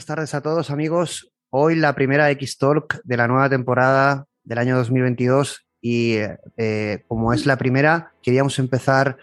[0.00, 1.30] Buenas tardes a todos amigos.
[1.50, 6.14] Hoy la primera X-Talk de la nueva temporada del año 2022 y
[6.56, 9.18] eh, como es la primera, queríamos empezar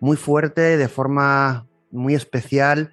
[0.00, 2.90] muy fuerte, de forma muy especial,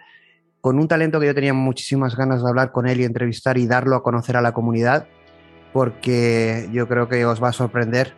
[0.62, 3.68] con un talento que yo tenía muchísimas ganas de hablar con él y entrevistar y
[3.68, 5.06] darlo a conocer a la comunidad,
[5.74, 8.14] porque yo creo que os va a sorprender.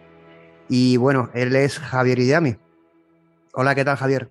[0.70, 2.58] Y bueno, él es Javier Idiami.
[3.52, 4.30] Hola, ¿qué tal Javier?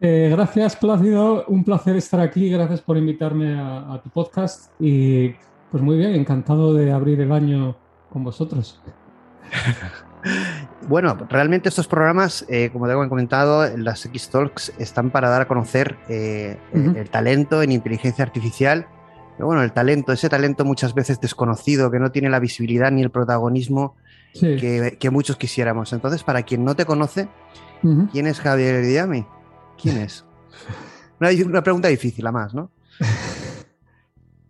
[0.00, 1.44] Eh, gracias, Plácido.
[1.46, 2.50] Un placer estar aquí.
[2.50, 4.70] Gracias por invitarme a, tu podcast.
[4.80, 5.30] Y
[5.70, 7.76] pues muy bien, encantado de abrir el año
[8.10, 8.80] con vosotros.
[10.88, 15.96] bueno, realmente estos programas, eh, como tengo comentado, las X-Talks están para dar a conocer
[16.08, 18.86] eh, el, talento en inteligencia artificial.
[19.36, 23.02] Pero bueno, el talento, ese talento muchas veces desconocido, que no tiene la visibilidad ni
[23.02, 23.96] el protagonismo
[24.32, 25.92] que, muchos quisiéramos.
[25.92, 27.28] Entonces, para quien no te conoce,
[28.12, 29.26] ¿quién es Javier Diami?
[29.80, 30.24] ¿Quién es?
[31.20, 32.70] Una, pregunta difícil, a más, ¿no?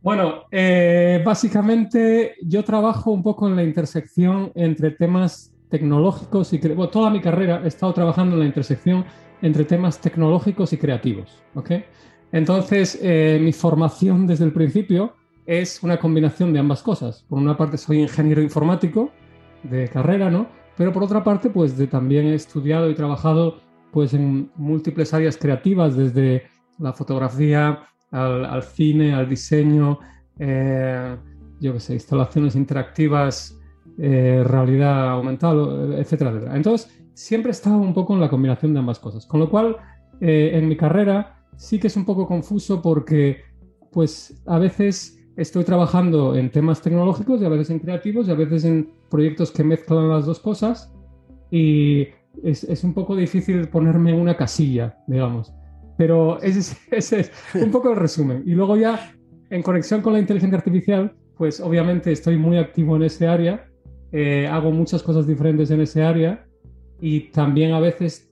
[0.02, 7.08] Bueno, eh, básicamente yo trabajo un poco en la intersección entre temas tecnológicos y toda
[7.08, 9.06] mi carrera he estado trabajando en la intersección
[9.40, 11.42] entre temas tecnológicos y creativos.
[11.54, 11.70] ¿ok?
[12.32, 15.14] Entonces, eh, mi formación desde el principio
[15.46, 17.24] es una combinación de ambas cosas.
[17.28, 19.10] Por una parte, soy ingeniero informático
[19.62, 20.48] de carrera, ¿no?
[20.76, 23.60] Pero por otra parte, pues también he estudiado y trabajado
[23.94, 26.42] pues en múltiples áreas creativas, desde
[26.80, 30.00] la fotografía al, cine, al diseño,
[30.40, 31.16] eh,
[31.60, 33.56] yo qué sé, instalaciones interactivas,
[33.96, 36.56] eh, realidad aumentada, etcétera, etcétera.
[36.56, 39.26] Entonces, siempre he estado un poco en la combinación de ambas cosas.
[39.26, 39.76] Con lo cual,
[40.20, 43.42] eh, en mi carrera sí que es un poco confuso porque,
[43.92, 48.34] pues, a veces estoy trabajando en temas tecnológicos y a veces en creativos y a
[48.34, 50.92] veces en proyectos que mezclan las dos cosas.
[51.52, 52.08] Y
[52.42, 55.52] es, un poco difícil ponerme en una casilla, digamos.
[55.96, 57.12] Pero ese, es
[57.54, 58.42] un poco el resumen.
[58.46, 59.12] Y luego ya,
[59.50, 63.66] en conexión con la inteligencia artificial, pues obviamente estoy muy activo en ese área,
[64.12, 66.46] eh, hago muchas cosas diferentes en ese área
[67.00, 68.30] y también a veces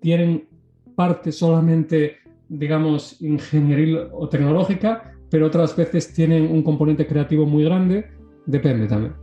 [0.00, 0.48] tienen
[0.96, 2.16] parte solamente,
[2.48, 8.10] digamos, ingenieril o tecnológica, pero otras veces tienen un componente creativo muy grande,
[8.46, 9.21] depende también.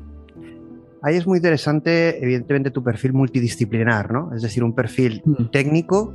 [1.02, 4.34] Ahí es muy interesante, evidentemente, tu perfil multidisciplinar, ¿no?
[4.36, 5.46] Es decir, un perfil mm.
[5.52, 6.14] técnico,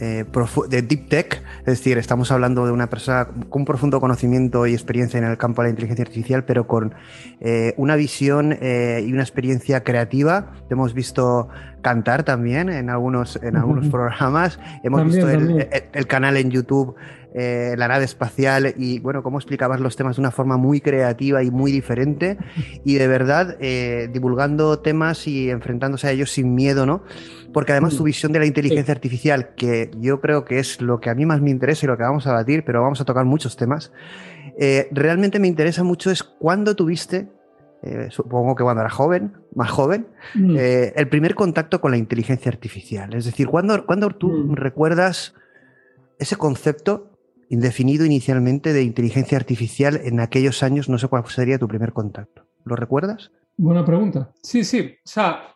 [0.00, 0.24] eh,
[0.68, 4.72] de deep tech, es decir, estamos hablando de una persona con un profundo conocimiento y
[4.72, 6.94] experiencia en el campo de la inteligencia artificial, pero con
[7.40, 10.52] eh, una visión eh, y una experiencia creativa.
[10.68, 11.48] Te hemos visto
[11.82, 16.94] cantar también en algunos, en algunos programas, hemos visto el, canal en YouTube
[17.34, 21.42] eh, la nave espacial y bueno, cómo explicabas los temas de una forma muy creativa
[21.42, 22.38] y muy diferente
[22.84, 27.02] y de verdad eh, divulgando temas y enfrentándose a ellos sin miedo, ¿no?
[27.52, 31.10] Porque además tu visión de la inteligencia artificial, que yo creo que es lo que
[31.10, 33.26] a mí más me interesa y lo que vamos a batir, pero vamos a tocar
[33.26, 33.92] muchos temas,
[34.58, 37.28] eh, realmente me interesa mucho es cuándo tuviste
[38.10, 40.56] supongo que cuando era joven, más joven, mm.
[40.96, 43.14] el primer contacto con la inteligencia artificial.
[43.14, 44.54] Es decir, ¿cuándo, cuando tú mm.
[44.56, 45.34] recuerdas
[46.18, 47.07] ese concepto
[47.50, 52.46] indefinido inicialmente de inteligencia artificial en aquellos años, no sé cuál sería tu primer contacto.
[52.64, 53.30] ¿Lo recuerdas?
[53.56, 54.32] Buena pregunta.
[54.42, 54.80] Sí, sí.
[54.80, 55.54] O sea,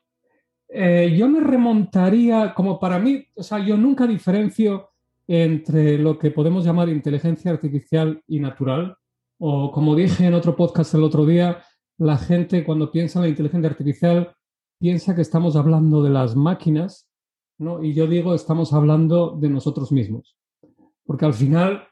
[0.69, 4.91] eh, yo me remontaría, como para mí, o sea, yo nunca diferencio
[5.27, 8.97] entre lo que podemos llamar inteligencia artificial y natural.
[9.39, 11.63] O como dije en otro podcast el otro día,
[11.99, 14.35] la gente cuando piensa en la inteligencia artificial
[14.79, 17.09] piensa que estamos hablando de las máquinas,
[17.59, 17.83] ¿no?
[17.85, 20.37] Y yo digo, estamos hablando de nosotros mismos
[21.05, 21.85] porque al final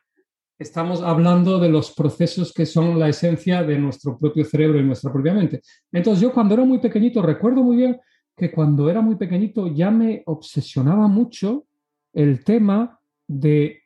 [0.61, 5.11] estamos hablando de los procesos que son la esencia de nuestro propio cerebro y nuestra
[5.11, 5.63] propia mente.
[5.91, 7.99] Entonces yo cuando era muy pequeñito, recuerdo muy bien
[8.37, 11.67] que cuando era muy pequeñito ya me obsesionaba mucho
[12.13, 13.83] el tema de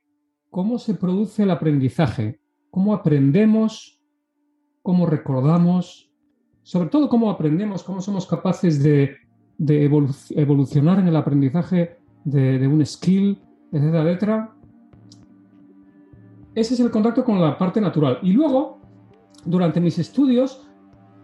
[0.50, 4.00] cómo se produce el aprendizaje, cómo aprendemos,
[4.82, 6.10] cómo recordamos,
[6.62, 9.16] sobre todo cómo aprendemos, cómo somos capaces de,
[9.58, 13.38] evolucionar en el aprendizaje de, de un skill,
[13.70, 14.53] etcétera, etcétera
[16.54, 18.18] ese es el contacto con la parte natural.
[18.22, 18.78] Y luego,
[19.44, 20.66] durante mis estudios,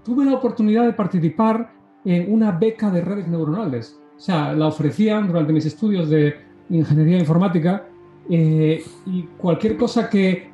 [0.04, 1.72] tuve la oportunidad de participar
[2.04, 3.98] en una beca de redes neuronales.
[4.16, 6.34] O sea, la ofrecían durante mis estudios de
[6.68, 7.86] ingeniería informática
[8.28, 10.50] eh, y cualquier cosa que,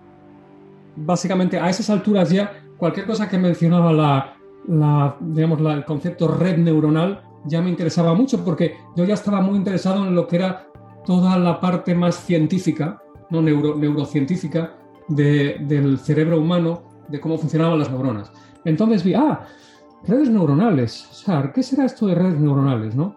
[0.96, 7.22] básicamente a esas alturas ya, cualquier cosa que mencionaba la, digamos, el concepto red neuronal
[7.44, 10.68] ya me interesaba mucho porque yo ya estaba muy interesado en lo que era
[11.04, 13.00] toda la parte más científica
[13.30, 13.42] ¿no?
[13.42, 14.74] neurocientífica
[15.08, 18.32] del cerebro humano, de cómo funcionaban las neuronas.
[18.64, 19.46] Entonces vi, ah,
[20.06, 21.08] redes neuronales.
[21.10, 22.94] O sea, ¿qué será esto de redes neuronales?
[22.94, 23.16] ¿no?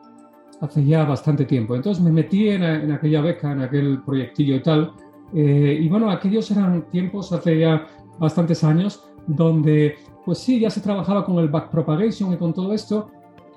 [0.61, 1.75] Hace ya bastante tiempo.
[1.75, 4.93] Entonces me metí en, aquella beca, en aquel proyectillo y tal.
[5.33, 7.85] Eh, y bueno, aquellos eran tiempos hace ya
[8.19, 9.95] bastantes años, donde
[10.25, 13.09] pues sí, ya se trabajaba con el backpropagation y con todo esto,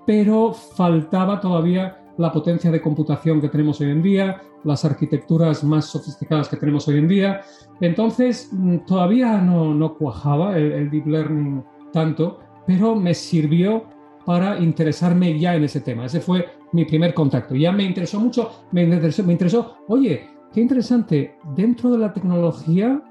[0.06, 5.86] pero faltaba todavía la potencia de computación que tenemos hoy en día, las arquitecturas más
[5.86, 7.40] sofisticadas que tenemos hoy en día.
[7.80, 13.84] Entonces, mm, todavía no, no cuajaba el, deep learning tanto, pero me sirvió
[14.24, 16.06] para interesarme ya en ese tema.
[16.06, 17.54] Ese fue mi primer contacto.
[17.54, 23.02] Ya me interesó mucho, me interesó, me interesó, oye, qué interesante, dentro de la tecnología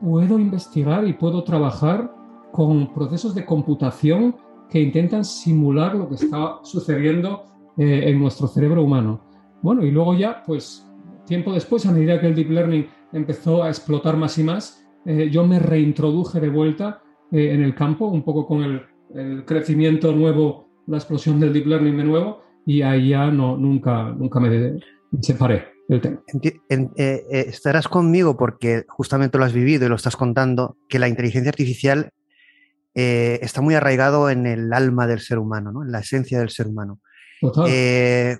[0.00, 2.10] puedo investigar y puedo trabajar
[2.52, 4.36] con procesos de computación
[4.70, 7.44] que intentan simular lo que está sucediendo
[7.76, 9.24] eh, en nuestro cerebro humano.
[9.62, 10.86] Bueno, y luego ya, pues
[11.24, 15.30] tiempo después, a medida que el deep learning empezó a explotar más y más, eh,
[15.30, 18.82] yo me reintroduje de vuelta eh, en el campo, un poco con el,
[19.44, 24.38] crecimiento nuevo, la explosión del deep learning de nuevo, y ahí ya no, nunca, nunca
[24.38, 24.78] me,
[25.20, 26.22] separé del tema.
[27.28, 32.10] estarás conmigo porque justamente lo has vivido y lo estás contando, que la inteligencia artificial
[32.94, 35.82] está muy arraigado en el alma del ser humano, ¿no?
[35.82, 37.00] en la esencia del ser humano.
[37.68, 38.38] Eh,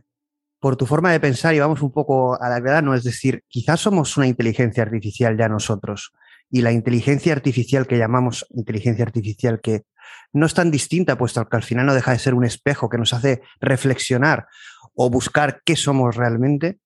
[0.59, 3.43] por tu forma de pensar, y vamos un poco a la verdad, no es decir,
[3.49, 6.13] quizás somos una inteligencia artificial ya nosotros,
[6.51, 9.85] y la inteligencia artificial que llamamos inteligencia artificial, que
[10.33, 12.99] no es tan distinta, puesto que al final no deja de ser un espejo que
[12.99, 14.47] nos hace reflexionar
[14.95, 16.79] o buscar qué somos realmente.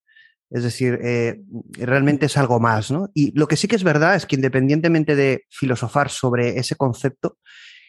[0.50, 1.40] Es decir, eh,
[1.72, 3.10] realmente es algo más, ¿no?
[3.14, 7.38] Y lo que sí que es verdad es que independientemente de filosofar sobre ese concepto,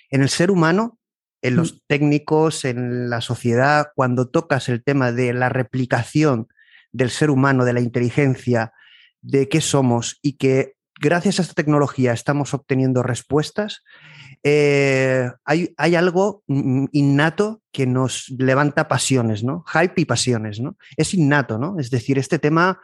[0.10, 0.98] en el ser humano
[1.46, 6.48] en los técnicos, en la sociedad, cuando tocas el tema de la replicación
[6.92, 8.74] del ser humano, de la inteligencia,
[9.22, 13.84] de qué somos y que gracias a esta tecnología estamos obteniendo respuestas,
[14.44, 19.64] eh, hay, algo innato que nos levanta pasiones, ¿no?
[19.68, 20.78] Hype y pasiones, ¿no?
[20.98, 21.78] Es innato, ¿no?
[21.80, 22.80] Es decir, este tema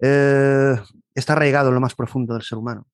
[0.00, 0.76] eh,
[1.14, 2.86] está arraigado en lo más profundo del ser humano.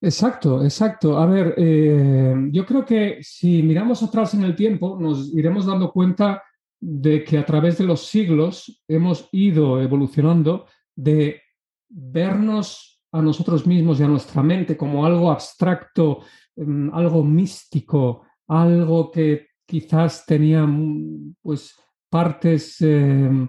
[0.00, 1.18] Exacto, exacto.
[1.18, 5.90] A ver, eh, yo creo que si miramos atrás en el tiempo, nos iremos dando
[5.92, 6.42] cuenta
[6.80, 11.42] de que a través de los siglos hemos ido evolucionando de
[11.88, 16.20] vernos a nosotros mismos y a nuestra mente como algo abstracto,
[16.54, 21.74] em, algo místico, algo que quizás tenía mm, pues
[22.08, 23.48] partes em,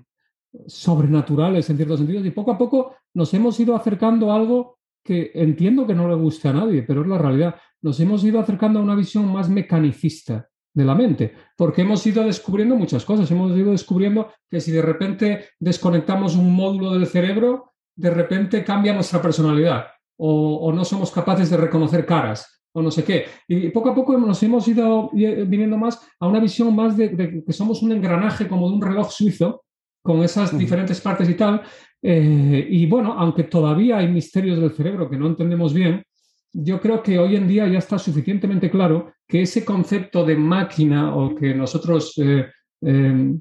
[0.68, 5.32] sobrenaturales en ciertos sentidos y poco a poco nos hemos ido acercando a algo que
[5.34, 7.56] entiendo que no le guste a nadie, pero es la realidad.
[7.82, 12.24] Nos hemos ido acercando a una visión más mecanicista de la mente, porque hemos ido
[12.24, 13.30] descubriendo muchas cosas.
[13.32, 18.94] Hemos ido descubriendo que si de repente desconectamos un módulo del cerebro, de repente cambia
[18.94, 19.88] nuestra personalidad
[20.20, 23.26] o, no somos capaces de reconocer caras o no sé qué.
[23.48, 27.54] Y poco a poco nos hemos ido viniendo más a una visión más de, que
[27.54, 29.64] somos un engranaje como de un reloj suizo
[30.02, 31.62] con esas diferentes partes y tal,
[32.02, 36.04] eh, y bueno, aunque todavía hay misterios del cerebro que no entendemos bien,
[36.52, 41.16] yo creo que hoy en día ya está suficientemente claro que ese concepto de máquina
[41.16, 42.48] o que nosotros eh,
[42.82, 43.40] em,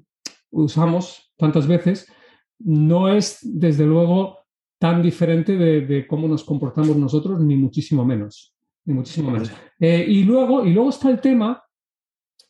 [0.51, 2.11] usamos tantas veces
[2.59, 4.39] no es, desde luego,
[4.79, 8.55] tan diferente de, cómo nos comportamos nosotros, ni muchísimo menos.
[8.85, 9.51] Ni muchísimo menos.
[9.79, 11.63] Eh, y, luego, y luego está el tema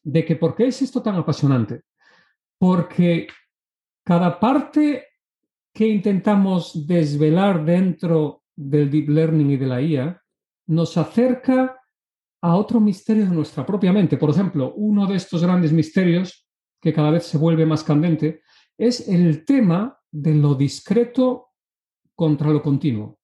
[0.03, 1.83] de que por qué es esto tan apasionante.
[2.59, 3.29] Porque
[4.05, 5.08] cada parte
[5.73, 10.23] que intentamos desvelar dentro del deep learning y de la IA
[10.67, 11.81] nos acerca
[12.43, 14.17] a otro misterio de nuestra propia mente.
[14.17, 16.47] Por ejemplo, uno de estos grandes misterios
[16.81, 18.43] que cada vez se vuelve más candente
[18.77, 21.49] es el tema de lo discreto
[22.15, 23.19] contra lo continuo.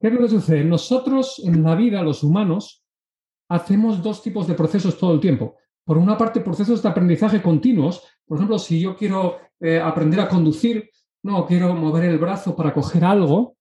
[0.00, 0.64] ¿Qué es lo que sucede?
[0.64, 2.84] Nosotros en la vida, los humanos,
[3.48, 5.56] hacemos dos tipos de procesos todo el tiempo.
[5.84, 8.02] Por una parte, procesos de aprendizaje continuos.
[8.24, 10.90] Por ejemplo, si yo quiero eh, aprender a conducir,
[11.22, 13.56] no, quiero mover el brazo para coger algo.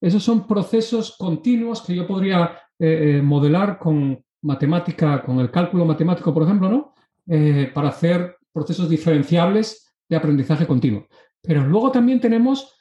[0.00, 5.84] Esos son procesos continuos que yo podría eh, eh, modelar con matemática, con el cálculo
[5.84, 6.94] matemático, por ejemplo, ¿no?
[7.74, 11.06] Para hacer procesos diferenciables de aprendizaje continuo.
[11.40, 12.74] Pero luego también tenemos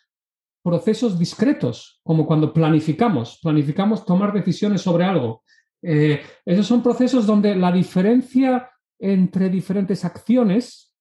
[0.63, 5.43] procesos discretos, como cuando planificamos, planificamos tomar decisiones sobre algo.
[5.81, 10.95] esos son procesos donde la diferencia entre diferentes acciones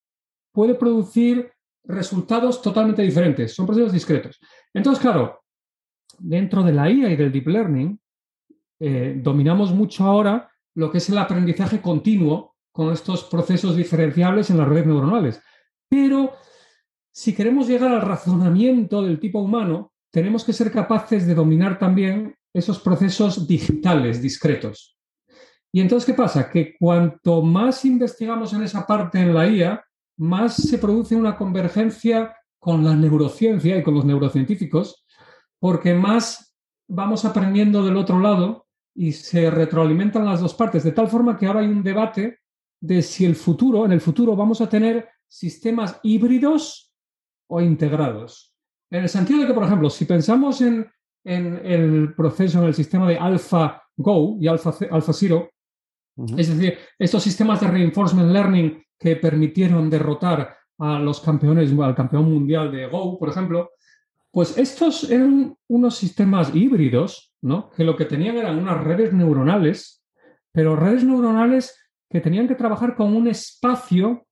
[0.52, 1.52] puede producir
[1.88, 4.38] resultados totalmente diferentes, son procesos discretos.
[4.72, 5.40] Entonces, claro,
[6.18, 7.98] dentro de la IA y del deep learning,
[8.80, 14.58] eh, dominamos mucho ahora lo que es el aprendizaje continuo con estos procesos diferenciables en
[14.58, 15.42] las redes neuronales.
[15.88, 16.34] Pero
[17.10, 22.36] si queremos llegar al razonamiento del tipo humano, tenemos que ser capaces de dominar también
[22.54, 24.96] esos procesos digitales, discretos.
[25.72, 26.48] Y entonces, ¿qué pasa?
[26.48, 29.84] Que cuanto más investigamos en esa parte en la IA,
[30.18, 35.04] más se produce una convergencia con la neurociencia y con los neurocientíficos,
[35.58, 36.54] porque más
[36.88, 41.46] vamos aprendiendo del otro lado y se retroalimentan las dos partes, de tal forma que
[41.46, 42.38] ahora hay un debate
[42.80, 46.92] de si el futuro, en el futuro vamos a tener sistemas híbridos
[47.48, 48.54] o integrados.
[48.90, 50.90] En el sentido de que, por ejemplo, si pensamos en,
[51.24, 55.50] el proceso, en el sistema de AlphaGo y AlphaZero,
[56.36, 62.32] es decir, estos sistemas de reinforcement learning que permitieron derrotar a los campeones, al campeón
[62.32, 63.70] mundial de Go, por ejemplo,
[64.30, 67.70] pues estos eran unos sistemas híbridos, ¿no?
[67.70, 70.04] Que lo que tenían eran unas redes neuronales,
[70.52, 71.76] pero redes neuronales
[72.10, 74.26] que tenían que trabajar con un espacio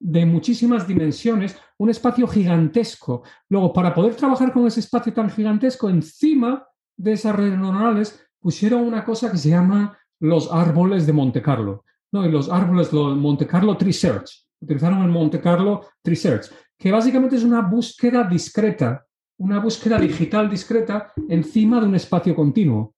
[0.00, 3.24] de muchísimas dimensiones, un espacio gigantesco.
[3.48, 8.82] Luego, para poder trabajar con ese espacio tan gigantesco, encima de esas redes neuronales pusieron
[8.82, 11.84] una cosa que se llama los árboles de Monte Carlo.
[12.12, 12.26] ¿No?
[12.26, 14.46] Y los árboles de Monte Carlo Tree Search.
[14.60, 19.06] Utilizaron el Monte Carlo Tree Search, que básicamente es una búsqueda discreta,
[19.38, 22.94] una búsqueda digital discreta encima de un espacio continuo.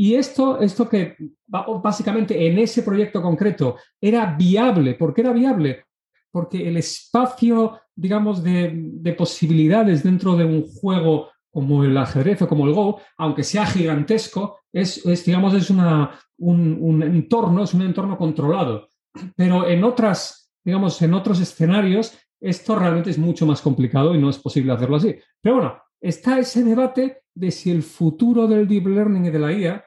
[0.00, 1.14] Y esto, esto que
[1.46, 4.94] básicamente en ese proyecto concreto era viable.
[4.94, 5.84] ¿Por qué era viable?
[6.30, 12.66] Porque el espacio, digamos, de, posibilidades dentro de un juego como el ajedrez o como
[12.66, 18.88] el Go, aunque sea gigantesco, es, digamos, es una, un, entorno, es un entorno controlado.
[19.36, 24.30] Pero en otras, digamos, en otros escenarios, esto realmente es mucho más complicado y no
[24.30, 25.14] es posible hacerlo así.
[25.40, 29.52] Pero bueno, está ese debate de si el futuro del deep learning y de la
[29.52, 29.84] IA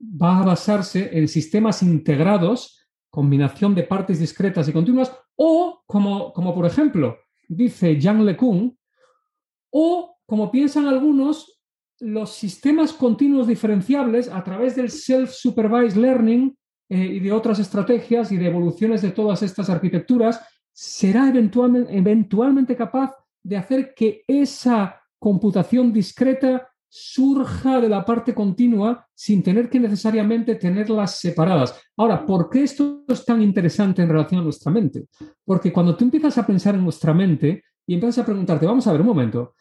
[0.00, 6.54] va a basarse en sistemas integrados, combinación de partes discretas y continuas, o como, como
[6.54, 7.16] por ejemplo
[7.48, 8.76] dice Jean LeCun,
[9.70, 11.51] o como piensan algunos,
[12.02, 16.56] los sistemas continuos diferenciables a través del self-supervised learning
[16.88, 20.40] eh, y de otras estrategias y de evoluciones de todas estas arquitecturas,
[20.72, 23.12] será eventualmente, eventualmente capaz
[23.44, 30.56] de hacer que esa computación discreta surja de la parte continua sin tener que necesariamente
[30.56, 31.80] tenerlas separadas.
[31.96, 35.06] Ahora, ¿por qué esto es tan interesante en relación a nuestra mente?
[35.44, 38.92] Porque cuando tú empiezas a pensar en nuestra mente y empiezas a preguntarte, vamos a
[38.92, 39.54] ver un momento,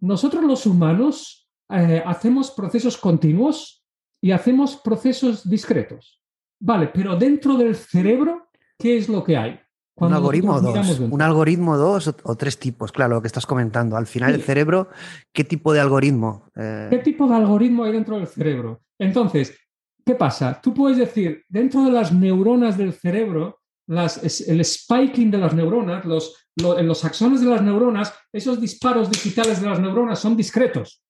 [0.00, 3.84] nosotros los humanos eh, hacemos procesos continuos
[4.20, 6.20] y hacemos procesos discretos.
[6.60, 8.48] Vale, pero dentro del cerebro,
[8.78, 9.60] ¿qué es lo que hay?
[10.06, 13.96] un algoritmo dos, un algoritmo dos o, tres tipos, claro, lo que estás comentando.
[13.96, 14.88] Al final, el cerebro,
[15.32, 16.46] ¿qué tipo de algoritmo?
[16.56, 18.80] Eh, ¿Qué tipo de algoritmo hay dentro del cerebro?
[18.98, 19.56] Entonces,
[20.04, 20.58] ¿qué pasa?
[20.62, 26.04] Tú puedes decir, dentro de las neuronas del cerebro, las, el spiking de las neuronas,
[26.04, 31.02] los, en los axones de las neuronas, esos disparos digitales de las neuronas son discretos.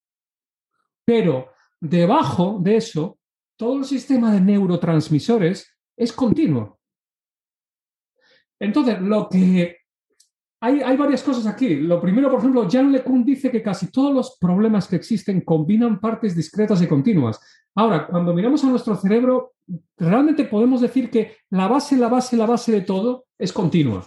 [1.04, 1.48] Pero
[1.80, 3.18] debajo de eso,
[3.56, 6.78] todo el sistema de neurotransmisores es continuo.
[8.58, 9.76] Entonces, lo que
[10.62, 11.76] hay, hay, varias cosas aquí.
[11.76, 16.00] Lo primero, por ejemplo, Jan LeCun dice que casi todos los problemas que existen combinan
[16.00, 17.40] partes discretas y continuas.
[17.74, 19.54] Ahora, cuando miramos a nuestro cerebro,
[19.96, 24.06] realmente podemos decir que la base, la base, la base de todo es continua.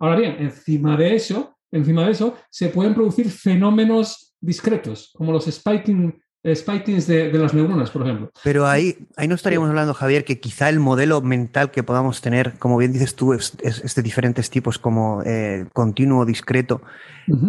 [0.00, 5.46] Ahora bien, encima de eso, encima de eso, se pueden producir fenómenos discretos, como los
[5.46, 6.20] spiking
[6.54, 8.30] spikings de, las neuronas, por ejemplo.
[8.44, 12.58] Pero ahí, ahí no estaríamos hablando, Javier, que quizá el modelo mental que podamos tener,
[12.58, 16.82] como bien dices tú, es, de diferentes tipos, como eh, continuo, discreto,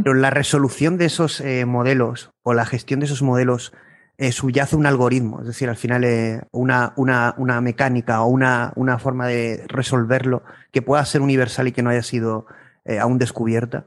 [0.03, 3.71] pero la resolución de esos eh, modelos o la gestión de esos modelos
[4.17, 6.03] eh, subyace un algoritmo, es decir, al final
[6.51, 10.43] una, una, una, mecánica o una, una, forma de resolverlo
[10.73, 12.45] que pueda ser universal y que no haya sido
[12.99, 13.85] aún descubierta.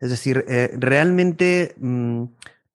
[0.00, 0.44] Es decir,
[0.78, 1.74] realmente...
[1.78, 2.24] Mm,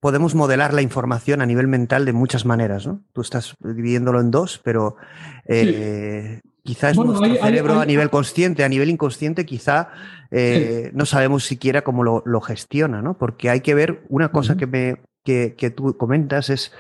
[0.03, 3.06] podemos modelar la información a nivel mental de muchas maneras, ¿no?
[3.13, 4.98] Tú estás dividiéndolo en dos, pero
[5.46, 9.92] eh, quizá es nuestro cerebro a nivel consciente, a nivel inconsciente, quizá
[10.30, 13.18] eh, no sabemos siquiera cómo lo, gestiona, ¿no?
[13.18, 16.74] Porque hay que ver una cosa que, me, que, que tú comentas es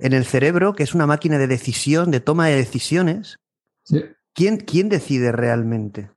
[0.00, 3.38] en el cerebro, que es una máquina de decisión, de toma de decisiones.
[4.34, 6.10] ¿quién, ¿Quién decide realmente?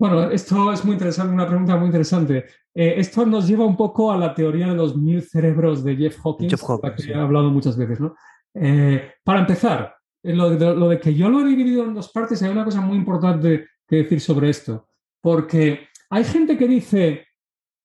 [0.00, 2.46] Bueno, esto es muy interesante, una pregunta muy interesante.
[2.72, 6.16] Eh, esto nos lleva un poco a la teoría de los mil cerebros de Jeff
[6.24, 6.56] Hawkins,
[6.96, 8.00] que he hablado muchas veces.
[8.00, 8.14] ¿no?
[8.54, 12.10] Eh, para empezar, eh, lo de, lo de, que yo lo he dividido en dos
[12.12, 14.88] partes, hay una cosa muy importante que decir sobre esto,
[15.20, 17.26] porque hay gente que dice,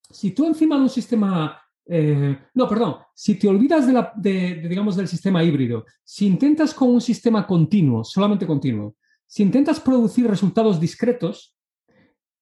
[0.09, 1.61] si tú encima de un sistema...
[2.53, 6.91] no, perdón, si te olvidas de la, de, digamos, del sistema híbrido, si intentas con
[6.91, 8.95] un sistema continuo, solamente continuo,
[9.27, 11.54] si intentas producir resultados discretos,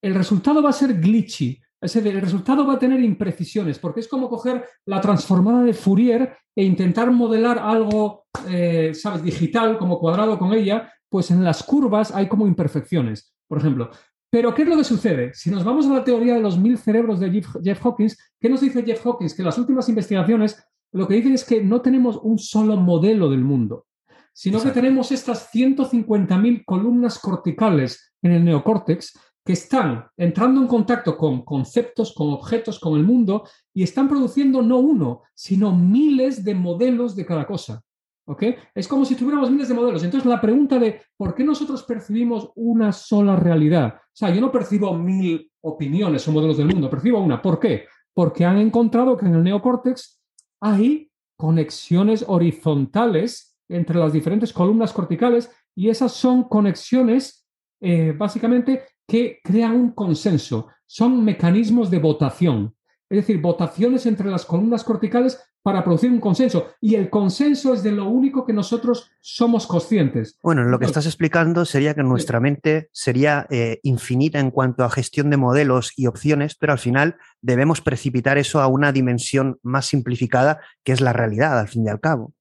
[0.03, 4.29] el resultado va a ser glitchy, el resultado va a tener imprecisiones, porque es como
[4.29, 10.53] coger la transformada de Fourier e intentar modelar algo, eh, ¿sabes?, digital, como cuadrado con
[10.53, 13.89] ella, pues en las curvas hay como imperfecciones, por ejemplo.
[14.29, 15.33] Pero, ¿qué es lo que sucede?
[15.33, 18.61] Si nos vamos a la teoría de los mil cerebros de Jeff, Hawkins, ¿qué nos
[18.61, 19.33] dice Jeff Hawkins?
[19.33, 23.43] Que las últimas investigaciones lo que dicen es que no tenemos un solo modelo del
[23.43, 23.85] mundo,
[24.33, 29.13] sino que tenemos estas 150.000 columnas corticales en el neocórtex
[29.45, 34.61] que están entrando en contacto con conceptos, con objetos, con el mundo y están produciendo
[34.61, 37.81] no uno, sino miles de modelos de cada cosa.
[38.25, 38.43] ¿Ok?
[38.73, 40.01] Es como si tuviéramos miles de modelos.
[40.01, 43.95] Entonces, la pregunta de por qué nosotros percibimos una sola realidad.
[43.95, 47.41] O sea, yo no percibo mil opiniones o modelos del mundo, percibo una.
[47.41, 47.85] ¿Por qué?
[48.13, 50.21] Porque han encontrado que en el neocórtex
[50.61, 57.45] hay conexiones horizontales entre las diferentes columnas corticales y esas son conexiones
[57.81, 60.67] eh, básicamente que crean un consenso.
[60.85, 62.75] Son mecanismos de votación,
[63.09, 66.73] es decir, votaciones entre las columnas corticales para producir un consenso.
[66.81, 70.37] Y el consenso es de lo único que nosotros somos conscientes.
[70.43, 74.89] Bueno, lo que estás explicando sería que nuestra mente sería eh, infinita en cuanto a
[74.89, 79.85] gestión de modelos y opciones, pero al final debemos precipitar eso a una dimensión más
[79.85, 82.33] simplificada, que es la realidad, al fin y al cabo.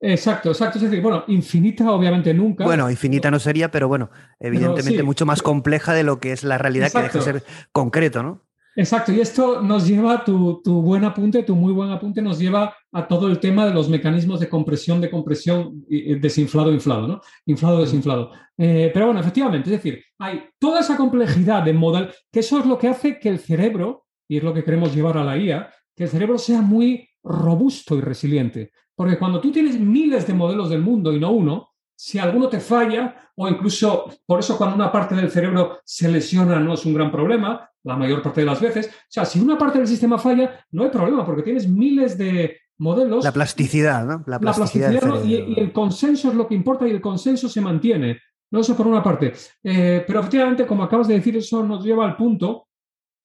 [0.00, 0.78] Exacto, exacto.
[0.78, 2.64] Es decir, bueno, infinita obviamente nunca.
[2.64, 6.58] Bueno, infinita no sería, pero bueno, evidentemente mucho más compleja de lo que es la
[6.58, 8.42] realidad que deja de ser concreto, ¿no?
[8.76, 12.74] Exacto, y esto nos lleva, tu, tu buen apunte, tu muy buen apunte, nos lleva
[12.92, 17.20] a todo el tema de los mecanismos de compresión, de compresión, desinflado, inflado, ¿no?
[17.46, 18.30] Inflado, desinflado.
[18.56, 22.66] Eh, pero bueno, efectivamente, es decir, hay toda esa complejidad de model, que eso es
[22.66, 25.68] lo que hace que el cerebro, y es lo que queremos llevar a la IA,
[25.96, 28.70] que el cerebro sea muy robusto y resiliente.
[29.00, 32.60] Porque cuando tú tienes miles de modelos del mundo y no uno, si alguno te
[32.60, 36.92] falla, o incluso por eso cuando una parte del cerebro se lesiona no es un
[36.92, 38.88] gran problema, la mayor parte de las veces.
[38.88, 42.58] O sea, si una parte del sistema falla, no hay problema, porque tienes miles de
[42.76, 43.24] modelos.
[43.24, 44.22] La plasticidad, ¿no?
[44.26, 44.92] La plasticidad,
[45.24, 48.20] y, el consenso es lo que importa y el consenso se mantiene.
[48.50, 49.32] No eso por una parte.
[49.64, 52.68] Eh, pero efectivamente, como acabas de decir, eso nos lleva al punto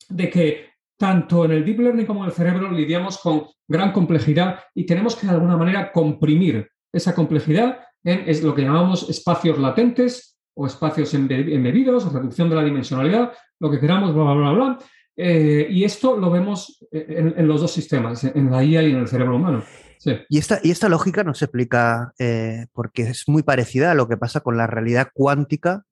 [0.07, 4.59] de que tanto en el deep learning como en el cerebro lidiamos con gran complejidad
[4.73, 9.57] y tenemos que de alguna manera comprimir esa complejidad en es lo que llamamos espacios
[9.57, 14.79] latentes o espacios embebidos, reducción de la dimensionalidad, lo que queramos, bla, bla, bla, bla.
[15.17, 19.07] Eh, y esto lo vemos en, los dos sistemas, en la IA y en el
[19.07, 19.63] cerebro humano.
[20.29, 24.17] Y, esta, y esta lógica nos explica, eh, porque es muy parecida a lo que
[24.17, 25.83] pasa con la realidad cuántica,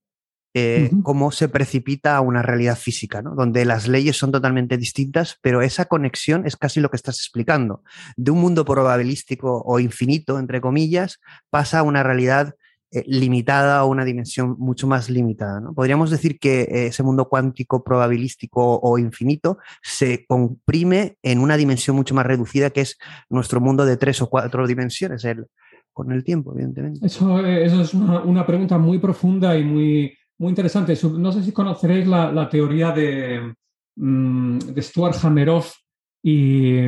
[0.54, 3.36] eh, cómo se precipita a una realidad física, ¿no?
[3.36, 7.84] donde las leyes son totalmente distintas, pero esa conexión es casi lo que estás explicando.
[8.16, 12.56] De un mundo probabilístico o infinito, entre comillas, pasa a una realidad
[12.92, 15.60] eh, limitada a una dimensión mucho más limitada.
[15.60, 15.74] ¿no?
[15.74, 21.96] Podríamos decir que eh, ese mundo cuántico probabilístico o infinito se comprime en una dimensión
[21.96, 23.00] mucho más reducida que es
[23.32, 25.48] nuestro mundo de tres o cuatro dimensiones el,
[25.92, 27.04] con el tiempo, evidentemente.
[27.04, 30.97] Eso, eso es una, pregunta muy profunda y muy, muy interesante.
[31.17, 33.56] No sé si conoceréis la, teoría de,
[33.95, 35.73] mm, de Stuart Hameroff
[36.21, 36.79] y,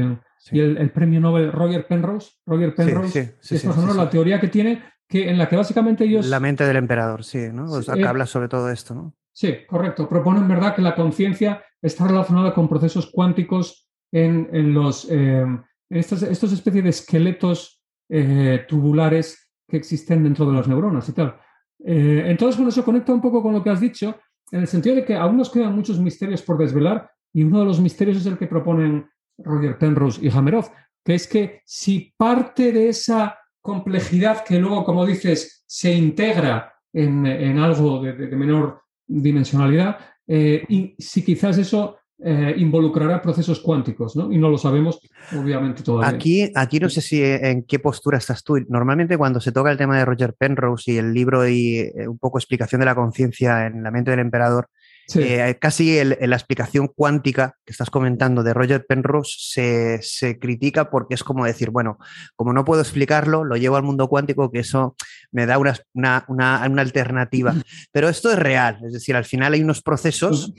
[0.52, 2.32] el, premio Nobel Roger Penrose.
[2.46, 6.28] Roger Penrose, sí, es la teoría que tiene que, en la que básicamente ellos...
[6.28, 7.72] La mente del emperador, sí, ¿no?
[7.72, 9.16] O sea, que habla sobre todo esto, ¿no?
[9.34, 10.08] Sí, correcto.
[10.10, 15.10] Proponen, ¿verdad?, que la conciencia está relacionada con procesos cuánticos en, en los...
[15.10, 15.46] Eh,
[15.88, 21.14] en estas, estos especies de esqueletos eh, tubulares que existen dentro de las neuronas y
[21.14, 21.40] tal.
[21.84, 24.16] Eh, entonces, bueno, eso conecta un poco con lo que has dicho,
[24.52, 27.66] en el sentido de que aún nos quedan muchos misterios por desvelar y uno de
[27.66, 30.70] los misterios es el que proponen Roger Penrose y Hameroff,
[31.04, 37.26] que es que si parte de esa complejidad que luego, como dices, se integra en,
[37.58, 44.32] algo de, menor dimensionalidad, eh, y si quizás eso eh, involucrará procesos cuánticos, ¿no?
[44.32, 45.00] Y no lo sabemos,
[45.38, 46.16] obviamente, todavía.
[46.16, 48.58] Aquí, aquí no sé si eh, en qué postura estás tú.
[48.70, 52.38] Normalmente cuando se toca el tema de Roger Penrose y el libro y un poco
[52.38, 54.70] explicación de la conciencia en la mente del emperador,
[55.14, 61.24] eh, casi la explicación cuántica que estás comentando de Roger Penrose se, critica porque es
[61.24, 62.00] como decir, bueno,
[62.36, 64.96] como no puedo explicarlo, lo llevo al mundo cuántico, que eso
[65.32, 67.54] me da una, una, alternativa.
[67.92, 70.54] Pero esto es real, es decir, al final hay unos procesos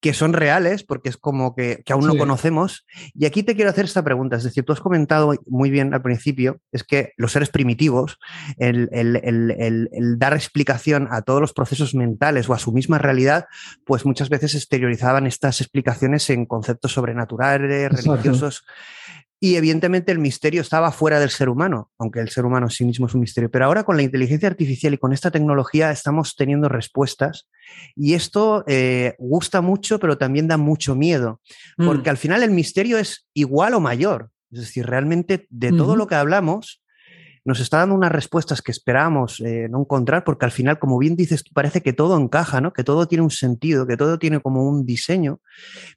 [0.00, 2.86] que son reales, porque es como que, aún no conocemos.
[3.14, 6.02] Y aquí te quiero hacer esta pregunta, es decir, tú has comentado muy bien al
[6.02, 8.18] principio, es que los seres primitivos,
[8.58, 8.88] el,
[10.18, 13.46] dar explicación a todos los procesos mentales o a su misma realidad,
[13.84, 18.64] pues muchas veces exteriorizaban estas explicaciones en conceptos sobrenaturales, religiosos.
[19.42, 23.06] Y evidentemente el misterio estaba fuera del ser humano, aunque el ser humano sí mismo
[23.06, 23.50] es un misterio.
[23.50, 27.48] Pero ahora con la inteligencia artificial y con esta tecnología estamos teniendo respuestas
[27.96, 31.40] y esto eh, gusta mucho, pero también da mucho miedo,
[31.78, 31.86] mm.
[31.86, 34.30] porque al final el misterio es igual o mayor.
[34.52, 36.79] Es decir, realmente de todo lo que hablamos,
[37.44, 41.16] nos está dando unas respuestas que esperábamos eh, no encontrar, porque al final, como bien
[41.16, 42.72] dices, parece que todo encaja, ¿no?
[42.72, 45.40] que todo tiene un sentido, que todo tiene como un diseño,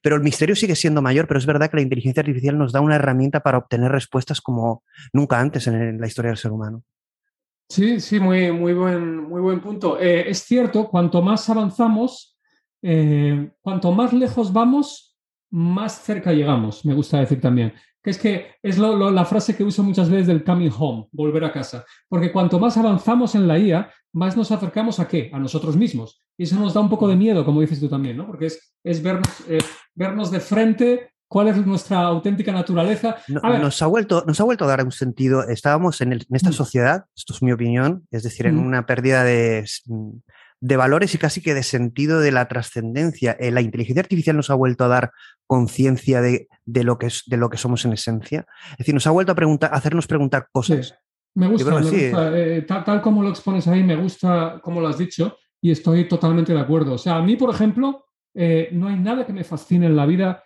[0.02, 2.82] pero el misterio sigue siendo mayor, pero es verdad que la inteligencia artificial nos da
[2.82, 6.84] una herramienta para obtener respuestas como nunca antes en, la historia del ser humano.
[7.70, 10.00] Sí, sí, muy, muy, buen, muy buen punto.
[10.00, 12.38] Eh, es cierto, cuanto más avanzamos,
[12.82, 15.13] eh, cuanto más lejos vamos,
[15.54, 19.82] más cerca llegamos, me gusta decir también que es que es la frase que uso
[19.82, 21.86] muchas veces del coming home, volver a casa.
[22.10, 25.32] Porque cuanto más avanzamos en la IA, más nos acercamos a qué?
[25.34, 26.22] A nosotros mismos.
[26.38, 28.28] Y eso nos da un poco de miedo, como dices tú también, ¿no?
[28.28, 29.60] Porque es, es vernos, eh,
[29.96, 33.16] vernos de frente cuál es nuestra auténtica naturaleza.
[33.28, 35.48] nos, ha vuelto, nos ha vuelto a dar un sentido.
[35.48, 36.54] Estábamos en, en esta mm.
[36.54, 38.66] sociedad, esto es mi opinión, es decir, en mm.
[38.66, 39.66] una pérdida de,
[40.64, 43.36] de valores y casi que de sentido de la trascendencia.
[43.38, 45.12] Eh, la inteligencia artificial nos ha vuelto a dar
[45.46, 48.46] conciencia de, lo que es, de lo que somos en esencia.
[48.72, 50.96] Es decir, nos ha vuelto a, preguntar, hacernos preguntar cosas.
[51.36, 52.40] Me gusta, me gusta.
[52.40, 56.54] Eh, tal, como lo expones ahí, me gusta como lo has dicho y estoy totalmente
[56.54, 56.94] de acuerdo.
[56.94, 60.06] O sea, a mí, por ejemplo, eh, no hay nada que me fascine en la
[60.06, 60.46] vida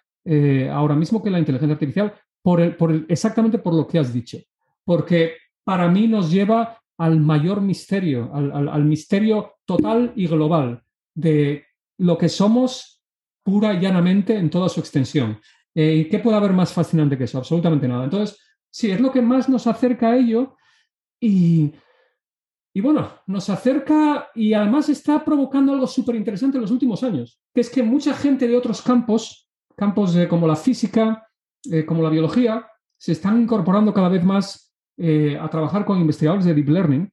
[0.73, 4.39] ahora mismo que la inteligencia artificial por, el, por exactamente por lo que has dicho.
[4.83, 10.83] Porque para mí nos lleva al mayor misterio, al, misterio total y global
[11.13, 11.65] de
[11.97, 13.03] lo que somos
[13.43, 15.39] pura y llanamente en toda su extensión.
[15.73, 17.37] Eh, ¿Y qué puede haber más fascinante que eso?
[17.37, 18.05] Absolutamente nada.
[18.05, 20.55] Entonces, sí, es lo que más nos acerca a ello
[21.19, 21.71] y,
[22.73, 27.39] y bueno, nos acerca y además está provocando algo súper interesante en los últimos años,
[27.53, 31.27] que es que mucha gente de otros campos, campos como la física,
[31.71, 34.66] eh, como la biología, se están incorporando cada vez más
[34.97, 37.11] eh, a trabajar con investigadores de Deep Learning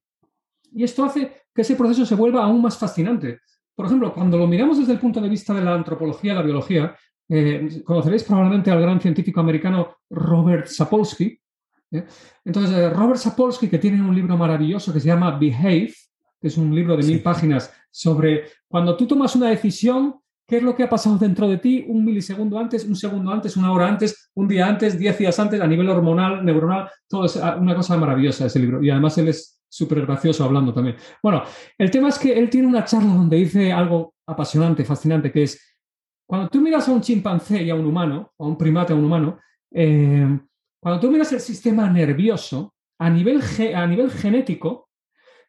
[0.73, 3.40] y esto hace que ese proceso se vuelva aún más fascinante.
[3.75, 6.42] Por ejemplo, cuando lo miramos desde el punto de vista de la antropología y la
[6.42, 6.97] biología,
[7.29, 11.38] eh, conoceréis probablemente al gran científico americano Robert Sapolsky.
[11.92, 12.05] ¿eh?
[12.44, 15.92] Entonces, Robert Sapolsky, que tiene un libro maravilloso que se llama Behave,
[16.40, 20.62] que es un libro de mil páginas sobre cuando tú tomas una decisión, ¿Qué es
[20.62, 23.88] lo que ha pasado dentro de ti un milisegundo antes, un segundo antes, una hora
[23.88, 26.90] antes, un día antes, diez días antes, a nivel hormonal, neuronal?
[27.09, 28.83] Todo es ah, una cosa maravillosa ese libro.
[28.83, 30.96] Y además él es súper gracioso hablando también.
[31.22, 31.42] Bueno,
[31.78, 35.76] el tema es que él tiene una charla donde dice algo apasionante, fascinante, que es,
[36.26, 39.04] cuando tú miras a un chimpancé y a un humano, a un primate, a un
[39.04, 39.38] humano,
[39.72, 40.38] eh,
[40.80, 43.40] cuando tú miras el sistema nervioso a nivel,
[43.74, 44.90] a nivel genético,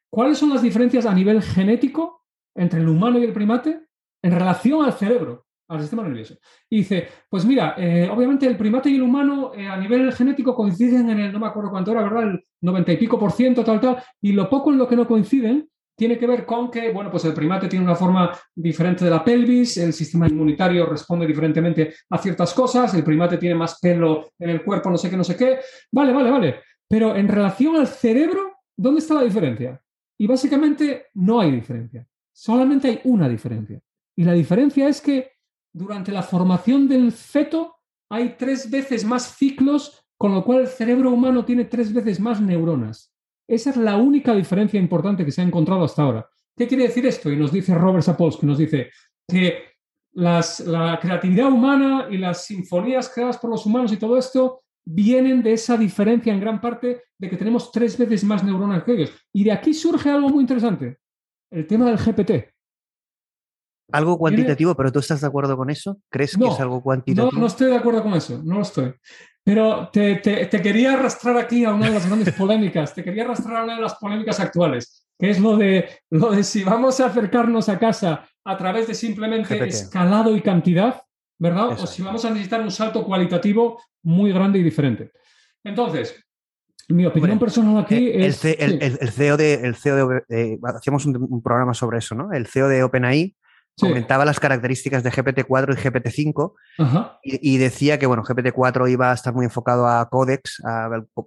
[0.09, 2.23] ¿cuáles son las diferencias a nivel genético
[2.55, 3.84] entre el humano y el primate?
[4.25, 6.35] En relación al cerebro, al sistema nervioso.
[6.67, 11.11] Dice, pues mira, eh, obviamente el primate y el humano eh, a nivel genético coinciden
[11.11, 12.23] en el, no me acuerdo cuánto era, ¿verdad?
[12.23, 15.07] El 90 y pico por ciento, tal, tal, y lo poco en lo que no
[15.07, 19.11] coinciden tiene que ver con que, bueno, pues el primate tiene una forma diferente de
[19.11, 24.31] la pelvis, el sistema inmunitario responde diferentemente a ciertas cosas, el primate tiene más pelo
[24.39, 25.59] en el cuerpo, no sé qué, no sé qué.
[25.91, 26.55] Vale, vale, vale.
[26.87, 29.79] Pero en relación al cerebro, ¿dónde está la diferencia?
[30.17, 32.07] Y básicamente no hay diferencia.
[32.33, 33.79] Solamente hay una diferencia.
[34.15, 35.31] Y la diferencia es que
[35.73, 37.75] durante la formación del feto
[38.09, 42.39] hay tres veces más ciclos, con lo cual el cerebro humano tiene tres veces más
[42.39, 43.13] neuronas.
[43.47, 46.29] Esa es la única diferencia importante que se ha encontrado hasta ahora.
[46.57, 47.29] ¿Qué quiere decir esto?
[47.29, 48.89] Y nos dice Robert Sapolsky, nos dice
[49.27, 49.65] que
[50.13, 55.53] la creatividad humana y las sinfonías creadas por los humanos y todo esto vienen de
[55.53, 59.11] esa diferencia en gran parte de que tenemos tres veces más neuronas que ellos.
[59.33, 60.99] Y de aquí surge algo muy interesante,
[61.51, 62.54] el tema del GPT
[63.91, 65.99] algo cuantitativo, pero ¿tú estás de acuerdo con eso?
[66.09, 67.31] ¿Crees que es algo cuantitativo?
[67.31, 68.93] No, no estoy de acuerdo con eso, no lo estoy.
[69.43, 70.19] Pero te,
[70.49, 73.81] quería arrastrar aquí a una de las grandes polémicas, te quería arrastrar a una de
[73.81, 78.27] las polémicas actuales, que es lo de, lo de si vamos a acercarnos a casa
[78.43, 81.03] a través de simplemente escalado y cantidad,
[81.37, 81.79] ¿verdad?
[81.79, 85.11] O si vamos a necesitar un salto cualitativo muy grande y diferente.
[85.63, 86.15] Entonces,
[86.89, 88.43] mi opinión personal aquí eh, es...
[88.43, 89.53] El, CEO de...
[89.53, 92.31] El CEO de eh, hacíamos un, un, programa sobre eso, ¿no?
[92.31, 93.35] El CEO de OpenAI
[93.79, 96.53] comentaba las características de GPT-4 y GPT-5
[97.23, 100.61] y, decía que bueno, GPT-4 iba a estar muy enfocado a Codex,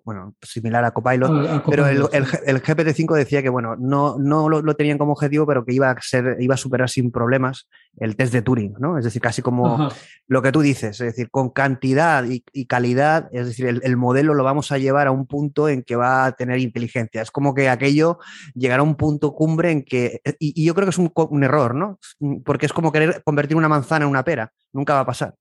[0.04, 5.12] bueno, similar a Copilot, pero el, GPT-5 decía que bueno, no, no lo, tenían como
[5.12, 7.68] objetivo, pero que iba a, ser, iba a superar sin problemas
[8.00, 8.98] el test de Turing, ¿no?
[8.98, 9.90] Es decir, casi como
[10.26, 14.44] lo que tú dices, es decir, con cantidad y, calidad, es decir, el, modelo lo
[14.44, 17.22] vamos a llevar a un punto en que va a tener inteligencia.
[17.22, 18.18] Es como que aquello
[18.54, 21.74] llegará a un punto cumbre en que, y, yo creo que es un, un error,
[21.74, 21.98] ¿no?
[22.44, 25.34] porque es como querer convertir una manzana en una pera, nunca va a pasar.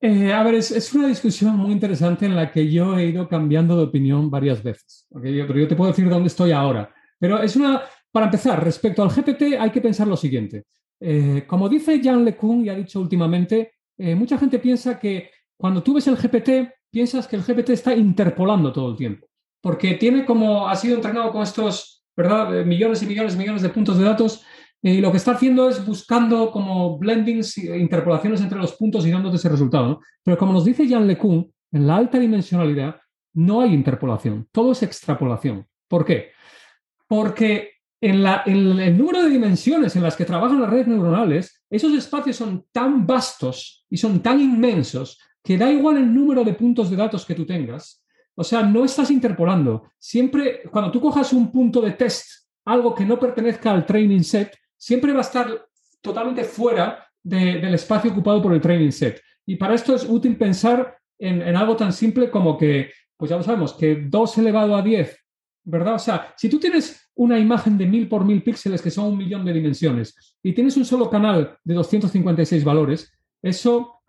[0.00, 3.76] Eh, a ver, es, una discusión muy interesante en la que yo he ido cambiando
[3.76, 5.06] de opinión varias veces.
[5.10, 6.94] Yo, pero yo te puedo decir dónde estoy ahora.
[7.18, 10.64] Pero es una, para empezar, respecto al GPT hay que pensar lo siguiente.
[11.00, 15.82] Eh, como dice Jean LeCun y ha dicho últimamente, eh, mucha gente piensa que cuando
[15.82, 19.26] tú ves el GPT, piensas que el GPT está interpolando todo el tiempo.
[19.62, 22.64] porque tiene como, ha sido entrenado con estos, ¿verdad?
[22.64, 24.44] Millones y millones y millones de puntos de datos
[24.82, 29.36] y lo que está haciendo es buscando como blendings, interpolaciones entre los puntos y dándote
[29.36, 30.00] ese resultado.
[30.22, 33.00] Pero como nos dice Jan LeCun, en la alta dimensionalidad
[33.34, 35.66] no hay interpolación, todo es extrapolación.
[35.88, 36.30] ¿Por qué?
[37.08, 42.36] Porque en, el número de dimensiones en las que trabajan las redes neuronales, esos espacios
[42.36, 46.96] son tan vastos y son tan inmensos que da igual el número de puntos de
[46.96, 48.04] datos que tú tengas.
[48.34, 49.90] O sea, no estás interpolando.
[49.98, 54.54] Siempre, cuando tú cojas un punto de test, algo que no pertenezca al training set,
[54.76, 55.66] siempre va a estar
[56.02, 59.22] totalmente fuera del espacio ocupado por el training set.
[59.46, 63.36] Y para esto es útil pensar en, en, algo tan simple como que, pues ya
[63.36, 65.16] lo sabemos, que 2 elevado a 10,
[65.66, 65.94] ¿verdad?
[65.94, 69.18] O sea, si tú tienes una imagen de 1000 por 1000 píxeles que son un
[69.18, 74.00] millón de dimensiones y tienes un solo canal de 256 valores, eso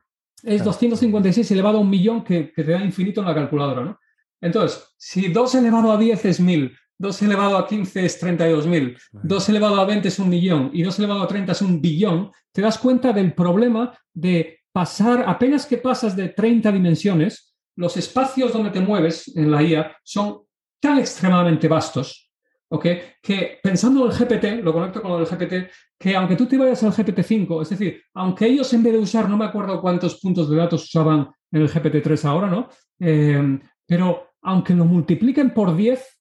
[0.44, 4.00] es 256 elevado a un millón que, que, te da infinito en la calculadora, ¿no?
[4.40, 9.50] Entonces, si 2 elevado a 10 es 1000, 2 elevado a 15 es 32.000, 2
[9.50, 12.62] elevado a 20 es un millón y 2 elevado a 30 es un billón, te
[12.62, 18.70] das cuenta del problema de pasar, apenas que pasas de 30 dimensiones, los espacios donde
[18.70, 20.47] te mueves en la IA son
[20.80, 22.32] tan extremadamente vastos,
[22.70, 22.86] ¿ok?
[23.22, 26.84] Que pensando en el GPT, lo conecto con el GPT, que aunque tú te vayas
[26.84, 30.50] al GPT-5, es decir, aunque ellos en vez de usar, no me acuerdo cuántos puntos
[30.50, 32.70] de datos usaban en el GPT-3 ahora, ¿no?
[33.00, 36.18] Eh, pero aunque lo multipliquen por 10,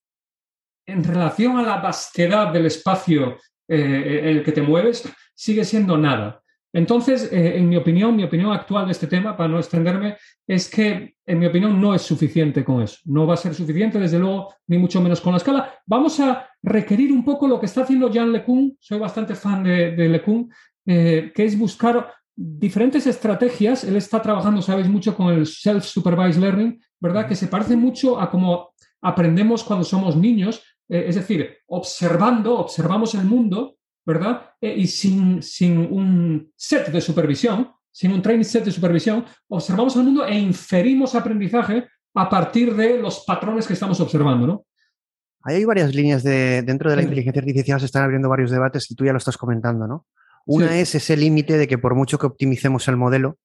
[0.86, 3.38] en relación a la vastedad del espacio
[3.68, 6.42] eh, en el que te mueves, sigue siendo nada.
[6.76, 10.68] Entonces, eh, en mi opinión, mi opinión actual de este tema, para no extenderme, es
[10.68, 12.98] que, en mi opinión, no es suficiente con eso.
[13.06, 15.72] No va a ser suficiente, desde luego, ni mucho menos con la escala.
[15.86, 19.92] Vamos a requerir un poco lo que está haciendo Jan LeCun, soy bastante fan de,
[19.92, 20.52] de LeCun,
[20.84, 23.82] eh, que es buscar diferentes estrategias.
[23.84, 27.26] Él está trabajando, sabéis, mucho con el self-supervised learning, ¿verdad?
[27.26, 33.14] Que se parece mucho a cómo aprendemos cuando somos niños, eh, es decir, observando, observamos
[33.14, 33.75] el mundo,
[34.06, 34.52] ¿verdad?
[34.60, 39.96] Eh, y sin, sin un set de supervisión, sin un training set de supervisión, observamos
[39.96, 44.66] el mundo e inferimos aprendizaje a partir de los patrones que estamos observando, ¿no?
[45.46, 48.96] hay varias líneas de, dentro de la inteligencia artificial, se están abriendo varios debates y
[48.96, 50.04] tú ya lo estás comentando, ¿no?
[50.44, 53.38] Una es ese límite de que por mucho que optimicemos el modelo,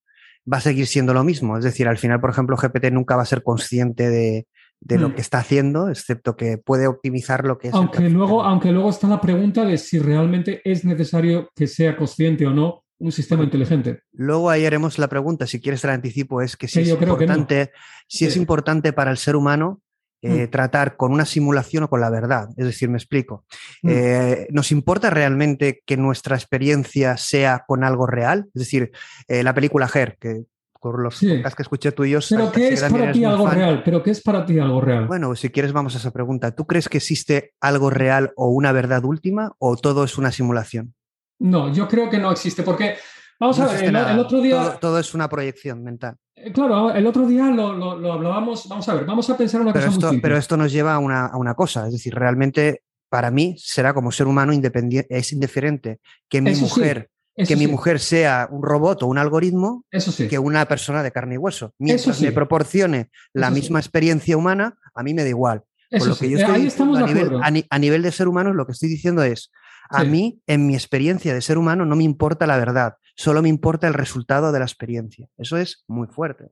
[0.52, 1.58] va a seguir siendo lo mismo.
[1.60, 4.48] Es decir, al final, por ejemplo, GPT nunca va a ser consciente de,
[4.82, 5.14] de lo mm.
[5.14, 7.74] que está haciendo, excepto que puede optimizar lo que es.
[7.74, 12.46] Aunque luego, aunque luego está la pregunta de si realmente es necesario que sea consciente
[12.48, 14.02] o no un sistema inteligente.
[14.12, 17.72] Luego ahí haremos la pregunta, si quieres te la anticipo, es que si, es, importante,
[18.08, 19.82] si es importante para el ser humano
[20.24, 20.52] eh, mm.
[20.52, 22.50] tratar con una simulación o con la verdad.
[22.58, 23.46] Es decir, me explico.
[23.82, 23.90] Mm.
[23.90, 28.50] Eh, ¿Nos importa realmente que nuestra experiencia sea con algo real?
[28.54, 28.92] Es decir,
[29.28, 30.44] eh, la película Her, que
[30.82, 32.28] por los que escuché tuyos.
[32.30, 33.84] Pero ¿qué es para ti algo real?
[33.86, 35.06] ¿Pero qué es para ti algo real?
[35.06, 36.52] Bueno, si quieres vamos a esa pregunta.
[36.56, 40.96] ¿Tú crees que existe algo real o una verdad última o todo es una simulación?
[41.40, 42.96] No, yo creo que no existe porque,
[43.40, 44.78] vamos a ver, el, otro día...
[44.82, 46.18] Todo, es una proyección mental.
[46.36, 49.86] Eh, claro, el otro día lo, hablábamos, vamos a ver, vamos a pensar una pero
[49.86, 53.30] cosa esto, Pero esto nos lleva a una, a una cosa, es decir, realmente para
[53.30, 58.48] mí será como ser humano independiente, es indiferente que mi mujer que mi mujer sea
[58.52, 59.86] un robot o un algoritmo
[60.30, 61.74] que una persona de carne y hueso.
[61.80, 65.64] Mientras me proporcione la misma experiencia humana, a mí me da igual.
[65.90, 69.24] lo que yo estoy a, nivel, a, nivel, de ser humano, lo que estoy diciendo
[69.24, 69.52] es,
[69.90, 73.50] a mí, en mi experiencia de ser humano, no me importa la verdad, solo me
[73.50, 75.28] importa el resultado de la experiencia.
[75.38, 76.52] Eso es muy fuerte.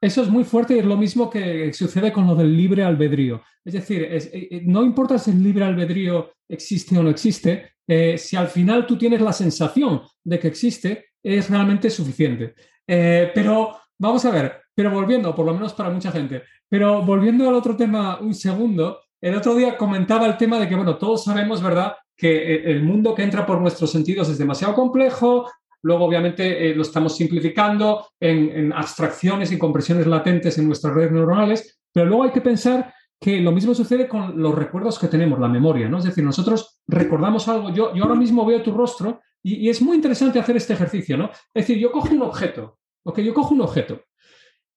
[0.00, 3.42] Eso es muy fuerte y es lo mismo que sucede con lo del libre albedrío.
[3.64, 8.18] Es decir, eh, eh, no importa si el libre albedrío existe o no existe, eh,
[8.18, 12.54] si al final tú tienes la sensación de que existe, es realmente suficiente.
[12.86, 17.54] pero vamos a ver, pero volviendo, por lo menos para mucha gente, pero volviendo al
[17.54, 21.62] otro tema un segundo, el otro día comentaba el tema de que, bueno, todos sabemos,
[21.62, 25.46] ¿verdad?, que el mundo que entra por nuestros sentidos es demasiado complejo,
[25.86, 31.78] Luego, obviamente, eh, lo estamos simplificando en, abstracciones y compresiones latentes en nuestras redes neuronales,
[31.92, 35.48] pero luego hay que pensar que lo mismo sucede con los recuerdos que tenemos, la
[35.48, 35.98] memoria, ¿no?
[35.98, 39.96] Es decir, nosotros recordamos algo, yo, yo ahora mismo veo tu rostro y, es muy
[39.96, 41.30] interesante hacer este ejercicio, ¿no?
[41.54, 43.20] Es decir, yo cojo un objeto, ¿ok?
[43.20, 44.02] Yo cojo un objeto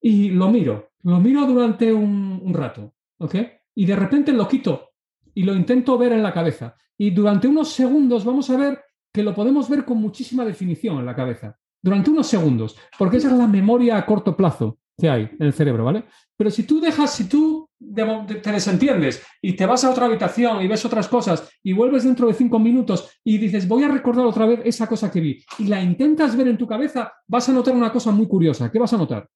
[0.02, 3.36] y lo miro, lo miro durante un, un rato, ¿ok?
[3.76, 4.92] Y de repente lo quito
[5.34, 6.76] y lo intento ver en la cabeza.
[6.98, 8.82] Y durante unos segundos vamos a ver
[9.14, 13.30] que lo podemos ver con muchísima definición en la cabeza, durante unos segundos, porque esa
[13.30, 16.06] es la memoria a corto plazo que hay en el cerebro, ¿vale?
[16.36, 20.68] Pero si tú dejas, si tú te desentiendes y te vas a otra habitación y
[20.68, 24.46] ves otras cosas y vuelves dentro de cinco minutos y dices, voy a recordar otra
[24.46, 27.74] vez esa cosa que vi y la intentas ver en tu cabeza, vas a notar
[27.74, 28.70] una cosa muy curiosa.
[28.70, 29.28] ¿Qué vas a notar?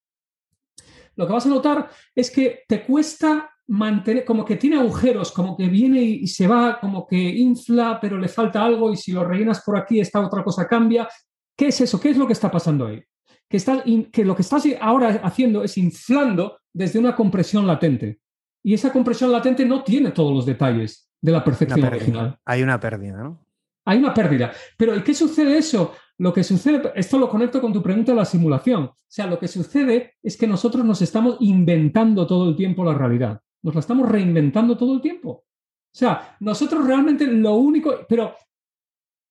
[1.16, 5.56] Lo que vas a notar es que te cuesta mantener, como que tiene agujeros, como
[5.56, 9.24] que viene y, se va, como que infla, pero le falta algo y si lo
[9.24, 11.08] rellenas por aquí, esta otra cosa cambia.
[11.56, 12.00] ¿Qué es eso?
[12.00, 13.02] ¿Qué es lo que está pasando ahí?
[13.48, 18.20] Que, que lo que estás ahora haciendo es inflando desde una compresión latente.
[18.64, 22.40] Y esa compresión latente no tiene todos los detalles de la percepción original.
[22.46, 23.46] Hay una pérdida, ¿no?
[23.86, 24.52] Hay una pérdida.
[24.78, 25.94] Pero ¿y qué sucede eso?
[26.18, 28.84] Lo que sucede, esto lo conecto con tu pregunta de la simulación.
[28.84, 32.94] O sea, lo que sucede es que nosotros nos estamos inventando todo el tiempo la
[32.94, 33.42] realidad.
[33.62, 35.30] Nos la estamos reinventando todo el tiempo.
[35.30, 38.36] O sea, nosotros realmente lo único, pero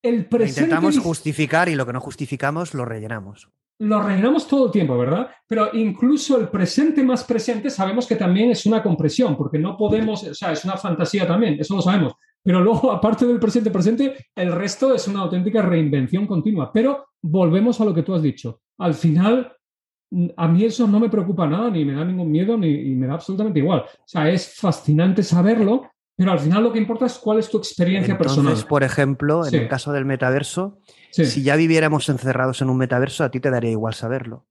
[0.02, 0.62] el presente...
[0.62, 3.48] intentamos justificar y lo que no justificamos lo rellenamos.
[3.82, 5.28] Lo rellenamos todo el tiempo, ¿verdad?
[5.48, 10.22] Pero incluso el presente más presente sabemos que también es una compresión, porque no podemos,
[10.22, 12.12] o sea, es una fantasía también, eso lo sabemos.
[12.44, 16.70] Pero luego, aparte del presente presente, el resto es una auténtica reinvención continua.
[16.72, 18.60] Pero volvemos a lo que tú has dicho.
[18.78, 19.52] Al final,
[20.36, 23.14] a mí eso no me preocupa nada, ni me da ningún miedo, ni me da
[23.14, 23.80] absolutamente igual.
[23.80, 27.59] O sea, es fascinante saberlo, pero al final lo que importa es cuál es tu
[27.59, 28.66] experiencia Entonces, personal.
[28.68, 30.79] por ejemplo, en el caso del metaverso,
[31.11, 34.46] si ya viviéramos encerrados en un metaverso, a ti te daría igual saberlo.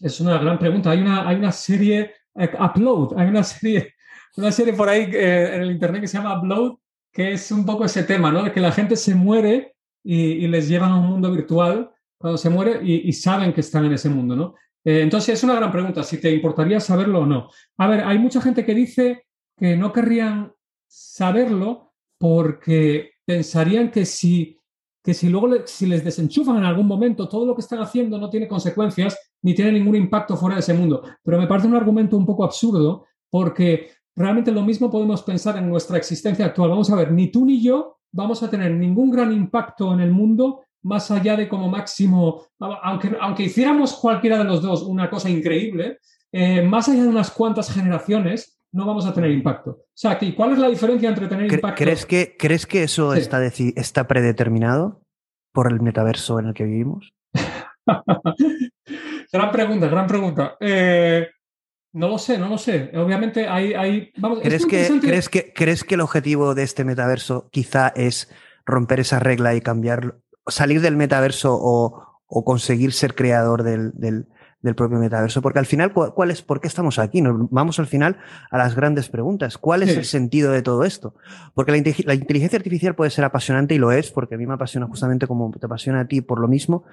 [0.00, 0.90] Es una gran pregunta.
[0.90, 3.96] Hay una, hay una serie, eh, Upload, hay una serie
[4.36, 6.76] una serie por ahí eh, en el internet que se llama Upload,
[7.12, 8.42] que es un poco ese tema, ¿no?
[8.42, 12.50] De que la gente se muere y, les llevan a un mundo virtual cuando se
[12.50, 14.54] muere y, saben que están en ese mundo, ¿no?
[14.84, 17.50] Eh, entonces es una gran pregunta, si te importaría saberlo o no.
[17.78, 19.24] A ver, hay mucha gente que dice
[19.56, 20.52] que no querrían
[20.86, 24.58] saberlo porque pensarían que si,
[25.02, 28.30] que si luego si les desenchufan en algún momento, todo lo que están haciendo no
[28.30, 31.02] tiene consecuencias ni tiene ningún impacto fuera de ese mundo.
[31.22, 35.68] Pero me parece un argumento un poco absurdo porque realmente lo mismo podemos pensar en
[35.68, 36.70] nuestra existencia actual.
[36.70, 40.10] Vamos a ver, ni tú ni yo vamos a tener ningún gran impacto en el
[40.10, 45.28] mundo más allá de como máximo, aunque, aunque hiciéramos cualquiera de los dos una cosa
[45.28, 45.98] increíble,
[46.30, 49.70] eh, más allá de unas cuantas generaciones, no vamos a tener impacto.
[49.70, 51.82] O sea, ¿cuál es la diferencia entre tener impacto?
[51.82, 55.00] ¿Crees que, ¿crees que eso está, está predeterminado
[55.52, 57.14] por el metaverso en el que vivimos?
[59.32, 60.56] gran pregunta, gran pregunta.
[60.60, 61.26] Eh,
[61.94, 62.90] no lo sé, no lo sé.
[62.94, 63.72] Obviamente hay...
[63.72, 64.12] hay
[64.42, 68.30] ¿Crees, que, ¿crees, que, ¿Crees que el objetivo de este metaverso quizá es
[68.66, 72.02] romper esa regla y cambiar, salir del metaverso o,
[72.44, 74.26] conseguir ser creador del,
[74.74, 75.42] propio metaverso?
[75.42, 77.20] Porque al final, ¿cuál es, ¿por qué estamos aquí?
[77.20, 78.18] Nos vamos al final
[78.50, 79.58] a las grandes preguntas.
[79.58, 81.14] ¿Cuál es el sentido de todo esto?
[81.54, 84.54] Porque la, la, inteligencia artificial puede ser apasionante y lo es, porque a mí me
[84.54, 86.84] apasiona justamente como te apasiona a ti por lo mismo,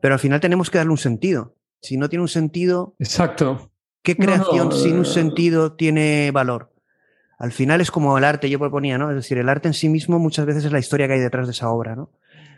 [0.00, 1.54] pero al final tenemos que darle un sentido.
[1.80, 2.94] Si no tiene un sentido...
[2.98, 3.70] Exacto
[4.02, 6.72] ¿Qué creación sin un eh, sentido tiene valor?
[7.38, 9.10] Al final es como el arte, yo proponía, ¿no?
[9.10, 11.46] Es decir, el arte en sí mismo muchas veces es la historia que hay detrás
[11.46, 12.10] de esa obra, ¿no?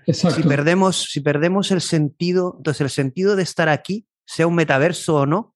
[0.06, 5.16] Si perdemos, si perdemos el sentido, entonces el sentido de estar aquí, sea un metaverso
[5.16, 5.54] o no,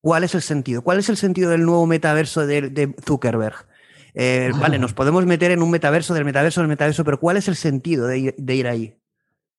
[0.00, 0.82] ¿cuál es el sentido?
[0.82, 3.66] ¿Cuál es el sentido del nuevo metaverso de, Zuckerberg?
[4.14, 7.48] Eh, vale, nos podemos meter en un metaverso del metaverso del metaverso, pero ¿cuál es
[7.48, 8.94] el sentido de ir, ahí?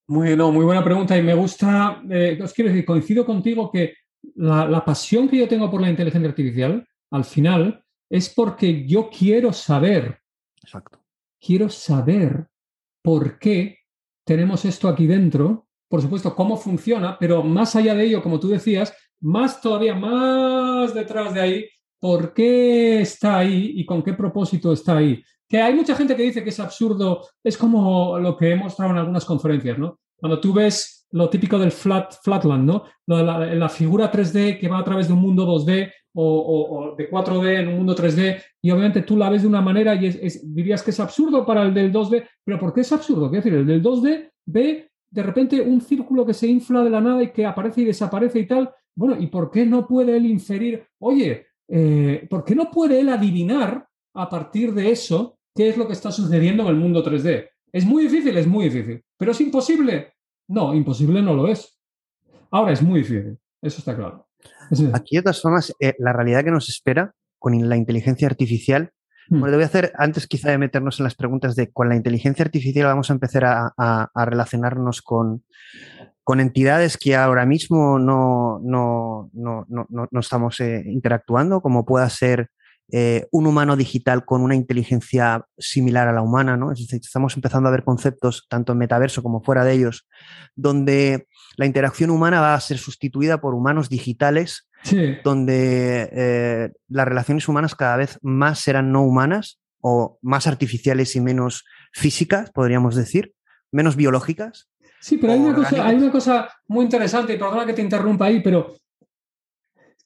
[0.08, 3.94] Muy, no, muy buena pregunta y me gusta, eh, os quiero decir, coincido contigo que
[4.36, 9.54] la, pasión que yo tengo por la inteligencia artificial, al final, es porque yo quiero
[9.54, 10.20] saber.
[10.62, 11.00] Exacto.
[11.40, 12.48] Quiero saber
[13.02, 13.80] por qué
[14.24, 15.63] tenemos esto aquí dentro,
[15.94, 20.92] por supuesto, cómo funciona, pero más allá de ello, como tú decías, más todavía más
[20.92, 21.66] detrás de ahí,
[22.00, 25.24] por qué está ahí y con qué propósito está ahí.
[25.48, 28.90] Que hay mucha gente que dice que es absurdo, es como lo que he mostrado
[28.94, 30.00] en algunas conferencias, ¿no?
[30.16, 32.86] Cuando tú ves lo típico del flat, flatland, ¿no?
[33.06, 37.68] La, figura 3D que va a través de un mundo 2D o, de 4D en
[37.68, 40.10] un mundo 3D y obviamente tú la ves de una manera y
[40.46, 43.30] dirías que es absurdo para el del 2D, pero ¿por qué es absurdo?
[43.30, 47.00] Quiero decir, el del 2D ve de repente un círculo que se infla de la
[47.00, 48.74] nada y que aparece y desaparece y tal.
[48.96, 53.10] Bueno, ¿y por qué no puede él inferir, oye, eh, ¿por qué no puede él
[53.10, 57.48] adivinar a partir de eso qué es lo que está sucediendo en el mundo 3D?
[57.72, 60.14] Es muy difícil, es muy difícil, pero es imposible.
[60.48, 61.80] No, imposible no lo es.
[62.50, 64.28] Ahora es muy difícil, eso está claro.
[64.94, 68.92] Aquí, de todas formas, eh, la realidad que nos espera con la inteligencia artificial.
[69.30, 69.40] Hmm.
[69.40, 71.96] Bueno, te voy a hacer, antes quizá de meternos en las preguntas de con la
[71.96, 75.44] inteligencia artificial vamos a empezar a, relacionarnos con,
[76.24, 82.50] con, entidades que ahora mismo no, no, no, no estamos eh, interactuando, como pueda ser
[82.92, 86.72] eh, un humano digital con una inteligencia similar a la humana, ¿no?
[86.72, 90.08] Es decir, estamos empezando a ver conceptos, tanto en metaverso como fuera de ellos,
[90.56, 94.70] donde la interacción humana va a ser sustituida por humanos digitales,
[95.24, 101.22] donde eh, las relaciones humanas cada vez más serán no humanas o más artificiales y
[101.22, 103.34] menos físicas, podríamos decir,
[103.72, 104.70] menos biológicas.
[105.00, 108.26] Sí, pero hay una, cosa, hay una cosa muy interesante, y perdona que te interrumpa
[108.26, 108.76] ahí, pero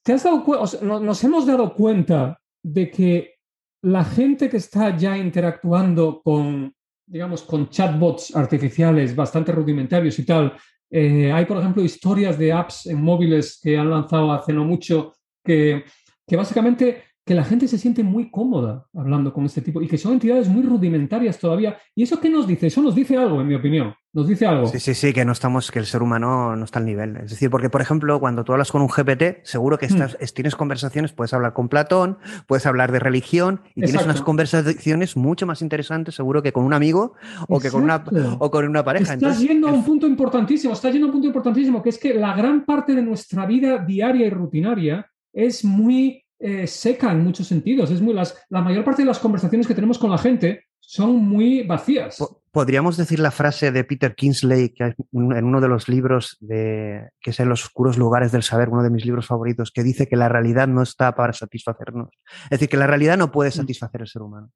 [0.02, 0.44] ¿te has dado
[0.82, 3.38] nos hemos dado cuenta de que
[3.82, 6.74] la gente que está ya interactuando con,
[7.06, 10.56] digamos, con chatbots artificiales bastante rudimentarios y tal,
[10.90, 15.14] eh, hay, por ejemplo, historias de apps en móviles que han lanzado hace no mucho
[15.44, 15.84] que,
[16.26, 19.98] que básicamente que la gente se siente muy cómoda hablando con este tipo y que
[19.98, 21.76] son entidades muy rudimentarias todavía.
[21.94, 22.68] ¿Y eso qué nos dice?
[22.68, 23.94] Eso nos dice algo, en mi opinión.
[24.14, 24.66] Nos dice algo.
[24.66, 27.18] Sí, sí, sí, que no estamos, que el ser humano no está al nivel.
[27.18, 30.24] Es decir, porque, por ejemplo, cuando tú hablas con un GPT, seguro que estás, hmm.
[30.34, 32.16] tienes conversaciones, puedes hablar con Platón,
[32.46, 36.72] puedes hablar de religión y tienes unas conversaciones mucho más interesantes, seguro que con un
[36.72, 37.12] amigo
[37.46, 38.04] o que con una,
[38.38, 39.12] o con una pareja.
[39.12, 42.14] Estás yendo a un punto importantísimo, estás yendo a un punto importantísimo, que es que
[42.14, 47.46] la gran parte de nuestra vida diaria y rutinaria es muy eh, seca en muchos
[47.46, 47.90] sentidos.
[47.90, 51.16] Es muy, las, la mayor parte de las conversaciones que tenemos con la gente son
[51.16, 52.16] muy vacías.
[52.50, 57.30] Podríamos decir la frase de Peter Kingsley, que en uno de los libros de, que
[57.30, 60.16] es En los oscuros lugares del saber, uno de mis libros favoritos, que dice que
[60.16, 62.08] la realidad no está para satisfacernos.
[62.44, 63.52] Es decir, que la realidad no puede mm.
[63.52, 64.50] satisfacer al ser humano.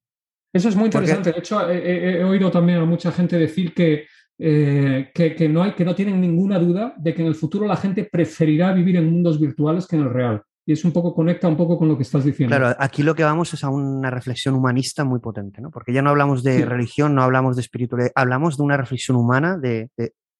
[0.52, 1.32] Eso es muy interesante.
[1.32, 4.06] De hecho, he, oído también a mucha gente decir que,
[4.38, 7.66] eh, que, que, no hay, que no tienen ninguna duda de que en el futuro
[7.66, 10.42] la gente preferirá vivir en mundos virtuales que en el real.
[10.64, 12.56] Y es un poco, conecta un poco con lo que estás diciendo.
[12.56, 15.70] Claro, aquí lo que vamos es a una reflexión humanista muy potente, ¿no?
[15.70, 19.58] Porque ya no hablamos de religión, no hablamos de espiritualidad, hablamos de una reflexión humana,
[19.58, 19.90] de,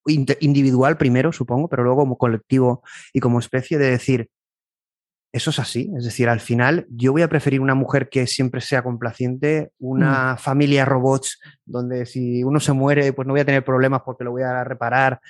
[0.07, 4.29] individual primero, supongo, pero luego como colectivo y como especie, de decir,
[5.33, 5.91] eso es así.
[5.97, 10.35] Es decir, al final yo voy a preferir una mujer que siempre sea complaciente, una
[10.35, 10.39] mm.
[10.39, 14.33] familia robots donde si uno se muere, pues no voy a tener problemas porque lo
[14.33, 15.21] voy a reparar,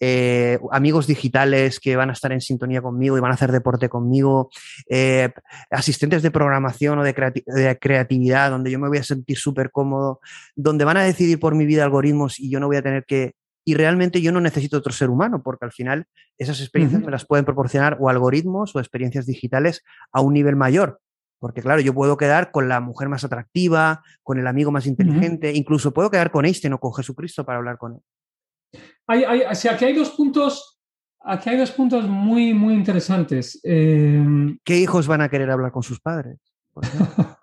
[0.00, 3.88] eh, amigos digitales que van a estar en sintonía conmigo y van a hacer deporte
[3.88, 4.50] conmigo,
[4.90, 5.30] eh,
[5.70, 7.12] asistentes de programación o de,
[7.46, 10.20] de, creatividad donde yo me voy a sentir súper cómodo,
[10.56, 13.34] donde van a decidir por mi vida algoritmos y yo no voy a tener que
[13.64, 16.06] y realmente yo no necesito otro ser humano, porque al final
[16.38, 19.82] esas experiencias me las pueden proporcionar o algoritmos o experiencias digitales
[20.12, 21.00] a un nivel mayor.
[21.38, 25.52] Porque claro, yo puedo quedar con la mujer más atractiva, con el amigo más inteligente,
[25.52, 28.80] incluso puedo quedar con Einstein o con Jesucristo para hablar con él.
[29.06, 30.80] Hay, hay, o sea, aquí hay dos puntos,
[31.20, 33.60] aquí hay dos puntos muy, muy interesantes.
[33.64, 36.38] Em, ¿Qué hijos van a querer hablar con sus padres?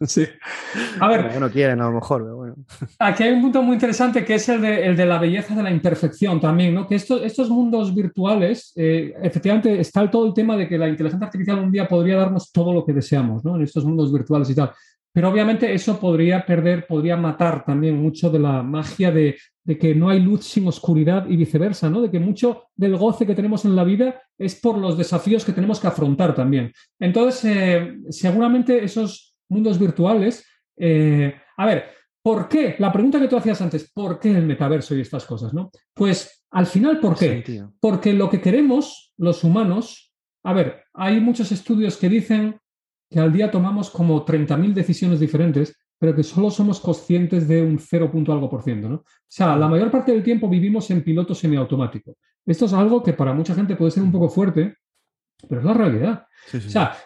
[0.06, 0.26] Sí.
[1.00, 1.40] A ver.
[1.40, 2.54] No quieren, a lo mejor, pero bueno.
[2.98, 5.62] Aquí hay un punto muy interesante que es el de, el de la belleza de
[5.62, 6.86] la imperfección también, ¿no?
[6.86, 11.26] Que estos, estos mundos virtuales, eh, efectivamente, está todo el tema de que la inteligencia
[11.26, 13.56] artificial un día podría darnos todo lo que deseamos, ¿no?
[13.56, 14.70] En estos mundos virtuales y tal.
[15.12, 19.94] Pero obviamente eso podría perder, podría matar también mucho de la magia de, de que
[19.94, 22.02] no hay luz sin oscuridad y viceversa, ¿no?
[22.02, 25.52] De que mucho del goce que tenemos en la vida es por los desafíos que
[25.52, 26.70] tenemos que afrontar también.
[27.00, 30.44] Entonces, eh, seguramente esos mundos virtuales.
[30.76, 31.84] Eh, a ver,
[32.22, 32.76] ¿por qué?
[32.78, 35.54] La pregunta que tú hacías antes, ¿por qué el metaverso y estas cosas?
[35.54, 35.70] ¿no?
[35.94, 37.64] Pues al final, ¿por qué?
[37.80, 40.12] Porque lo que queremos los humanos,
[40.44, 42.58] a ver, hay muchos estudios que dicen
[43.10, 47.78] que al día tomamos como 30.000 decisiones diferentes, pero que solo somos conscientes de un
[47.78, 48.10] 0.
[48.28, 48.88] algo por ciento.
[48.88, 48.96] ¿no?
[48.96, 52.16] O sea, la mayor parte del tiempo vivimos en piloto semiautomático.
[52.44, 54.76] Esto es algo que para mucha gente puede ser un poco fuerte,
[55.48, 56.26] pero es la realidad.
[56.54, 56.96] O sea,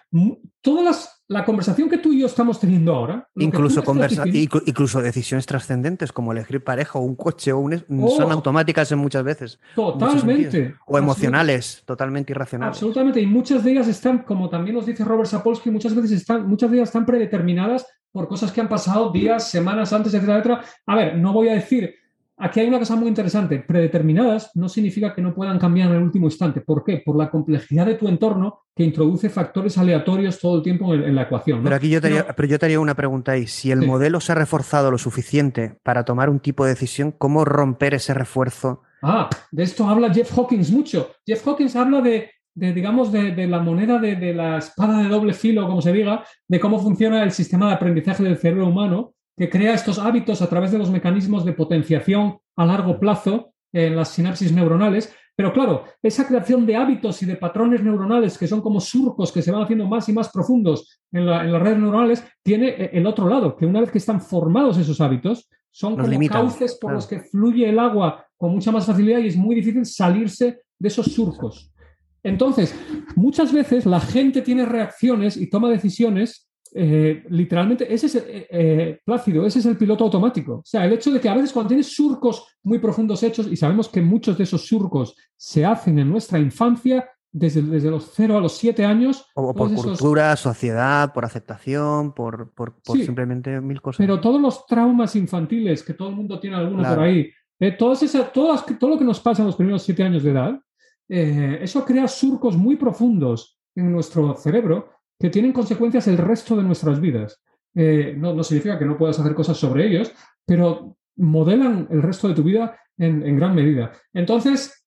[0.60, 3.26] todas las, la conversación que tú y yo estamos teniendo ahora.
[3.36, 8.32] Incluso, conversa, incluso decisiones trascendentes como elegir pareja o un coche o un, son oh.
[8.32, 9.58] automáticas en muchas veces.
[9.74, 10.74] Totalmente.
[10.86, 12.76] O emocionales, totalmente irracionales.
[12.76, 13.20] Absolutamente.
[13.20, 16.70] Y muchas de ellas están, como también nos dice Robert Sapolsky, muchas veces están, muchas
[16.70, 20.64] de ellas están predeterminadas por cosas que han pasado días, semanas antes, etcétera, etcétera.
[20.86, 21.94] A ver, no voy a decir
[22.42, 23.58] Aquí hay una cosa muy interesante.
[23.58, 26.62] Predeterminadas no significa que no puedan cambiar en el último instante.
[26.62, 27.02] ¿Por qué?
[27.04, 31.22] Por la complejidad de tu entorno que introduce factores aleatorios todo el tiempo en, la
[31.22, 31.62] ecuación.
[31.62, 33.46] Pero aquí yo te, haría, pero yo te una pregunta ahí.
[33.46, 37.44] Si el modelo se ha reforzado lo suficiente para tomar un tipo de decisión, ¿cómo
[37.44, 38.82] romper ese refuerzo?
[39.02, 41.10] Ah, de esto habla Jeff Hawkins mucho.
[41.26, 45.34] Jeff Hawkins habla de, digamos, de, de, la moneda de, de la espada de doble
[45.34, 49.48] filo, como se diga, de cómo funciona el sistema de aprendizaje del cerebro humano que
[49.48, 54.10] crea estos hábitos a través de los mecanismos de potenciación a largo plazo en las
[54.10, 55.14] sinapsis neuronales.
[55.34, 59.40] Pero claro, esa creación de hábitos y de patrones neuronales que son como surcos que
[59.40, 63.30] se van haciendo más y más profundos en, las redes neuronales, tiene eh, el otro
[63.30, 67.20] lado, que una vez que están formados esos hábitos, son como cauces por los que
[67.20, 71.72] fluye el agua con mucha más facilidad y es muy difícil salirse de esos surcos.
[72.22, 72.78] Entonces,
[73.16, 79.00] muchas veces la gente tiene reacciones y toma decisiones eh, literalmente, ese es eh, eh,
[79.04, 80.56] Plácido, ese es el piloto automático.
[80.56, 83.56] O sea, el hecho de que a veces cuando tienes surcos muy profundos hechos, y
[83.56, 88.38] sabemos que muchos de esos surcos se hacen en nuestra infancia, desde, desde los 0
[88.38, 89.24] a los 7 años.
[89.34, 93.98] O por cultura, sociedad, por aceptación, por, por, simplemente mil cosas.
[93.98, 97.30] Pero todos los traumas infantiles, que todo el mundo tiene alguno por ahí,
[97.78, 100.60] todas esas, todas, todo lo que nos pasa en los primeros 7 años de edad,
[101.08, 104.88] eso crea surcos muy profundos en nuestro cerebro
[105.20, 107.40] que tienen consecuencias el resto de nuestras vidas.
[107.74, 110.12] Eh, no, significa que no puedas hacer cosas sobre ellos,
[110.46, 113.92] pero modelan el resto de tu vida en, gran medida.
[114.14, 114.84] Entonces,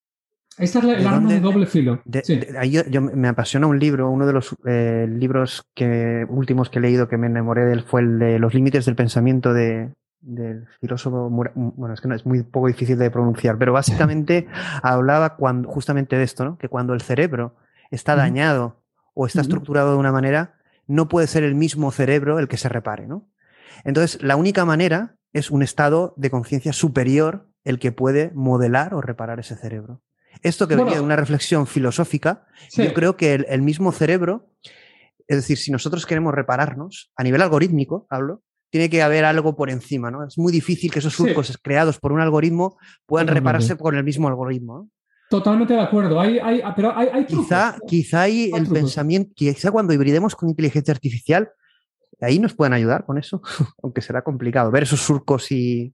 [0.57, 2.01] esta es la, el arma de doble filo.
[2.05, 7.07] yo, me apasiona un libro, uno de los eh, libros que, últimos que he leído
[7.07, 11.29] que me enamoré de él fue el de Los límites del pensamiento de, del filósofo,
[11.29, 14.47] bueno, es que no, es muy poco difícil de pronunciar, pero básicamente
[14.81, 16.57] hablaba cuando, justamente de esto, ¿no?
[16.57, 17.55] que cuando el cerebro
[17.91, 18.82] está dañado
[19.13, 20.55] o está estructurado de una manera,
[20.87, 23.07] no puede ser el mismo cerebro el que se repare.
[23.07, 23.29] ¿no?
[23.83, 29.01] Entonces, la única manera es un estado de conciencia superior el que puede modelar o
[29.01, 30.01] reparar ese cerebro.
[30.41, 34.51] Esto que venía de una reflexión filosófica, yo creo que el, mismo cerebro,
[35.27, 39.69] es decir, si nosotros queremos repararnos, a nivel algorítmico, hablo, tiene que haber algo por
[39.69, 40.25] encima, ¿no?
[40.25, 44.27] Es muy difícil que esos surcos creados por un algoritmo puedan repararse con el mismo
[44.27, 44.89] algoritmo.
[45.33, 46.19] Totalmente de acuerdo.
[46.19, 51.49] Hay, hay, pero hay, quizá, quizá hay, el pensamiento, quizá cuando hibridemos con inteligencia artificial,
[52.21, 53.41] ahí nos pueden ayudar con eso,
[53.81, 55.91] aunque será complicado ver esos surcos y.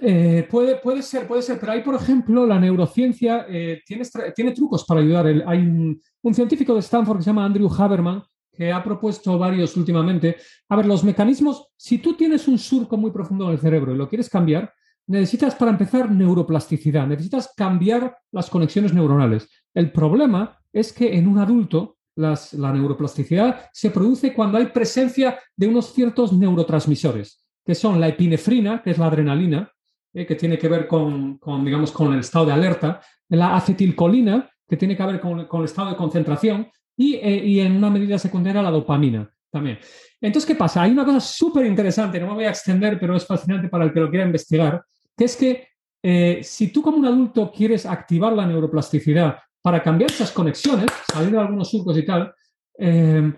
[0.00, 4.04] Eh, puede, puede ser, puede ser, pero hay, por ejemplo, la neurociencia eh, tiene,
[4.36, 5.28] tiene, trucos para ayudar.
[5.46, 8.22] hay un, un, científico de Stanford que se llama Andrew Haberman
[8.52, 10.36] que ha propuesto varios últimamente.
[10.68, 13.96] A ver, los mecanismos, si tú tienes un surco muy profundo en el cerebro y
[13.96, 14.74] lo quieres cambiar,
[15.06, 19.48] necesitas para empezar neuroplasticidad, necesitas cambiar las conexiones neuronales.
[19.74, 25.66] El problema es que en un adulto la neuroplasticidad se produce cuando hay presencia de
[25.66, 29.70] unos ciertos neurotransmisores, que son la epinefrina, que es la adrenalina,
[30.12, 33.00] eh, que tiene que ver con, digamos, con el estado de alerta,
[33.30, 37.90] la acetilcolina, que tiene que ver con el estado de concentración, eh, y, en una
[37.90, 39.78] medida secundaria la dopamina también.
[40.20, 40.82] Entonces, ¿qué pasa?
[40.82, 43.92] Hay una cosa súper interesante, no me voy a extender, pero es fascinante para el
[43.92, 44.84] que lo quiera investigar,
[45.16, 45.68] que es que
[46.02, 51.36] eh, si tú como un adulto quieres activar la neuroplasticidad para cambiar esas conexiones, salir
[51.36, 52.34] algunos surcos y tal,
[52.78, 53.32] eh,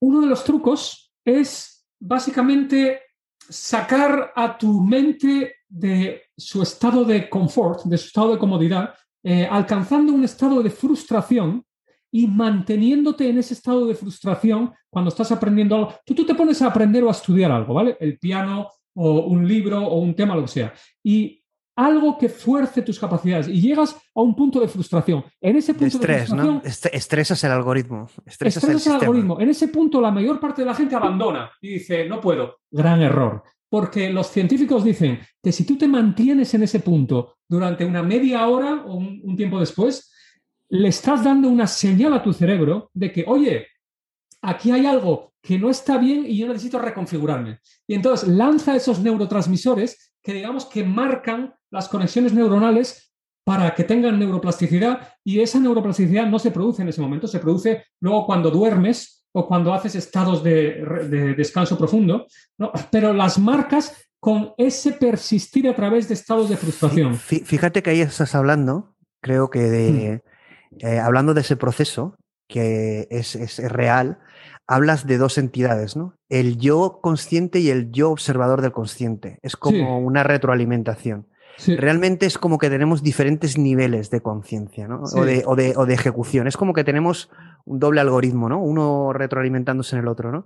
[0.00, 3.00] uno de los trucos es básicamente
[3.48, 8.94] sacar a tu mente de su estado de confort, de su estado de comodidad,
[9.50, 11.66] alcanzando un estado de frustración
[12.16, 15.94] y manteniéndote en ese estado de frustración cuando estás aprendiendo algo.
[16.04, 17.96] Tú, tú te pones a aprender o a estudiar algo, ¿vale?
[18.00, 20.74] El piano o un libro o un tema, lo que sea.
[21.02, 21.42] Y
[21.76, 25.24] algo que fuerce tus capacidades y llegas a un punto de frustración.
[25.40, 26.62] En ese punto de, estrés, ¿no?
[26.64, 28.08] estresas el algoritmo.
[28.24, 29.38] Estresas, el, algoritmo.
[29.40, 32.60] En ese punto la mayor parte de la gente abandona y dice, no puedo.
[32.70, 33.42] Gran error.
[33.68, 38.46] Porque los científicos dicen que si tú te mantienes en ese punto durante una media
[38.48, 40.10] hora o un tiempo después,
[40.68, 43.66] le estás dando una señal a tu cerebro de que, oye,
[44.46, 47.60] aquí hay algo que no está bien y yo necesito reconfigurarme.
[47.86, 53.12] Y entonces lanza esos neurotransmisores que digamos que marcan las conexiones neuronales
[53.44, 57.84] para que tengan neuroplasticidad y esa neuroplasticidad no se produce en ese momento, se produce
[58.00, 62.26] luego cuando duermes o cuando haces estados de, descanso profundo,
[62.90, 67.16] pero las marcas con ese persistir a través de estados de frustración.
[67.16, 70.22] Fíjate que ahí estás hablando, creo que de...
[70.24, 70.36] Hmm.
[70.80, 72.18] Eh, hablando de ese proceso,
[72.48, 74.18] que es, real,
[74.66, 76.14] hablas de dos entidades, ¿no?
[76.28, 79.38] El yo consciente y el yo observador del consciente.
[79.42, 81.26] Es como una retroalimentación.
[81.66, 85.02] Realmente es como que tenemos diferentes niveles de conciencia, ¿no?
[85.14, 86.46] O, de, o, de, o, de, ejecución.
[86.46, 87.30] Es como que tenemos
[87.64, 88.60] un doble algoritmo, ¿no?
[88.60, 90.44] Uno retroalimentándose en el otro, ¿no?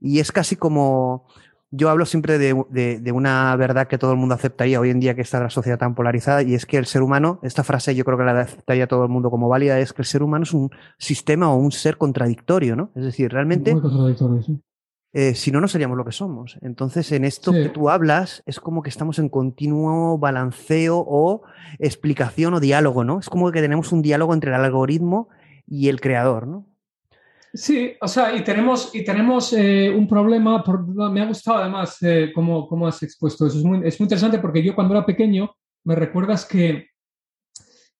[0.00, 1.26] Y es casi como
[1.74, 5.22] yo hablo siempre de, una verdad que todo el mundo aceptaría hoy en día que
[5.22, 8.18] está la sociedad tan polarizada y es que el ser humano, esta frase yo creo
[8.18, 10.70] que la aceptaría todo el mundo como válida, es que el ser humano es un
[10.98, 12.92] sistema o un ser contradictorio, ¿no?
[12.94, 13.74] Es decir, realmente...
[15.14, 16.58] Eh, si no, no seríamos lo que somos.
[16.62, 21.42] Entonces, en esto que tú hablas, es como que estamos en continuo balanceo o
[21.78, 23.18] explicación o diálogo, ¿no?
[23.18, 25.28] Es como que tenemos un diálogo entre el algoritmo
[25.66, 26.66] y el creador, ¿no?
[27.54, 30.64] Sí, o sea, y tenemos, y tenemos eh, un problema,
[31.10, 34.38] me ha gustado además eh, cómo, cómo, has expuesto eso, es muy, es muy interesante
[34.38, 36.88] porque yo cuando era pequeño me recuerdas que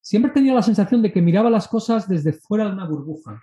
[0.01, 3.41] siempre tenía la sensación de que miraba las cosas desde fuera de una burbuja.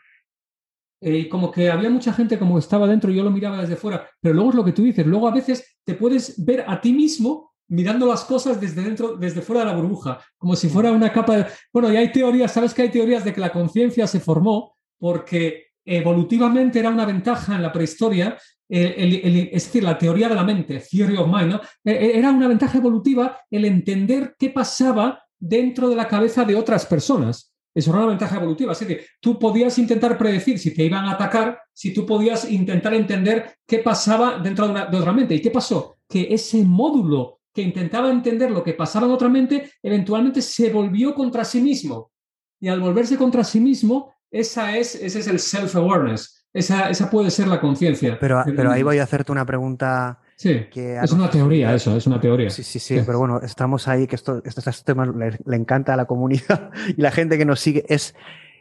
[1.01, 4.35] Eh, como que había mucha gente como estaba dentro yo lo miraba desde fuera, pero
[4.35, 7.53] luego es lo que tú dices, luego a veces te puedes ver a ti mismo
[7.69, 11.37] mirando las cosas desde dentro, desde fuera de la burbuja, como si fuera una capa
[11.37, 11.47] de...
[11.73, 15.70] Bueno, y hay teorías, sabes que hay teorías de que la conciencia se formó porque
[15.85, 18.37] evolutivamente era una ventaja en la prehistoria,
[18.69, 22.79] es decir, la teoría de la mente, theory of mind, e, e, era una ventaja
[22.79, 27.53] evolutiva el entender qué pasaba dentro de la cabeza de otras personas.
[27.75, 28.73] Eso era una ventaja evolutiva.
[28.73, 32.95] Así que tú podías intentar predecir si te iban a atacar, si tú podías intentar
[32.95, 35.35] entender qué pasaba dentro de, de otra mente.
[35.35, 35.97] ¿Y qué pasó?
[36.09, 41.15] Que ese módulo que intentaba entender lo que pasaba en otra mente, eventualmente se volvió
[41.15, 42.13] contra sí mismo.
[42.61, 46.45] Y al volverse contra sí mismo, esa es, ese es el self-awareness.
[46.53, 48.19] esa, esa puede ser la conciencia.
[48.21, 50.21] Pero, pero ahí voy a hacerte una pregunta.
[50.37, 52.49] Sí, es una teoría eso, es una teoría.
[52.49, 55.97] Sí, sí, sí, pero bueno, estamos ahí, que esto, estos temas le, le, encanta a
[55.97, 57.85] la comunidad y la gente que nos sigue.
[57.89, 58.15] Es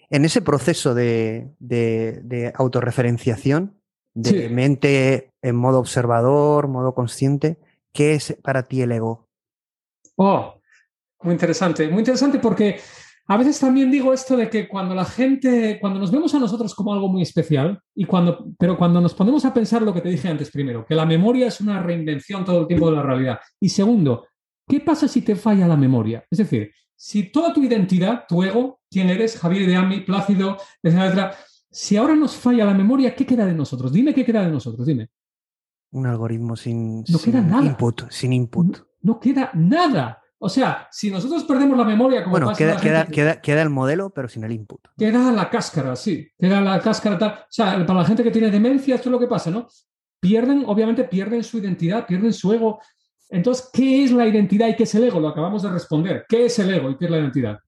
[0.10, 3.80] en ese proceso de, de, de autorreferenciación,
[4.14, 7.58] de mente en modo observador, modo consciente,
[7.94, 9.30] ¿qué es para ti el ego?
[10.16, 10.60] Oh,
[11.22, 12.80] muy interesante, muy interesante porque
[13.32, 16.74] a veces también digo esto de que cuando la gente, cuando nos vemos a nosotros
[16.74, 20.10] como algo muy especial, y cuando, pero cuando nos ponemos a pensar lo que te
[20.10, 23.40] dije antes primero, que la memoria es una reinvención todo el tiempo de la realidad.
[23.60, 24.26] Y segundo,
[24.68, 26.26] ¿qué pasa si te falla la memoria?
[26.28, 31.36] Es decir, si toda tu identidad, tu ego, quién eres, Javier de Ami, Plácido, etcétera,
[31.70, 33.94] si ahora nos falla la memoria, ¿qué queda de nosotros?
[33.94, 35.10] Dime qué queda de nosotros, dime.
[35.92, 37.64] Un algoritmo sin, no queda nada.
[37.64, 38.80] input, sin input.
[39.04, 40.19] no queda nada.
[40.42, 43.42] O sea, si nosotros perdemos la memoria, como bueno, pasa queda, la queda, gente, queda,
[43.42, 44.80] queda, el modelo, pero sin el input.
[44.98, 46.30] Queda la cáscara, sí.
[46.38, 47.32] Queda la cáscara tal.
[47.32, 49.68] O sea, para la gente que tiene demencia, esto es lo que pasa, ¿no?
[50.22, 52.80] Pierden, obviamente, pierden su identidad, pierden su ego.
[53.30, 55.20] Entonces, ¿qué es la identidad y qué es el ego?
[55.20, 56.26] Lo acabamos de responder.
[56.28, 57.60] ¿Qué es el ego y qué es la identidad?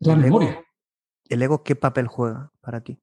[0.00, 0.50] La ¿El memoria.
[0.50, 0.64] Ego,
[1.30, 3.00] ¿El ego qué papel juega para ti?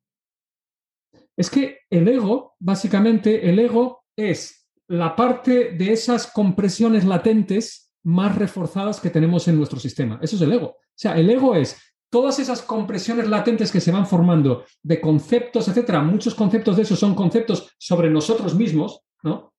[1.36, 8.36] Es que el ego, básicamente, el ego es la parte de esas compresiones latentes más
[8.36, 10.20] reforzadas que tenemos en nuestro sistema.
[10.22, 10.68] Eso es el ego.
[10.68, 11.78] O sea, el ego es
[12.10, 16.04] todas esas compresiones latentes que se van formando de conceptos, etcétera.
[16.04, 19.54] Muchos conceptos de esos son conceptos sobre nosotros mismos, ¿no?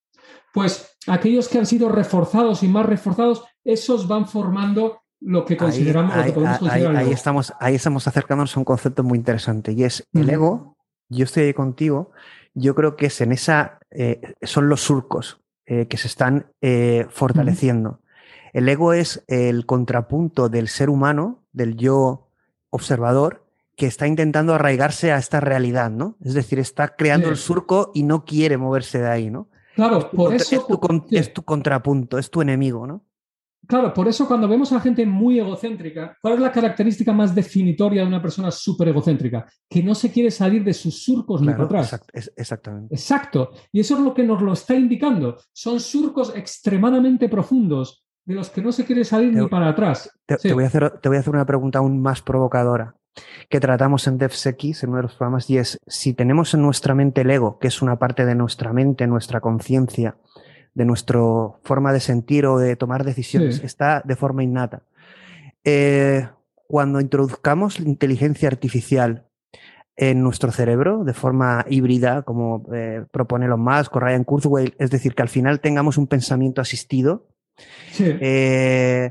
[0.52, 6.14] Pues aquellos que han sido reforzados y más reforzados, esos van formando lo que consideramos,
[6.14, 8.64] ahí, lo que podemos ahí, considerar ahí, el ahí estamos, ahí estamos acercándonos a un
[8.64, 10.76] concepto muy interesante y es el ego.
[11.08, 12.12] Yo estoy ahí contigo.
[12.54, 17.06] Yo creo que es en esa, eh, son los surcos eh, que se están eh,
[17.10, 18.00] fortaleciendo.
[18.54, 22.28] El ego es el contrapunto del ser humano, del yo
[22.70, 23.44] observador,
[23.76, 26.16] que está intentando arraigarse a esta realidad, ¿no?
[26.24, 27.32] Es decir, está creando Sí.
[27.32, 29.48] el surco y no quiere moverse de ahí, ¿no?
[29.74, 31.16] Claro, Es tu por eso, es tu, sí.
[31.16, 33.04] es tu contrapunto, es tu enemigo, ¿no?
[33.66, 38.02] Claro, por eso cuando vemos a gente muy egocéntrica, ¿cuál es la característica más definitoria
[38.02, 39.46] de una persona súper egocéntrica?
[39.68, 41.92] Que no se quiere salir de sus surcos ni para atrás.
[41.94, 42.94] exact- es- exactamente.
[42.94, 43.50] Exacto.
[43.72, 45.38] Y eso es lo que nos lo está indicando.
[45.52, 50.10] Son surcos extremadamente profundos de los que no se quiere salir Te- ni para atrás.
[50.26, 50.48] Te, Sí.
[50.48, 52.94] te voy a hacer, te voy a hacer una pregunta aún más provocadora
[53.48, 56.94] que tratamos en DevSecX, en uno de los programas, y es, si tenemos en nuestra
[56.96, 60.16] mente el ego, que es una parte de nuestra mente, nuestra conciencia,
[60.74, 61.20] de nuestra
[61.62, 63.66] forma de sentir o de tomar decisiones, Sí.
[63.66, 64.82] está de forma innata.
[65.62, 66.26] Eh,
[66.66, 69.26] cuando introduzcamos la inteligencia artificial
[69.96, 74.90] en nuestro cerebro de forma híbrida, como eh, propone Elon Musk o Ryan Kurzweil, es
[74.90, 77.28] decir, que al final tengamos un pensamiento asistido,
[77.90, 78.04] Sí.
[78.20, 79.10] eh,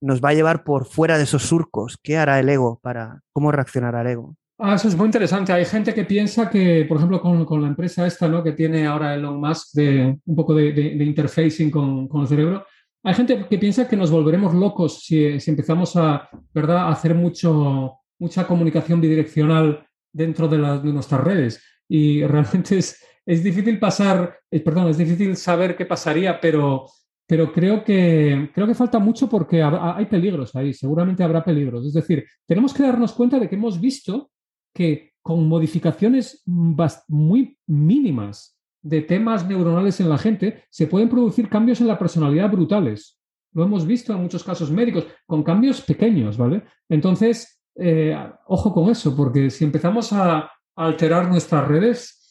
[0.00, 1.98] nos va a llevar por fuera de esos surcos.
[2.02, 4.36] ¿Qué hará el ego para cómo reaccionará el ego?
[4.58, 5.52] Ah, eso es muy interesante.
[5.52, 8.42] Hay gente que piensa que, por ejemplo, con, con la empresa esta, ¿no?
[8.42, 12.26] Que tiene ahora Elon Musk de un poco de, de- de interfacing con, con el
[12.28, 12.64] cerebro.
[13.04, 16.78] Hay gente que piensa que nos volveremos locos si, si empezamos a, ¿verdad?
[16.78, 21.62] a hacer mucho, mucha comunicación bidireccional dentro de nuestras redes.
[21.88, 26.86] Y realmente es, es difícil pasar, eh, perdón, es difícil saber qué pasaría, pero,
[27.26, 31.84] pero creo que, creo que falta mucho porque hay peligros ahí, seguramente habrá peligros.
[31.86, 34.30] Es decir, tenemos que darnos cuenta de que hemos visto
[34.72, 41.80] que con modificaciones muy mínimas de temas neuronales en la gente se pueden producir cambios
[41.80, 43.18] en la personalidad brutales.
[43.52, 46.62] Lo hemos visto en muchos casos médicos, con cambios pequeños, ¿vale?
[46.88, 48.16] Entonces, eh,
[48.46, 52.25] ojo con eso, porque si empezamos a alterar nuestras redes,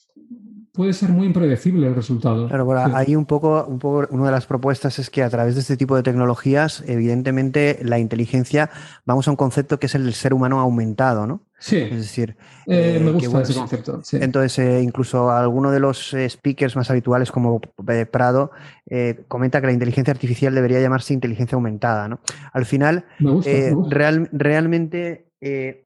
[0.76, 2.47] puede ser muy impredecible el resultado.
[2.47, 2.91] Claro, bueno, Sí.
[2.95, 5.78] ahí un poco, un poco, una de las propuestas es que a través de este
[5.78, 8.69] tipo de tecnologías, evidentemente, la inteligencia,
[9.05, 11.41] vamos a un concepto que es el del ser humano aumentado, ¿no?
[11.57, 12.36] Sí, Es decir,
[12.67, 14.01] eh, eh, me que gusta bueno, ese concepto.
[14.03, 14.17] sí.
[14.19, 18.51] Entonces, eh, incluso alguno de los eh, speakers más habituales, como eh, Prado,
[18.88, 22.07] eh, comenta que la inteligencia artificial debería llamarse inteligencia aumentada.
[22.09, 22.19] ¿no?
[22.51, 23.95] Al final, Me gusta, eh, me gusta.
[23.95, 25.86] real- realmente, eh,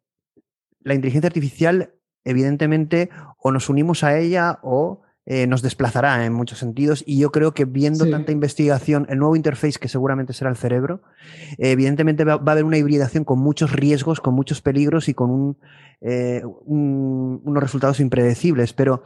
[0.84, 1.92] la inteligencia artificial,
[2.24, 7.03] evidentemente, o nos unimos a ella o eh, nos desplazará en muchos sentidos.
[7.05, 8.09] Y yo creo que viendo Sí.
[8.11, 11.03] tanta investigación, el nuevo interface que seguramente será el cerebro,
[11.59, 15.13] eh, evidentemente va, va a haber una hibridación con muchos riesgos, con muchos peligros y
[15.13, 15.57] con un,
[16.01, 19.03] eh, un- unos resultados impredecibles, pero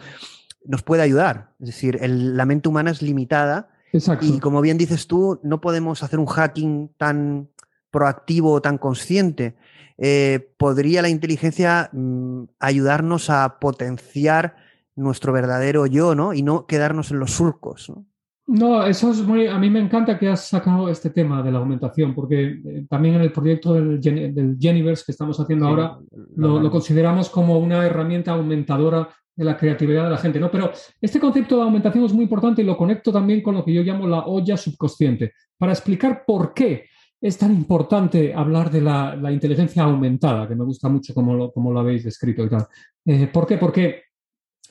[0.66, 1.52] nos puede ayudar.
[1.60, 4.26] Es decir, el- la mente humana es limitada Exacto.
[4.26, 7.50] y como bien dices tú, no podemos hacer un hacking tan
[7.92, 9.56] proactivo o tan consciente.
[9.98, 14.56] Eh, ¿Podría la inteligencia mm, ayudarnos a potenciar
[14.96, 16.34] nuestro verdadero yo, ¿no?
[16.34, 18.06] Y no quedarnos en los surcos, ¿no?
[18.46, 19.48] No, eso es muy.
[19.48, 23.16] A mí me encanta que has sacado este tema de la aumentación, porque eh, también
[23.16, 24.02] en el proyecto del
[24.60, 25.98] Geniverse que estamos haciendo ahora,
[26.36, 30.52] lo, lo consideramos como una herramienta aumentadora de la creatividad de la gente, ¿no?
[30.52, 30.72] Pero
[31.02, 33.82] este concepto de aumentación es muy importante y lo conecto también con lo que yo
[33.82, 36.86] llamo la olla subconsciente, para explicar por qué
[37.24, 41.80] es tan importante hablar de la, inteligencia aumentada, que me gusta mucho como lo, lo
[41.80, 42.68] habéis descrito y tal.
[43.06, 43.58] Eh, ¿Por qué?
[43.58, 44.04] Porque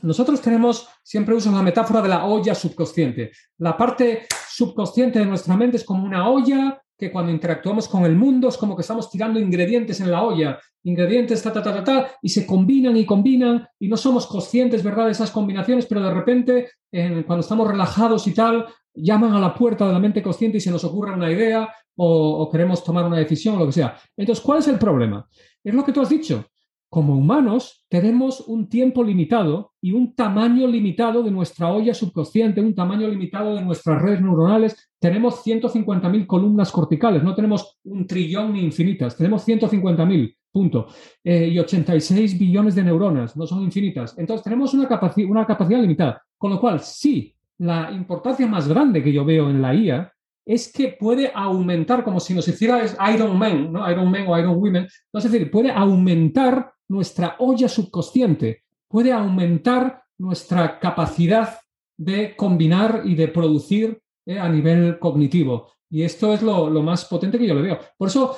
[0.03, 3.31] nosotros tenemos, siempre uso la metáfora de la olla subconsciente.
[3.57, 8.17] La parte subconsciente de nuestra mente es como una olla que cuando interactuamos con el
[8.17, 12.11] mundo es como que estamos tirando ingredientes en la olla, ingredientes, ta, ta, ta, ta,
[12.21, 16.13] y se combinan y combinan y no somos conscientes, ¿verdad?, de esas combinaciones, pero de
[16.13, 20.61] repente, cuando estamos relajados y tal, llaman a la puerta de la mente consciente y
[20.61, 23.97] se nos ocurre una idea o, queremos tomar una decisión o lo que sea.
[24.17, 25.27] Entonces, ¿cuál es el problema?
[25.63, 26.45] Es lo que tú has dicho
[26.93, 32.75] como humanos tenemos un tiempo limitado y un tamaño limitado de nuestra olla subconsciente, un
[32.75, 34.91] tamaño limitado de nuestras redes neuronales.
[34.99, 40.89] Tenemos 150.000 columnas corticales, no tenemos un trillón ni infinitas, tenemos 150.000, punto.
[41.25, 44.15] Eh, y 86 billones de neuronas, no son infinitas.
[44.19, 44.87] Entonces tenemos una,
[45.31, 46.23] una capacidad limitada.
[46.37, 50.13] Con lo cual, sí, la importancia más grande que yo veo en la IA
[50.45, 52.83] es que puede aumentar, como si nos hiciera
[53.15, 53.91] Iron Man, ¿no?
[53.91, 60.79] Iron Man o Iron Women, es decir, puede aumentar nuestra olla subconsciente, puede aumentar nuestra
[60.79, 61.59] capacidad
[61.97, 65.69] de combinar y de producir eh, a nivel cognitivo.
[65.91, 67.79] Y esto es lo, más potente que yo le veo.
[67.97, 68.37] Por eso,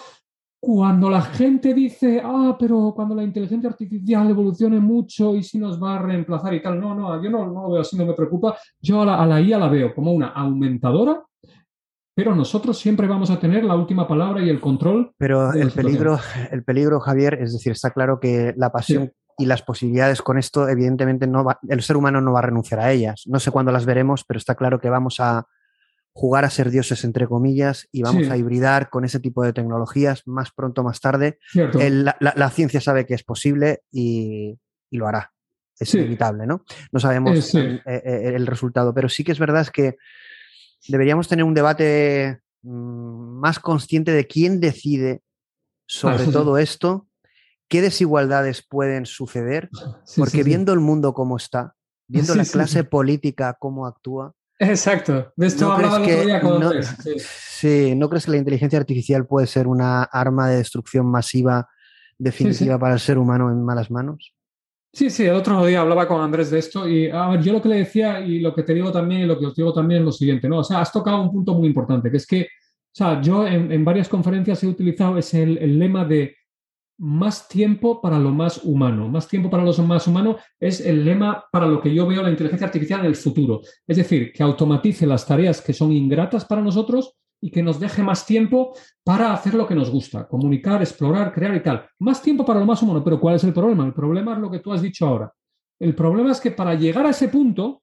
[0.60, 5.80] cuando la gente dice, ah, pero cuando la inteligencia artificial evolucione mucho y si nos
[5.82, 8.56] va a reemplazar y tal, no, no, yo no, lo veo así, no me preocupa.
[8.80, 11.22] Yo a la IA la veo como una aumentadora
[12.14, 15.12] pero nosotros siempre vamos a tener la última palabra y el control.
[15.18, 16.18] Pero el peligro,
[16.50, 20.68] el peligro, Javier, es decir, está claro que la pasión y las posibilidades con esto,
[20.68, 23.24] evidentemente, no va, el ser humano no va a renunciar a ellas.
[23.26, 25.46] No sé cuándo las veremos, pero está claro que vamos a
[26.12, 30.22] jugar a ser dioses, entre comillas, y vamos a hibridar con ese tipo de tecnologías
[30.26, 31.38] más pronto, más tarde.
[31.52, 34.56] la, ciencia sabe que es posible y,
[34.92, 35.32] lo hará.
[35.76, 36.62] Es inevitable, ¿no?
[36.92, 39.96] No sabemos eh, eh, el, resultado, pero sí que es verdad que
[40.88, 45.22] deberíamos tener un debate mm, más consciente de quién decide
[45.86, 47.08] sobre todo esto,
[47.68, 49.70] qué desigualdades pueden suceder,
[50.16, 51.74] porque viendo el mundo como está,
[52.06, 54.34] viendo la clase política cómo actúa.
[54.58, 56.70] Exacto, de esto ¿no hablaba el día con no,
[57.18, 57.94] sí.
[57.96, 61.68] ¿no crees que la inteligencia artificial puede ser una arma de destrucción masiva
[62.18, 64.32] definitiva para el ser humano en malas manos?
[64.94, 67.60] Sí, sí, el otro día hablaba con Andrés de esto y a ver, yo lo
[67.60, 69.98] que le decía y lo que te digo también y lo que os digo también
[70.00, 70.60] es lo siguiente, ¿no?
[70.60, 72.46] O sea, has tocado un punto muy importante, que es que, o
[72.92, 76.36] sea, yo en, varias conferencias he utilizado ese el, lema de
[76.98, 79.08] más tiempo para lo más humano.
[79.08, 82.30] Más tiempo para lo más humano es el lema para lo que yo veo la
[82.30, 83.62] inteligencia artificial en el futuro.
[83.84, 88.02] Es decir, que automatice las tareas que son ingratas para nosotros y que nos deje
[88.02, 88.72] más tiempo
[89.04, 91.86] para hacer lo que nos gusta, comunicar, explorar, crear y tal.
[91.98, 93.84] Más tiempo para lo más humano, pero ¿cuál es el problema?
[93.84, 95.30] El problema es lo que tú has dicho ahora.
[95.78, 97.82] El problema es que para llegar a ese punto,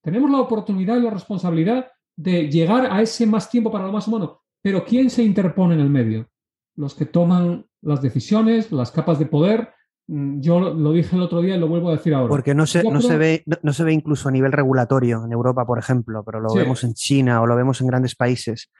[0.00, 4.06] tenemos la oportunidad y la responsabilidad de llegar a ese más tiempo para lo más
[4.06, 4.42] humano.
[4.62, 6.28] Pero ¿quién se interpone en el medio?
[6.76, 9.74] Los que toman las decisiones, las capas de poder,
[10.06, 12.28] yo lo, dije el otro día y lo vuelvo a decir ahora.
[12.28, 15.64] Porque no se, no se, ve, no, se ve incluso a nivel regulatorio en Europa,
[15.64, 18.70] por ejemplo, pero lo vemos en China o lo vemos en grandes países,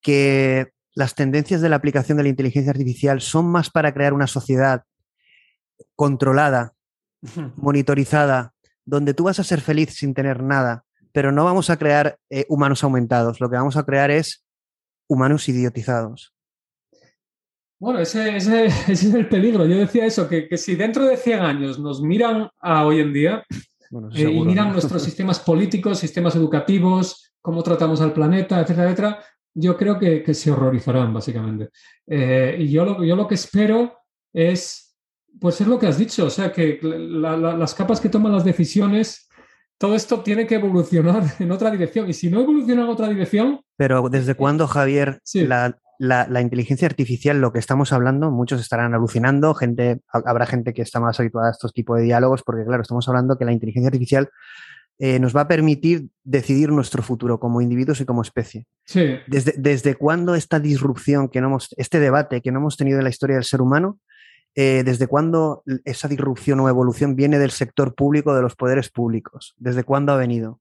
[0.00, 4.26] que las tendencias de la aplicación de la inteligencia artificial son más para crear una
[4.26, 4.82] sociedad
[5.94, 6.72] controlada,
[7.56, 8.52] monitorizada,
[8.84, 12.44] donde tú vas a ser feliz sin tener nada, pero no vamos a crear eh,
[12.48, 14.44] humanos aumentados, lo que vamos a crear es
[15.06, 16.34] humanos idiotizados.
[17.80, 19.66] Bueno, ese, es el peligro.
[19.66, 23.44] Yo decía eso, que, si dentro de 100 años nos miran a hoy en día
[24.14, 29.24] eh, y miran nuestros sistemas políticos, sistemas educativos, cómo tratamos al planeta, etcétera, etcétera,
[29.54, 31.70] yo creo que, se horrorizarán, básicamente.
[32.06, 33.98] Eh, y yo lo, yo lo que espero
[34.32, 34.96] es,
[35.40, 39.26] pues es lo que has dicho, o sea, que las capas que toman las decisiones
[39.78, 42.08] todo esto tiene que evolucionar en otra dirección.
[42.08, 43.62] Y si no evoluciona en otra dirección.
[43.76, 49.54] Pero ¿desde cuándo, Javier, la, la, inteligencia artificial, lo que estamos hablando, muchos estarán alucinando,
[49.54, 53.06] gente, habrá gente que está más habituada a estos tipos de diálogos, porque claro, estamos
[53.08, 54.30] hablando que la inteligencia artificial
[54.98, 58.66] eh, nos va a permitir decidir nuestro futuro como individuos y como especie.
[58.86, 59.16] Sí.
[59.26, 63.04] Desde, ¿Desde cuándo esta disrupción, que no hemos, este debate que no hemos tenido en
[63.04, 63.98] la historia del ser humano,
[64.54, 69.54] eh, ¿desde cuándo esa disrupción o evolución viene del sector público, de los poderes públicos?
[69.58, 70.60] ¿Desde cuándo ha venido?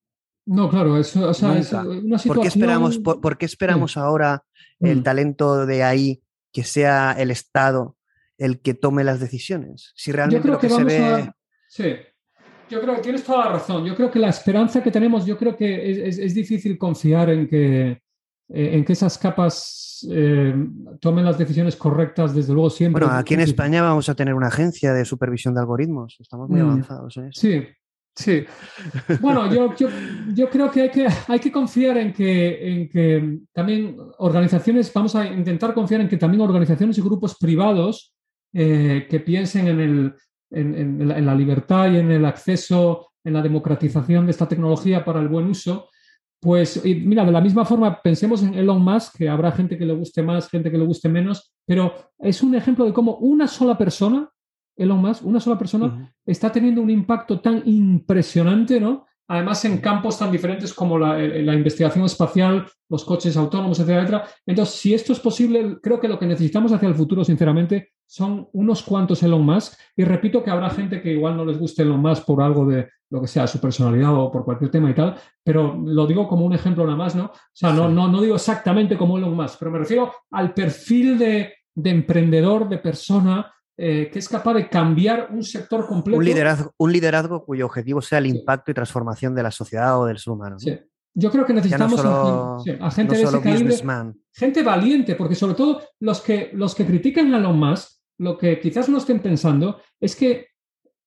[0.49, 2.09] No, claro, eso, es una situación...
[2.25, 4.43] ¿Por qué esperamos, por, qué esperamos ahora
[4.79, 5.03] el mm.
[5.03, 7.95] talento de ahí que sea el Estado
[8.39, 9.93] el que tome las decisiones?
[9.95, 11.31] Si realmente lo que, se ve...
[11.67, 11.93] Sí,
[12.67, 13.85] yo creo que tienes toda la razón.
[13.85, 17.91] Yo creo que la esperanza que tenemos, yo creo que es, difícil confiar en que,
[17.91, 17.99] eh,
[18.49, 20.55] en que esas capas eh,
[20.99, 23.05] tomen las decisiones correctas, desde luego siempre.
[23.05, 26.17] Bueno, aquí en España vamos a tener una agencia de supervisión de algoritmos.
[26.19, 26.65] Estamos muy mm.
[26.65, 27.39] avanzados en eso.
[27.39, 27.67] Sí,
[28.19, 28.45] sí.
[29.21, 29.73] Bueno, yo,
[30.33, 35.15] yo, creo que hay, que hay que confiar en que, en que también organizaciones, vamos
[35.15, 38.13] a intentar confiar en que también organizaciones y grupos privados
[38.53, 40.13] eh, que piensen en, el,
[40.51, 40.75] en,
[41.11, 45.27] en la libertad y en el acceso, en la democratización de esta tecnología para el
[45.27, 45.89] buen uso,
[46.41, 49.93] pues mira, de la misma forma, pensemos en Elon Musk, que habrá gente que le
[49.93, 53.77] guste más, gente que le guste menos, pero es un ejemplo de cómo una sola
[53.77, 54.29] persona,
[54.79, 59.05] Elon Musk, una sola persona, está teniendo un impacto tan impresionante, ¿no?
[59.29, 64.27] además en campos tan diferentes como la, investigación espacial, los coches autónomos, etcétera, etcétera.
[64.45, 68.49] Entonces, si esto es posible, creo que lo que necesitamos hacia el futuro, sinceramente, son
[68.53, 69.73] unos cuantos Elon Musk.
[69.95, 72.89] Y repito que habrá gente que igual no les guste Elon Musk por algo de
[73.11, 76.45] lo que sea, su personalidad o por cualquier tema y tal, pero lo digo como
[76.45, 77.25] un ejemplo nada más, ¿no?
[77.25, 81.17] O sea, no, no, no digo exactamente como Elon Musk, pero me refiero al perfil
[81.17, 83.51] de, de emprendedor, de persona
[83.81, 86.17] eh, que es capaz de cambiar un sector completo.
[86.17, 90.05] Un liderazgo, un liderazgo cuyo objetivo sea el impacto y transformación de la sociedad o
[90.05, 90.59] del ser humano.
[90.59, 90.77] Sí.
[91.13, 93.75] Yo creo que necesitamos a, gente de ese calibre,
[94.33, 98.59] gente valiente, porque sobre todo los que, los que critican a Elon Musk, lo que
[98.59, 100.47] quizás no estén pensando es que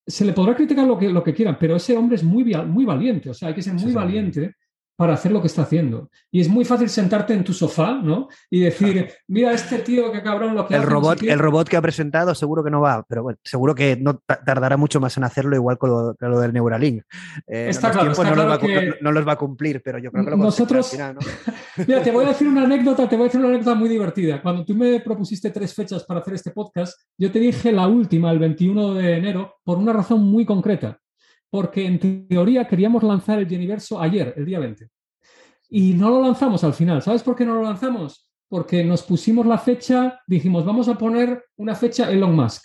[0.07, 2.87] se le podrá criticar lo que, lo que quieran, pero ese hombre es muy, muy
[2.87, 4.55] valiente, o sea, hay que ser muy valiente
[5.03, 6.11] para hacer lo que está haciendo.
[6.31, 8.29] Y es muy fácil sentarte en tu sofá, ¿no?
[8.49, 11.83] Y decir, mira este tío que cabrón lo que el Robot, el robot que ha
[11.83, 15.57] presentado seguro que no va, pero bueno, seguro que no tardará mucho más en hacerlo,
[15.57, 17.03] igual con lo, del Neuralink.
[17.49, 20.13] Eh, está claro, está no, claro los que no, los va a cumplir, pero yo
[20.13, 20.95] creo que lo nosotros...
[20.95, 21.17] Al
[21.89, 24.41] mira, te voy a decir una anécdota, te voy a decir una anécdota muy divertida.
[24.41, 28.31] Cuando tú me propusiste tres fechas para hacer este podcast, yo te dije la última,
[28.31, 31.02] el 21 de enero, por una razón muy concreta
[31.53, 34.89] porque en teoría queríamos lanzar el Geniverso ayer, el día 20.
[35.69, 37.03] Y no lo lanzamos al final.
[37.03, 38.31] ¿Sabes por qué no lo lanzamos?
[38.49, 42.65] Porque nos pusimos la fecha, dijimos, vamos a poner una fecha Elon Musk.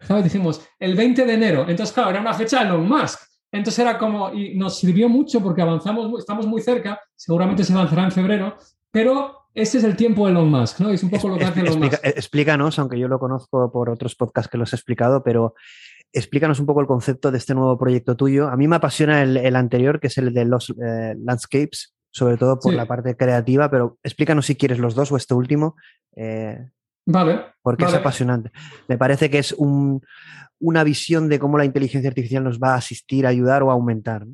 [0.00, 0.24] ¿Sabes?
[0.24, 1.66] Dijimos, el 20 de enero.
[1.68, 3.20] Entonces, claro, era una fecha Elon Musk.
[3.52, 8.02] Entonces era como, y nos sirvió mucho porque avanzamos, estamos muy cerca, seguramente se lanzará
[8.02, 8.56] en febrero,
[8.90, 10.90] pero ese es el tiempo de Elon Musk, ¿no?
[10.90, 12.00] Es un poco lo que hace Elon Musk.
[12.02, 15.54] Explícanos, aunque yo lo conozco por otros podcasts que los he explicado, pero
[16.12, 18.48] explícanos un poco el concepto de este nuevo proyecto tuyo.
[18.48, 22.58] A mí me apasiona el, anterior, que es el de los eh, landscapes, sobre todo
[22.58, 25.76] por la parte creativa, pero explícanos si quieres los dos o este último.
[26.16, 26.58] Eh,
[27.06, 27.40] vale.
[27.62, 28.50] Porque es apasionante.
[28.88, 33.26] Me parece que es una visión de cómo la inteligencia artificial nos va a asistir,
[33.26, 34.26] ayudar o aumentar.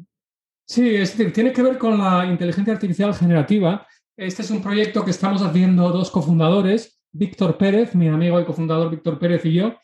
[0.66, 3.86] Sí, es decir, tiene que ver con la inteligencia artificial generativa.
[4.16, 8.90] Este es un proyecto que estamos haciendo dos cofundadores, Víctor Pérez, mi amigo y cofundador
[8.90, 9.74] Víctor Pérez y yo,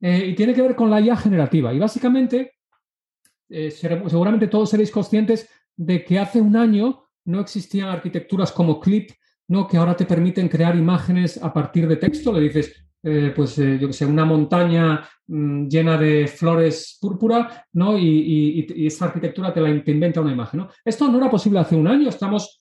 [0.00, 1.72] eh, y tiene que ver con la IA generativa.
[1.72, 2.52] Y básicamente,
[3.48, 9.10] eh, seguramente todos seréis conscientes de que hace un año no existían arquitecturas como Clip,
[9.48, 9.66] ¿no?
[9.66, 12.32] que ahora te permiten crear imágenes a partir de texto.
[12.32, 17.98] Le dices, eh, pues yo que sé, una montaña mm, llena de flores púrpura, ¿no?
[17.98, 20.66] Y, y, esta arquitectura te la inventa una imagen.
[20.84, 22.59] Esto no era posible hace un año, estamos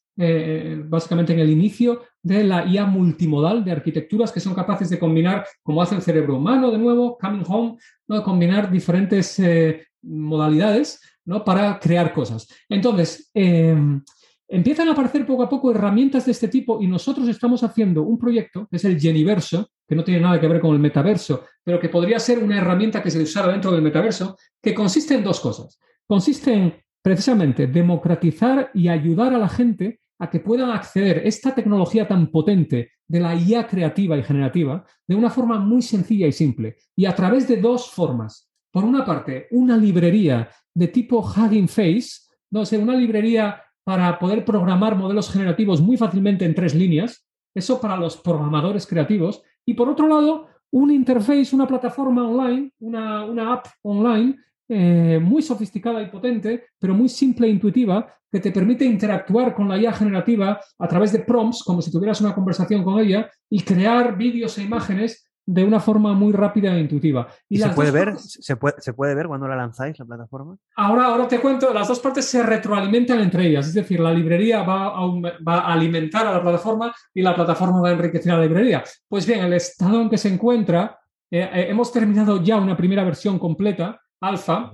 [0.88, 5.46] básicamente en el inicio de la IA multimodal de arquitecturas que son capaces de combinar,
[5.64, 8.24] como hace el cerebro humano de nuevo, coming home, ¿no?
[8.24, 11.44] combinar diferentes eh, modalidades ¿no?
[11.44, 12.48] para crear cosas.
[12.68, 14.04] Entonces, em,
[14.48, 18.18] empiezan a aparecer poco a poco herramientas de este tipo y nosotros estamos haciendo un
[18.18, 21.80] proyecto que es el Geniverso, que no tiene nada que ver con el metaverso, pero
[21.80, 25.40] que podría ser una herramienta que se usara dentro del metaverso, que consiste en dos
[25.40, 25.80] cosas.
[26.06, 32.08] Consiste en precisamente democratizar y ayudar a la gente a que puedan acceder esta tecnología
[32.08, 36.78] tan potente de la IA creativa y generativa de una forma muy sencilla y simple
[36.96, 38.52] y a través de dos formas.
[38.72, 44.46] Por una parte, una librería de tipo Hugging Face, no sé, una librería para poder
[44.46, 49.90] programar modelos generativos muy fácilmente en tres líneas, eso para los programadores creativos, y por
[49.90, 54.38] otro lado, un interface, una plataforma online, una, una app online
[54.70, 59.68] eh, muy sofisticada y potente, pero muy simple e intuitiva, que te permite interactuar con
[59.68, 63.62] la IA generativa a través de prompts, como si tuvieras una conversación con ella, y
[63.62, 67.28] crear vídeos e imágenes de una forma muy rápida e intuitiva.
[67.50, 70.56] ¿Y, se, puede ver, ¿se, puede, ¿se puede ver cuando la lanzáis, la plataforma?
[70.76, 74.62] Ahora, ahora te cuento, las dos partes se retroalimentan entre ellas, es decir, la librería
[74.62, 75.08] va a,
[75.48, 78.84] va a alimentar a la plataforma y la plataforma va a enriquecer a la librería.
[79.08, 81.00] Pues bien, el estado en que se encuentra,
[81.32, 84.74] eh, eh, hemos terminado ya una primera versión completa, alfa,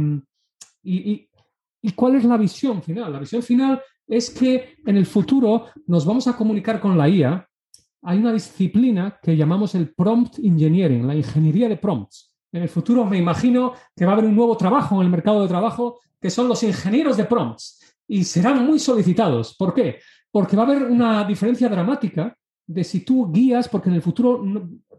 [0.83, 1.29] y,
[1.81, 3.11] ¿Y cuál es la visión final?
[3.13, 7.47] La visión final es que en el futuro nos vamos a comunicar con la IA.
[8.03, 12.35] Hay una disciplina que llamamos el prompt engineering, la ingeniería de prompts.
[12.51, 15.41] En el futuro me imagino que va a haber un nuevo trabajo en el mercado
[15.41, 19.55] de trabajo que son los ingenieros de prompts y serán muy solicitados.
[19.55, 19.99] ¿Por qué?
[20.31, 22.35] Porque va a haber una diferencia dramática
[22.69, 24.43] de si tú guías, porque en el futuro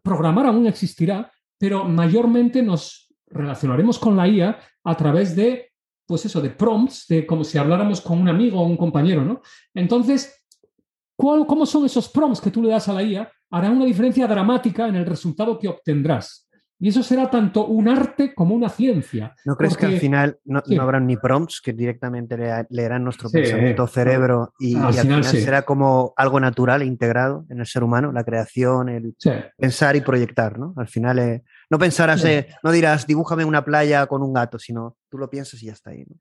[0.03, 5.71] programar aún existirá, pero mayormente nos relacionaremos con la IA a través de
[6.05, 9.43] pues eso, de prompts, de como si habláramos con un amigo o un compañero, ¿no?
[9.73, 10.45] Entonces,
[11.15, 13.31] ¿cómo son esos prompts que tú le das a la IA?
[13.51, 16.50] Hará una diferencia dramática en el resultado que obtendrás.
[16.83, 19.37] Y eso será tanto un arte como una ciencia.
[19.45, 22.39] ¿No crees que al final no, habrán ni prompts que directamente
[22.71, 27.67] leerán nuestro pensamiento, cerebro y, al, final, será como algo natural e integrado en el
[27.67, 29.15] ser humano, la creación, el
[29.59, 30.73] pensar y proyectar, ¿no?
[30.79, 34.97] Al final eh, no pensarás, eh, no dirás, dibújame una playa con un gato, sino
[35.11, 36.05] tú lo piensas y ya está ahí.
[36.09, 36.17] ¿no?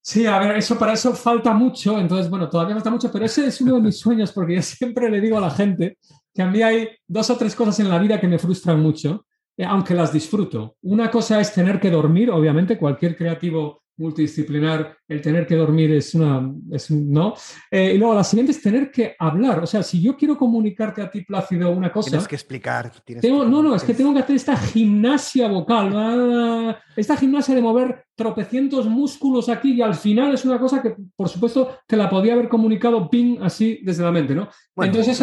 [0.00, 3.46] Sí, a ver, eso para eso falta mucho, entonces, bueno, todavía falta mucho, pero ese
[3.46, 5.98] es uno de mis sueños porque yo siempre le digo a la gente
[6.32, 9.26] que a mí hay dos o tres cosas en la vida que me frustran mucho,
[9.58, 10.76] aunque las disfruto.
[10.82, 16.14] Una cosa es tener que dormir, obviamente, cualquier creativo multidisciplinar, el tener que dormir es
[16.14, 17.34] una, es ¿no?
[17.70, 19.60] Eh, y luego la siguiente es tener que hablar.
[19.62, 22.10] O sea, si yo quiero comunicarte a ti, Plácido, una cosa...
[22.10, 22.92] Tienes que explicar.
[23.22, 28.03] no, no, es que tengo que hacer esta gimnasia vocal, ah, esta gimnasia de mover
[28.16, 32.34] tropecientos músculos aquí y al final es una cosa que, por supuesto, te la podía
[32.34, 34.48] haber comunicado ping así desde la mente, ¿no?
[34.76, 35.20] Entonces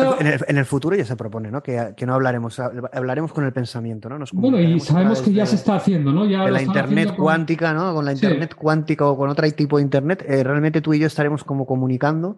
[0.48, 1.64] en, el, futuro ya se propone, ¿no?
[1.64, 4.24] Que, que, no hablaremos, hablaremos con el pensamiento, ¿no?
[4.34, 6.26] bueno, y sabemos que ya se está haciendo, ¿no?
[6.26, 7.94] Ya la Internet cuántica, ¿no?
[7.94, 11.08] Con la Internet cuántica o con otro tipo de Internet, eh, realmente tú y yo
[11.08, 12.38] estaremos como comunicando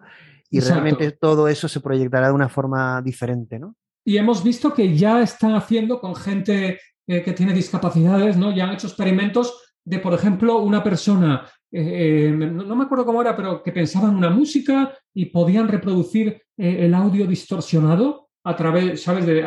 [0.50, 3.74] y realmente todo eso se proyectará de una forma diferente, ¿no?
[4.04, 8.54] Y hemos visto que ya están haciendo con gente eh, que tiene discapacidades, ¿no?
[8.54, 13.20] Ya han hecho experimentos de, por ejemplo, una persona, eh, eh, no, me acuerdo cómo
[13.20, 18.56] era, pero que pensaba en una música y podían reproducir eh, el audio distorsionado a
[18.56, 19.26] través, ¿sabes?
[19.26, 19.42] De,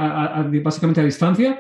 [0.63, 1.59] básicamente a distancia.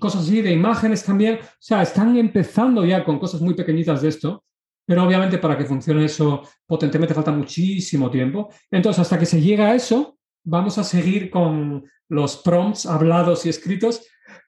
[0.00, 1.38] cosas así, de imágenes también.
[1.40, 4.44] O sea, están empezando ya con cosas muy pequeñitas de esto,
[4.86, 8.48] pero obviamente para que funcione eso potentemente falta muchísimo tiempo.
[8.70, 13.50] Entonces, hasta que se llega a eso, vamos a seguir con los prompts hablados y
[13.50, 14.06] escritos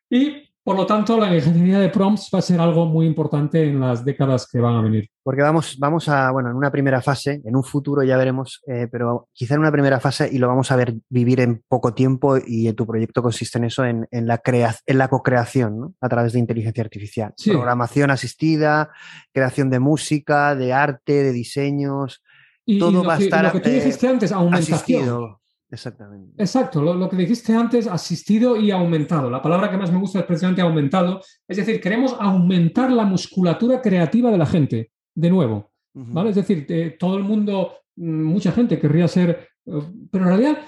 [0.08, 3.80] y por lo tanto, la ingeniería de prompts va a ser algo muy importante en
[3.80, 5.08] las décadas que van a venir.
[5.22, 8.86] Porque vamos, vamos a, bueno, en una primera fase, en un futuro ya veremos, eh,
[8.92, 12.36] pero quizá en una primera fase y lo vamos a ver vivir en poco tiempo
[12.36, 14.42] y tu proyecto consiste en eso, en, la,
[14.86, 15.94] en la co-creación, ¿no?
[16.00, 17.32] A través de inteligencia artificial.
[17.42, 18.90] Programación asistida,
[19.32, 22.22] creación de música, de arte, de diseños.
[22.66, 24.74] Y, todo va a estar lo que tú dijiste antes, aumentación.
[24.74, 25.39] Asistido.
[25.70, 26.32] Exactamente.
[26.36, 29.30] Exacto, lo, que dijiste antes, asistido y aumentado.
[29.30, 31.20] La palabra que más me gusta es precisamente aumentado.
[31.46, 35.70] Es decir, queremos aumentar la musculatura creativa de la gente, de nuevo.
[35.94, 36.30] ¿vale?
[36.30, 40.58] Es decir, eh, todo el mundo, mm, mucha gente querría ser, eh, pero en realidad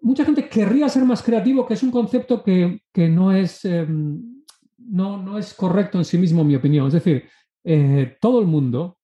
[0.00, 4.42] mucha gente querría ser más creativo, que es un concepto que, no, es, em,
[4.78, 6.86] no, no, es correcto en sí mismo, en mi opinión.
[6.86, 7.24] Es decir,
[7.64, 8.98] eh, todo el mundo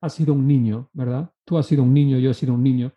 [0.00, 1.30] ha sido un niño, ¿verdad?
[1.44, 2.92] Tú has sido un niño, yo he sido un niño.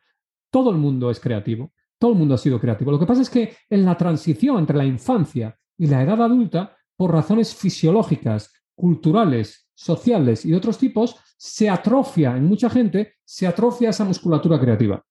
[0.51, 1.71] Todo el mundo es creativo.
[2.01, 2.89] Todo el mundo ha sido creativo.
[2.89, 6.75] Lo que pasa es que en la transición entre la infancia y la edad adulta,
[6.97, 13.45] por razones fisiológicas, culturales, sociales y de otros tipos, se atrofia en mucha gente, se
[13.45, 15.05] atrofia esa musculatura creativa.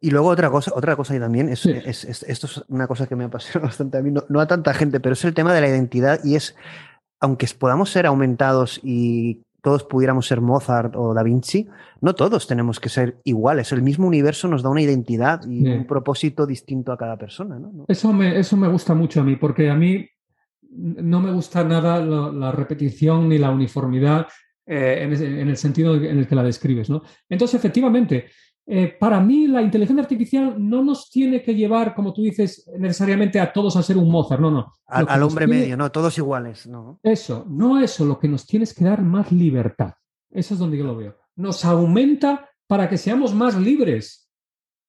[0.00, 3.24] Y luego otra cosa, otra cosa y también, es, esto es una cosa que me
[3.24, 6.20] apasiona bastante a mí, no, a tanta gente, pero es el tema de la identidad
[6.22, 6.54] y es,
[7.18, 11.68] aunque podamos ser aumentados y todos pudiéramos ser Mozart o Da Vinci,
[12.00, 13.72] no todos tenemos que ser iguales.
[13.72, 17.60] El mismo universo nos da una identidad y un propósito distinto a cada persona.
[17.88, 20.06] Eso, me, eso me gusta mucho a mí, porque a mí
[20.74, 24.26] no me gusta nada la, repetición ni la uniformidad
[24.66, 26.90] eh, en, el sentido en el que la describes.
[26.90, 27.02] ¿no?
[27.28, 28.26] Entonces, efectivamente,
[28.66, 33.40] eh, para mí la inteligencia artificial no nos tiene que llevar, como tú dices, necesariamente
[33.40, 34.72] a todos a ser un Mozart, no, no.
[34.86, 37.00] Al, hombre medio, no, todos iguales, no.
[37.02, 39.94] Eso, no eso, lo que nos tienes que dar más libertad.
[40.30, 41.16] Eso es donde yo lo veo.
[41.34, 44.30] Nos aumenta para que seamos más libres.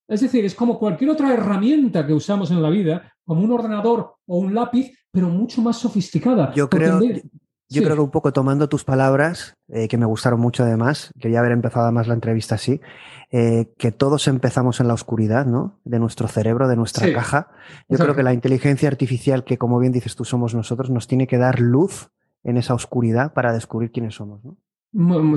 [0.08, 4.16] Es decir, es como cualquier otra herramienta que usamos en la vida, como un ordenador
[4.28, 6.54] o un lápiz, pero mucho más sofisticada.
[6.54, 7.00] Yo creo,
[7.70, 11.40] yo creo que un poco tomando tus palabras, eh, que me gustaron mucho además, quería
[11.40, 12.82] haber empezado más la entrevista así,
[13.36, 15.80] eh, que todos empezamos en la oscuridad, ¿no?
[15.86, 17.50] De nuestro cerebro, de nuestra caja.
[17.90, 21.26] Yo creo que la inteligencia artificial, que como bien dices tú somos nosotros, nos tiene
[21.26, 22.12] que dar luz
[22.44, 24.56] en esa oscuridad para descubrir quiénes somos, ¿no?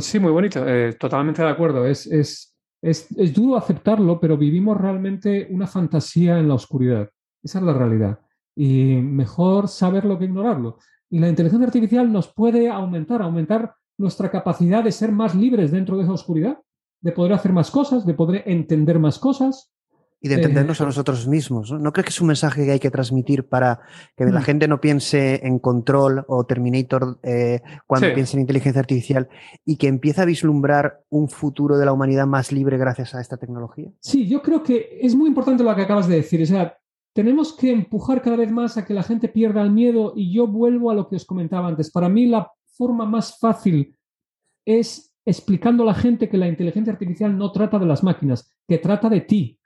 [0.02, 1.86] Sí, muy bonito, eh, totalmente de acuerdo.
[1.86, 7.08] Es, es, es, es duro aceptarlo, pero vivimos realmente una fantasía en la oscuridad.
[7.42, 8.20] Esa es la realidad.
[8.54, 10.76] Y mejor saberlo que ignorarlo.
[11.08, 15.96] Y la inteligencia artificial nos puede aumentar, aumentar nuestra capacidad de ser más libres dentro
[15.96, 16.58] de esa oscuridad,
[17.06, 19.72] de poder hacer más cosas, de poder entender más cosas.
[20.20, 21.70] Y de entendernos a eh, nosotros mismos.
[21.70, 21.78] ¿no?
[21.78, 23.78] ¿No crees que es un mensaje que hay que transmitir para
[24.16, 24.42] que la mm.
[24.42, 29.28] gente no piense en control o Terminator eh, cuando piense en inteligencia artificial
[29.64, 33.36] y que empiece a vislumbrar un futuro de la humanidad más libre gracias a esta
[33.36, 33.92] tecnología?
[34.00, 36.42] Sí, yo creo que es muy importante lo que acabas de decir.
[36.42, 36.76] O sea,
[37.12, 40.48] tenemos que empujar cada vez más a que la gente pierda el miedo y yo
[40.48, 41.92] vuelvo a lo que os comentaba antes.
[41.92, 43.96] Para mí la forma más fácil
[44.64, 48.78] es explicando a la gente que la inteligencia artificial no trata de las máquinas, que
[48.78, 49.58] trata de ti,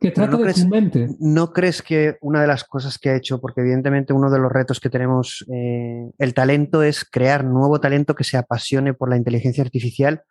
[0.00, 1.08] que trata de tu mente.
[1.20, 4.50] ¿No crees que una de las cosas que ha hecho, porque evidentemente uno de los
[4.50, 9.16] retos que tenemos, eh, el talento es crear nuevo talento que se apasione por la
[9.16, 10.22] inteligencia artificial?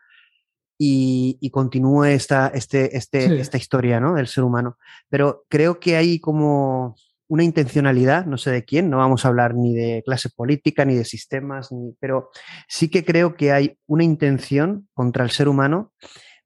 [0.79, 4.13] y, continúe esta, este, este, esta historia ¿no?
[4.13, 4.77] del ser humano.
[5.09, 6.95] Pero creo que hay como
[7.27, 10.95] una intencionalidad, no sé de quién, no vamos a hablar ni de clase política, ni
[10.95, 12.29] de sistemas, ni, pero
[12.67, 15.93] sí que creo que hay una intención contra el ser humano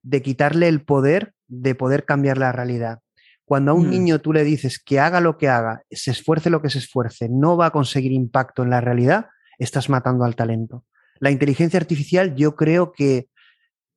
[0.02, 3.00] de quitarle el poder de poder cambiar la realidad.
[3.44, 3.90] Cuando a un mm.
[3.90, 7.28] niño tú le dices que haga lo que haga, se esfuerce lo que se esfuerce,
[7.30, 9.26] no va a conseguir impacto en la realidad,
[9.58, 10.86] estás matando al talento.
[11.18, 13.28] La inteligencia artificial yo creo que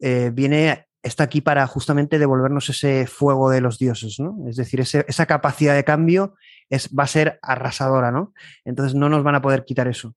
[0.02, 4.36] eh, viene, está aquí para justamente devolvernos ese fuego de los dioses, ¿no?
[4.50, 6.36] Es decir, esa capacidad de cambio
[6.70, 8.34] es, va a ser arrasadora, ¿no?
[8.66, 10.16] Entonces no nos van a poder quitar eso.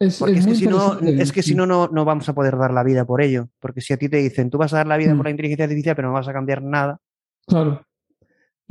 [0.00, 2.72] Es, porque es, que si no, es que si no, no, vamos a poder dar
[2.72, 3.48] la vida por ello.
[3.60, 5.16] Porque si a ti te dicen, tú vas a dar la vida mm.
[5.16, 6.98] por la inteligencia artificial, pero no vas a cambiar nada.
[7.46, 7.86] Claro.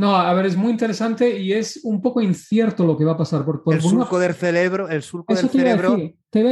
[0.04, 3.18] No, a ver, es muy interesante y es un poco incierto lo que va a
[3.18, 3.46] pasar.
[3.46, 5.96] Por, el surco del cerebro, el surco del cerebro
[6.30, 6.44] te,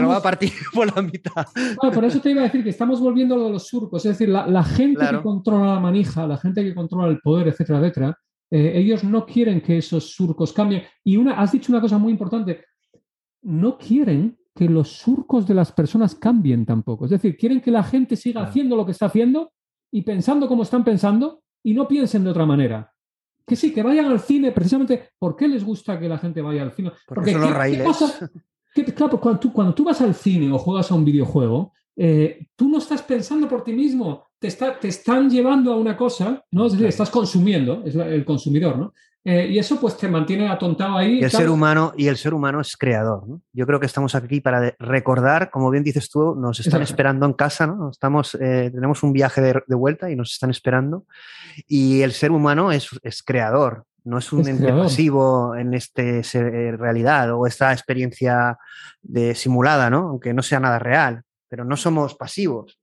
[0.00, 1.44] lo va a partir por la mitad.
[1.92, 4.06] por eso te iba a decir que estamos volviendo a lo de los surcos.
[4.06, 7.80] Es decir, la, gente que controla la manija, la gente que controla el poder, etcétera,
[7.80, 8.16] etcétera,
[8.48, 10.84] eh, ellos no quieren que esos surcos cambien.
[11.02, 12.64] Y una, has dicho una cosa muy importante.
[13.42, 17.06] No quieren que los surcos de las personas cambien tampoco.
[17.06, 19.50] Es decir, quieren que la gente siga haciendo lo que está haciendo
[19.90, 22.92] y pensando como están pensando y no piensen de otra manera.
[23.50, 26.62] Que sí, que vayan al cine, precisamente, ¿por qué les gusta que la gente vaya
[26.62, 26.92] al cine?
[27.04, 27.82] Porque, son los raíles.
[28.94, 32.46] claro, pues cuando tú, cuando tú vas al cine o juegas a un videojuego, eh,
[32.54, 36.44] tú no estás pensando por ti mismo, te, está, te están llevando a una cosa,
[36.52, 36.66] ¿no?
[36.66, 38.94] Es decir, estás consumiendo, es el consumidor, ¿no?
[39.22, 41.18] Eh, y eso pues te mantiene atontado ahí.
[41.20, 43.28] Y el, ser humano, y el ser humano es creador.
[43.28, 43.42] ¿no?
[43.52, 47.34] Yo creo que estamos aquí para recordar, como bien dices tú, nos están esperando en
[47.34, 47.90] casa, ¿no?
[47.90, 51.04] Estamos, eh, tenemos un viaje de, vuelta y nos están esperando.
[51.66, 56.22] Y el ser humano es, es creador, no es un ente pasivo en este
[56.78, 58.56] realidad o esta experiencia
[59.02, 60.08] de simulada, ¿no?
[60.08, 62.79] Aunque no sea nada real, pero no somos pasivos.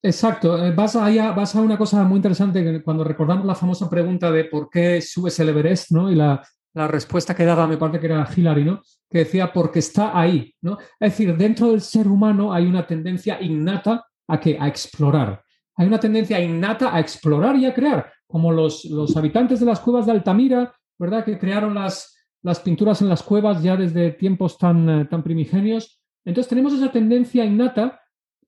[0.00, 4.30] Exacto, eh, vas a, vas a una cosa muy interesante cuando recordamos la famosa pregunta
[4.30, 6.10] de por qué subes el Everest, ¿no?
[6.10, 6.42] Y la,
[6.74, 8.80] respuesta que daba, me parece que era Hillary, ¿no?
[9.10, 10.78] Que decía porque está ahí, ¿no?
[11.00, 15.42] Es decir, dentro del ser humano hay una tendencia innata a que a explorar.
[15.74, 19.80] Hay una tendencia innata a explorar y a crear, como los, los habitantes de las
[19.80, 21.24] cuevas de Altamira, ¿verdad?
[21.24, 26.00] Que crearon las, las pinturas en las cuevas ya desde tiempos tan, eh, tan primigenios.
[26.24, 27.97] Entonces tenemos esa tendencia innata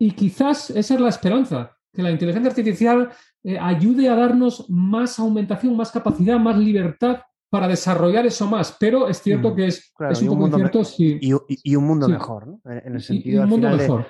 [0.00, 3.10] y quizás esa es la esperanza, que la inteligencia artificial
[3.44, 7.20] eh, ayude a darnos más aumentación, más capacidad, más libertad
[7.50, 8.74] para desarrollar eso más.
[8.80, 10.82] Pero es cierto mm, que es, un, poco incierto.
[10.96, 12.60] Y, un mundo mejor, ¿no?
[12.64, 13.42] En el sentido.
[13.42, 14.06] un mundo mejor.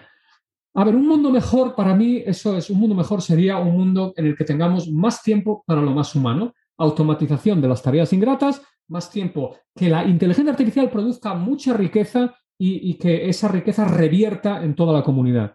[0.74, 4.14] A ver, un mundo mejor para mí, eso es, un mundo mejor sería un mundo
[4.16, 8.62] en el que tengamos más tiempo para lo más humano, automatización de las tareas ingratas,
[8.86, 14.74] más tiempo, que la inteligencia artificial produzca mucha riqueza y que esa riqueza revierta en
[14.74, 15.54] toda la comunidad.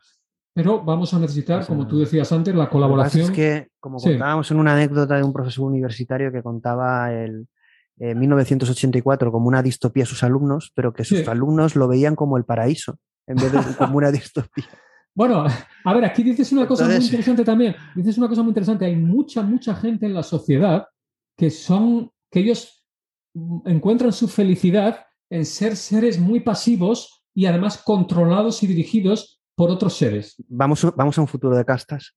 [0.56, 3.27] Pero vamos a necesitar, como tú decías antes, la colaboración.
[3.27, 7.11] Lo que es que, como contábamos en una anécdota de un profesor universitario que contaba
[7.11, 7.45] el
[7.98, 12.45] 1984 como una distopía a sus alumnos, pero que sus alumnos lo veían como el
[12.45, 14.65] paraíso, en vez de como una distopía.
[15.14, 15.45] Bueno,
[15.84, 17.76] a ver, aquí dices una cosa muy interesante también.
[17.94, 18.86] Dices una cosa muy interesante.
[18.86, 20.88] Hay mucha, mucha gente en la sociedad
[21.38, 22.86] que son, que ellos
[23.65, 29.94] encuentran su felicidad en ser seres muy pasivos y además controlados y dirigidos por otros
[29.94, 30.36] seres.
[30.48, 32.14] Vamos, vamos a un futuro de castas.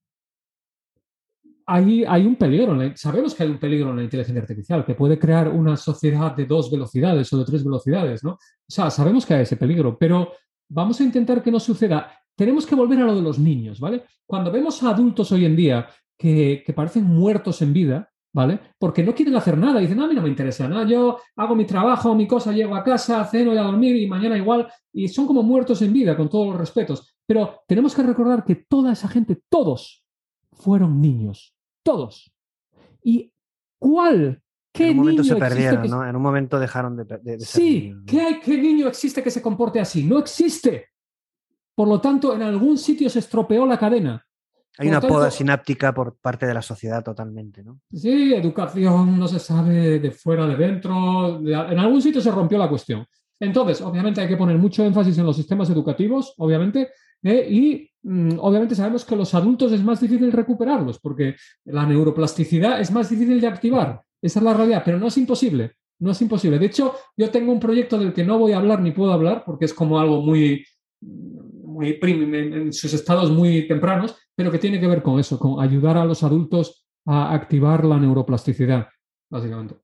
[1.66, 5.18] Hay, hay, un peligro, sabemos que hay un peligro en la inteligencia artificial, que puede
[5.18, 8.32] crear una sociedad de dos velocidades o de tres velocidades, ¿no?
[8.32, 10.32] O sea, sabemos que hay ese peligro, pero
[10.70, 12.10] vamos a intentar que no suceda.
[12.34, 14.04] Tenemos que volver a lo de los niños, ¿vale?
[14.26, 15.86] Cuando vemos a adultos hoy en día
[16.16, 18.58] que, que parecen muertos en vida, ¿vale?
[18.78, 21.54] Porque no quieren hacer nada, dicen, no, a mí no me interesa nada, yo hago
[21.54, 25.08] mi trabajo, mi cosa, llego a casa, ceno y a dormir y mañana igual, y
[25.08, 27.17] son como muertos en vida, con todos los respetos.
[27.28, 30.02] Pero tenemos que recordar que toda esa gente, todos,
[30.50, 32.32] fueron niños, todos.
[33.04, 33.30] ¿Y
[33.78, 34.42] cuál?
[34.72, 36.08] ¿Qué en un momento se perdieron, ¿no?
[36.08, 40.04] En un momento dejaron de, de, Sí, ¿qué, ¿qué niño existe que se comporte así?
[40.04, 40.86] No existe.
[41.74, 44.24] Por lo tanto, en algún sitio se estropeó la cadena.
[44.78, 47.80] Hay una poda sináptica por parte de la sociedad totalmente, ¿no?
[47.92, 51.40] Sí, educación no se sabe de fuera, de dentro.
[51.40, 53.04] en algún sitio se rompió la cuestión.
[53.38, 56.88] Entonces, obviamente hay que poner mucho énfasis en los sistemas educativos, obviamente,
[57.22, 62.80] eh, y mm, obviamente sabemos que los adultos es más difícil recuperarlos, porque la neuroplasticidad
[62.80, 64.02] es más difícil de activar.
[64.20, 65.72] Esa es la realidad, pero no es imposible.
[66.00, 66.58] No es imposible.
[66.58, 69.42] De hecho, yo tengo un proyecto del que no voy a hablar ni puedo hablar,
[69.44, 70.64] porque es como algo muy,
[71.00, 75.96] muy en sus estados muy tempranos, pero que tiene que ver con eso, con ayudar
[75.96, 78.88] a los adultos a activar la neuroplasticidad,
[79.30, 79.74] básicamente.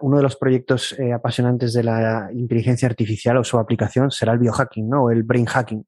[0.00, 4.40] uno de los proyectos eh, apasionantes de la inteligencia artificial o su aplicación será el
[4.40, 5.04] biohacking, ¿no?
[5.04, 5.86] O el brain hacking.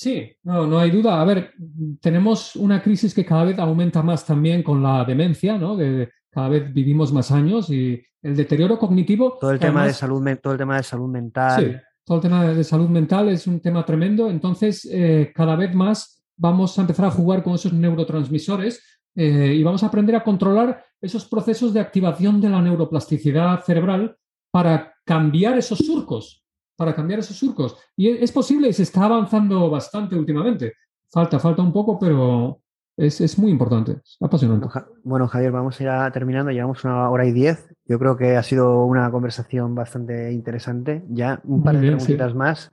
[0.00, 1.20] Sí, no, no hay duda.
[1.20, 1.52] A ver,
[2.00, 5.76] tenemos una crisis que cada vez aumenta más también con la demencia, ¿no?
[5.76, 9.36] De, cada vez vivimos más años y el deterioro cognitivo.
[9.38, 11.62] Todo el tema de salud, todo el tema de salud mental.
[11.62, 14.30] Sí, todo el tema de salud mental es un tema tremendo.
[14.30, 18.82] Entonces, eh, cada vez más vamos a empezar a jugar con esos neurotransmisores
[19.14, 24.16] eh, y vamos a aprender a controlar esos procesos de activación de la neuroplasticidad cerebral
[24.50, 26.42] para cambiar esos surcos,
[26.80, 27.76] para cambiar esos surcos.
[27.94, 30.72] Y es posible y se está avanzando bastante últimamente.
[31.12, 32.62] Falta, falta un poco, pero
[32.96, 34.66] es, muy importante, es apasionante.
[35.04, 37.68] Bueno, Javier, vamos a ir a terminando, llevamos una hora y diez.
[37.84, 41.04] Yo creo que ha sido una conversación bastante interesante.
[41.10, 42.72] Ya un par de preguntitas más.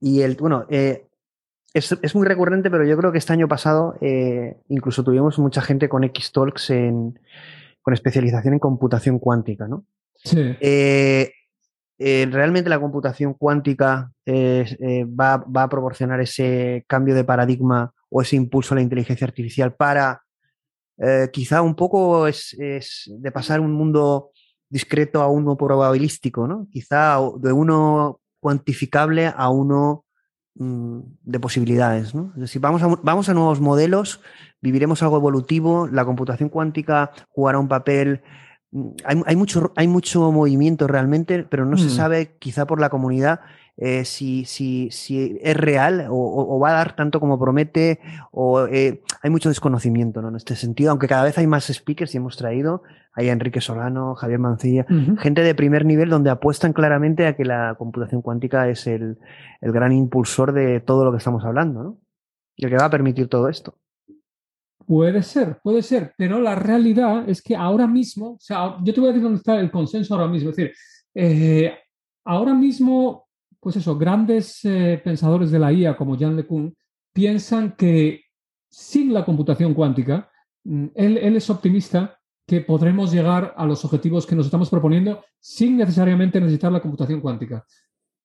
[0.00, 1.08] Y el, bueno, eh,
[1.74, 5.90] es, muy recurrente, pero yo creo que este año pasado eh, incluso tuvimos mucha gente
[5.90, 6.72] con X-Talks
[7.82, 9.84] con especialización en computación cuántica, ¿no?
[10.24, 10.56] Sí.
[10.58, 11.32] Eh,
[12.04, 18.74] eh, realmente la computación cuántica va, a proporcionar ese cambio de paradigma o ese impulso
[18.74, 20.22] a la inteligencia artificial para
[21.32, 24.30] quizá un poco es, de pasar un mundo
[24.68, 26.68] discreto a uno probabilístico, ¿no?
[26.70, 30.04] Quizá de uno cuantificable a uno
[30.54, 32.14] Mm, de posibilidades.
[32.14, 32.32] ¿no?
[32.34, 34.20] Es decir, vamos vamos a nuevos modelos,
[34.60, 38.22] viviremos algo evolutivo, la computación cuántica jugará un papel.
[39.04, 41.90] Hay, mucho, hay mucho movimiento realmente, pero no se mm.
[41.90, 43.40] sabe, quizá por la comunidad,
[43.76, 48.00] eh, si, si, si, es real o, va a dar tanto como promete,
[48.30, 50.28] o eh, hay mucho desconocimiento ¿no?
[50.28, 52.82] en este sentido, aunque cada vez hay más speakers y hemos traído,
[53.14, 54.86] hay Enrique Solano, Javier Mancilla,
[55.18, 59.18] gente de primer nivel donde apuestan claramente a que la computación cuántica es el,
[59.60, 61.98] el gran impulsor de todo lo que estamos hablando, ¿no?
[62.56, 63.78] Y el que va a permitir todo esto.
[64.86, 69.00] Puede ser, puede ser, pero la realidad es que ahora mismo, o sea, yo te
[69.00, 70.74] voy a decir dónde está el consenso ahora mismo, es decir,
[71.14, 71.78] eh,
[72.24, 73.26] ahora mismo
[73.62, 76.74] pues eso, grandes eh, pensadores de la IA como Jan LeCun
[77.12, 78.24] piensan que
[78.68, 80.28] sin la computación cuántica,
[80.64, 85.76] mm, él, es optimista que podremos llegar a los objetivos que nos estamos proponiendo sin
[85.76, 87.64] necesariamente necesitar la computación cuántica.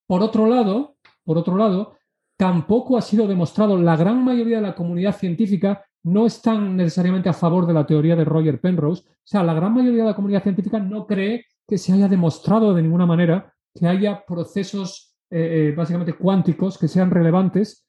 [0.08, 1.98] Por otro lado, por otro lado,
[2.36, 7.34] tampoco ha sido demostrado, la gran mayoría de la comunidad científica no están necesariamente a
[7.34, 9.04] favor de la teoría de Roger Penrose.
[9.04, 12.74] O sea, la gran mayoría de la comunidad científica no cree que se haya demostrado
[12.74, 17.86] de ninguna manera que haya procesos eh, eh, básicamente cuánticos que sean relevantes.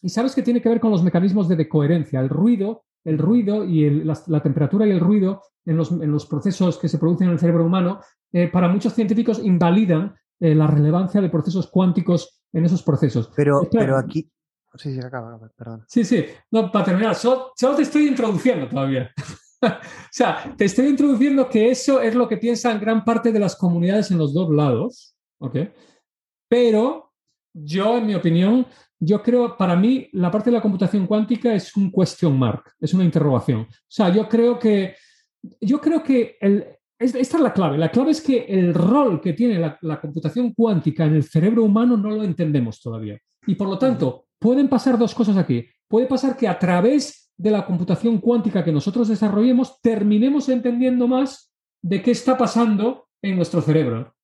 [0.00, 3.64] Y sabes que tiene que ver con los mecanismos de decoherencia, el ruido, el ruido
[3.66, 7.66] y la, temperatura y el ruido en los, procesos que se producen en el cerebro
[7.66, 8.00] humano,
[8.32, 13.30] eh, para muchos científicos invalidan la relevancia de procesos cuánticos en esos procesos.
[13.34, 14.28] Pero, pero aquí...
[14.76, 15.84] Sí, sí, acaba, perdón.
[15.88, 16.24] Sí, sí.
[16.50, 19.10] No, para terminar, solo, te estoy introduciendo todavía.
[19.62, 19.68] o
[20.10, 24.10] sea, te estoy introduciendo que eso es lo que piensan gran parte de las comunidades
[24.10, 25.16] en los dos lados.
[25.38, 25.56] ¿ok?,
[26.48, 27.12] pero
[27.52, 28.66] yo, en mi opinión,
[28.98, 32.94] yo creo, para mí, la parte de la computación cuántica es un question mark, es
[32.94, 33.60] una interrogación.
[33.62, 34.94] O sea, yo creo que,
[35.60, 36.66] yo creo que el,
[36.98, 37.78] esta es la clave.
[37.78, 41.96] La clave es que el rol que tiene la, computación cuántica en el cerebro humano
[41.96, 43.18] no lo entendemos todavía.
[43.46, 45.66] Y por lo tanto, pueden pasar dos cosas aquí.
[45.88, 51.50] Puede pasar que a través de la computación cuántica que nosotros desarrollemos, terminemos entendiendo más
[51.80, 54.14] de qué está pasando en nuestro cerebro.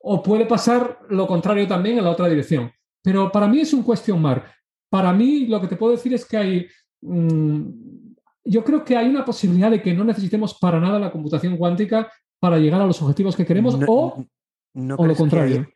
[0.00, 2.72] O puede pasar lo contrario también en la otra dirección.
[3.02, 4.44] Pero para mí es un question mark.
[4.88, 6.66] Para mí lo que te puedo decir es que hay...
[7.02, 7.68] Mm,
[8.46, 12.10] yo creo que hay una posibilidad de que no necesitemos para nada la computación cuántica
[12.40, 14.24] para llegar a los objetivos que queremos o,
[14.96, 15.68] o lo contrario.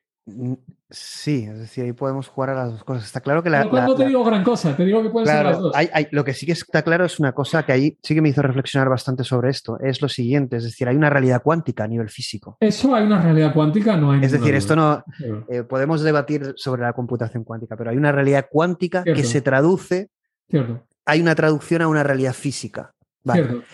[0.90, 3.04] Sí, es decir, ahí podemos jugar a las dos cosas.
[3.04, 3.64] Está claro que la.
[3.64, 5.72] no te digo gran cosa, te digo que pueden ser las dos.
[6.10, 8.42] lo que sí que está claro es una cosa que ahí sí que me hizo
[8.42, 9.78] reflexionar bastante sobre esto.
[9.80, 12.56] Es lo siguiente: es decir, hay una realidad cuántica a nivel físico.
[12.60, 14.24] Eso hay una realidad cuántica, no hay.
[14.24, 15.04] Es decir, esto no.
[15.48, 20.10] Eh, podemos debatir sobre la computación cuántica, pero hay una realidad cuántica que se traduce.
[20.48, 20.86] Cierto.
[21.06, 22.94] Hay una traducción a una realidad física.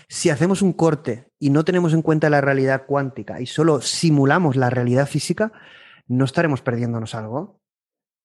[0.09, 4.57] Si hacemos un corte y no tenemos en cuenta la realidad cuántica y solo simulamos
[4.57, 5.53] la realidad física,
[6.09, 7.61] ¿no estaremos perdiéndonos algo?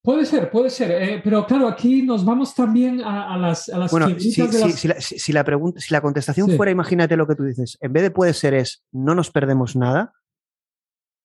[0.03, 4.07] Puede ser, puede ser, eh, pero claro, aquí nos vamos también a, las, a Bueno,
[4.19, 8.11] si, la, pregunta, si la contestación fuera, imagínate lo que tú dices, en vez de
[8.11, 10.13] puede ser es, no nos perdemos nada,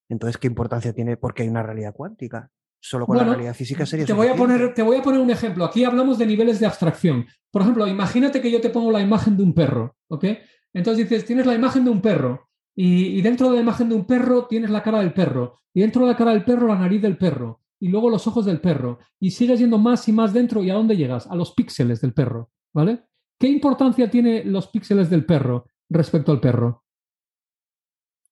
[0.09, 2.51] entonces, ¿qué importancia tiene porque hay una realidad cuántica?
[2.79, 5.31] Solo con la realidad física sería te voy, a poner, te voy a poner un
[5.31, 5.65] ejemplo.
[5.65, 7.27] Aquí hablamos de niveles de abstracción.
[7.51, 10.25] Por ejemplo, imagínate que yo te pongo la imagen de un perro, ¿ok?
[10.73, 12.46] Entonces dices, tienes la imagen de un perro
[12.79, 15.63] y, dentro de la imagen de un perro tienes la cara del perro.
[15.73, 17.63] Y dentro de la cara del perro la nariz del perro.
[17.81, 18.99] Y luego los ojos del perro.
[19.19, 20.63] Y sigues yendo más y más dentro.
[20.63, 21.27] ¿Y a dónde llegas?
[21.27, 22.51] A los píxeles del perro.
[22.75, 23.05] ¿Vale?
[23.41, 26.85] ¿Qué importancia tienen los píxeles del perro respecto al perro?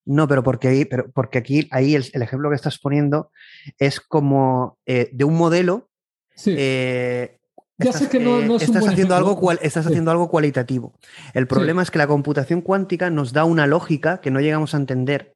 [0.07, 3.31] No, pero porque ahí, pero porque aquí ahí el, ejemplo que estás poniendo
[3.79, 5.89] es como eh, de un modelo
[6.35, 6.55] sí.
[6.59, 7.41] Eh,
[7.79, 10.95] ya sé que no, eh, es estás, haciendo algo cual, estás haciendo algo cualitativo.
[11.33, 14.77] El problema es que la computación cuántica nos da una lógica que no llegamos a
[14.77, 15.35] entender.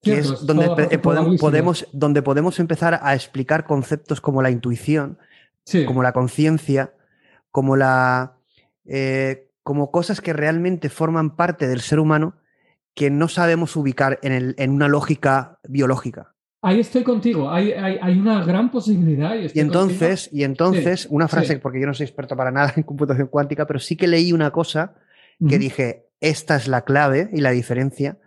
[0.00, 5.18] Que es donde, eh, podemos, donde podemos empezar a explicar conceptos como la intuición,
[5.86, 6.94] como la conciencia,
[7.50, 8.36] como la.
[8.84, 12.36] Eh, como cosas que realmente forman parte del ser humano
[12.94, 16.34] que no sabemos ubicar en, el, en una lógica biológica.
[16.60, 17.72] Ahí estoy contigo, hay,
[18.18, 19.36] una gran posibilidad.
[19.36, 23.28] Y, entonces, y entonces una frase, porque yo no soy experto para nada en computación
[23.28, 24.94] cuántica, pero sí que leí una cosa
[25.48, 28.18] que dije, esta es la clave y la diferencia.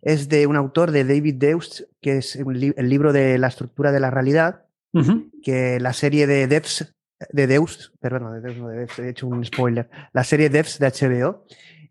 [0.00, 4.00] Es de un autor de David Deus, que es el libro de la estructura de
[4.00, 4.62] la realidad,
[5.42, 6.94] que la serie de Devs,
[7.30, 10.78] de Deus, perdón, de Deus, no de Devs, he hecho un spoiler, la serie Devs
[10.78, 11.44] de HBO,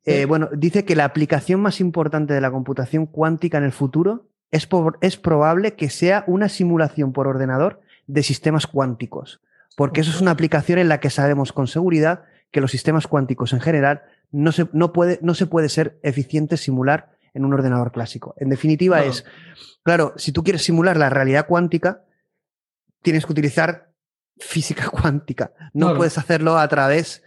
[0.05, 4.27] eh, bueno, dice que la aplicación más importante de la computación cuántica en el futuro
[4.53, 9.41] es, probable que sea una simulación por ordenador de sistemas cuánticos,
[9.75, 13.51] porque eso es una aplicación en la que sabemos con seguridad que los sistemas cuánticos
[13.53, 17.91] en general no se, no puede, no se puede ser eficiente simular en un ordenador
[17.91, 18.35] clásico.
[18.37, 19.25] En definitiva es,
[19.81, 22.03] claro, si tú quieres simular la realidad cuántica,
[23.01, 23.91] tienes que utilizar
[24.37, 25.51] física cuántica.
[25.73, 27.23] No puedes hacerlo a través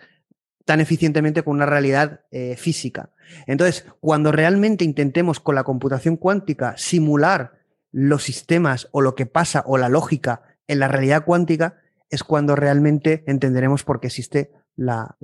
[0.64, 3.10] tan eficientemente con una realidad eh, física.
[3.46, 7.58] Entonces, cuando realmente intentemos con la computación cuántica simular
[7.92, 11.76] los sistemas o lo que pasa o la lógica en la realidad cuántica,
[12.10, 15.16] es cuando realmente entenderemos por qué existe la,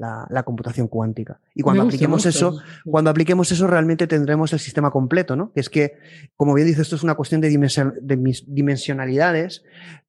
[0.44, 1.40] computación cuántica.
[1.54, 5.52] Y cuando apliquemos eso, cuando apliquemos eso, realmente tendremos el sistema completo, ¿no?
[5.54, 5.98] Es que,
[6.36, 9.62] como bien dices, esto es una cuestión de, de dimensionalidades,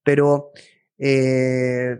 [0.03, 0.51] pero
[0.99, 1.99] eh,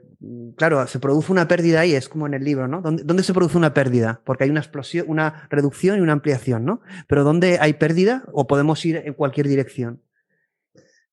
[0.55, 2.81] claro, se produce una pérdida ahí, es como en el libro, ¿no?
[2.81, 4.21] ¿Dónde, se produce una pérdida?
[4.23, 6.81] Porque hay una explosión, una reducción y una ampliación, ¿no?
[7.07, 10.01] Pero ¿dónde hay pérdida o podemos ir en cualquier dirección?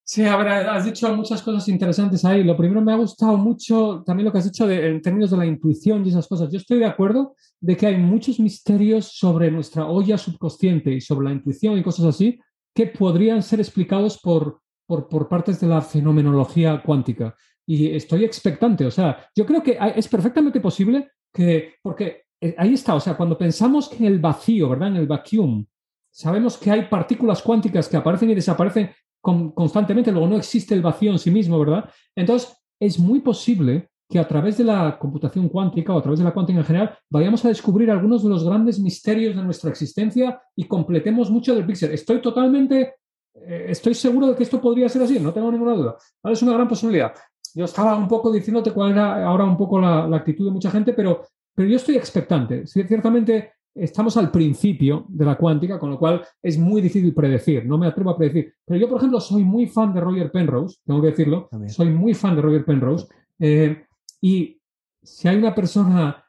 [0.05, 2.43] Sí, habrá, has dicho muchas cosas interesantes ahí.
[2.43, 5.47] Lo primero me ha gustado mucho también lo que has dicho en términos de la
[5.47, 6.51] intuición y esas cosas.
[6.51, 11.29] Yo estoy de acuerdo de que hay muchos misterios sobre nuestra olla subconsciente y sobre
[11.29, 12.41] la intuición y cosas así
[12.75, 17.37] que podrían ser explicados por, por partes de la fenomenología cuántica
[17.71, 18.85] y estoy expectante.
[18.85, 23.17] O sea, yo creo que es perfectamente posible que, porque eh, ahí está, o sea,
[23.17, 24.89] cuando pensamos que el vacío, ¿verdad?
[24.89, 25.65] En el vacuum,
[26.11, 28.91] sabemos que hay partículas cuánticas que aparecen y desaparecen
[29.21, 31.89] constantemente, luego no existe el vacío en sí mismo, ¿verdad?
[32.17, 36.25] Entonces, es muy posible que a través de la computación cuántica o a través de
[36.25, 40.43] la cuántica en general vayamos a descubrir algunos de los grandes misterios de nuestra existencia
[40.57, 41.93] y completemos mucho del píxel.
[41.93, 42.95] Estoy totalmente,
[43.35, 45.97] eh, estoy seguro de que esto podría ser así, no tengo ninguna duda.
[46.25, 47.13] Es una gran posibilidad
[47.55, 50.93] yo estaba un poco diciéndote cuál era ahora un poco la, actitud de mucha gente,
[50.93, 52.67] pero, pero yo estoy expectante.
[52.67, 57.79] Ciertamente estamos al principio de la cuántica, con lo cual es muy difícil predecir, no
[57.79, 58.55] me atrevo a predecir.
[58.65, 62.15] Pero yo, por ejemplo, soy muy fan de Roger Penrose, tengo que decirlo, soy muy
[62.15, 63.07] fan de Roger Penrose,
[63.39, 63.85] eh,
[64.21, 64.61] y
[65.03, 66.25] si hay una persona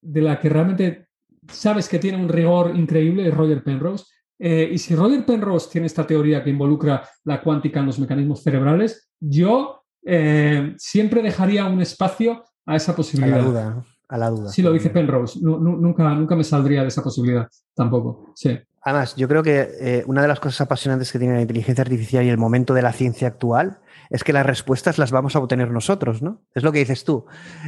[0.00, 1.06] de la que realmente
[1.48, 4.04] sabes que tiene un rigor increíble es Roger Penrose.
[4.38, 8.42] Eh, y si Roger Penrose tiene esta teoría que involucra la cuántica en los mecanismos
[8.42, 9.75] cerebrales, yo
[10.06, 13.40] eh, siempre dejaría un espacio a esa posibilidad.
[13.40, 14.50] A la duda, a la duda.
[14.50, 15.40] Sí, lo dice Penrose.
[15.42, 18.32] nunca, nunca me saldría de esa posibilidad tampoco.
[18.34, 18.58] Sí.
[18.82, 22.24] Además, yo creo que eh, una de las cosas apasionantes que tiene la inteligencia artificial
[22.24, 23.80] y el momento de la ciencia actual
[24.10, 26.42] es que las respuestas las vamos a obtener nosotros, ¿no?
[26.54, 27.26] Es lo que dices tú.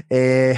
[0.08, 0.54] Eh,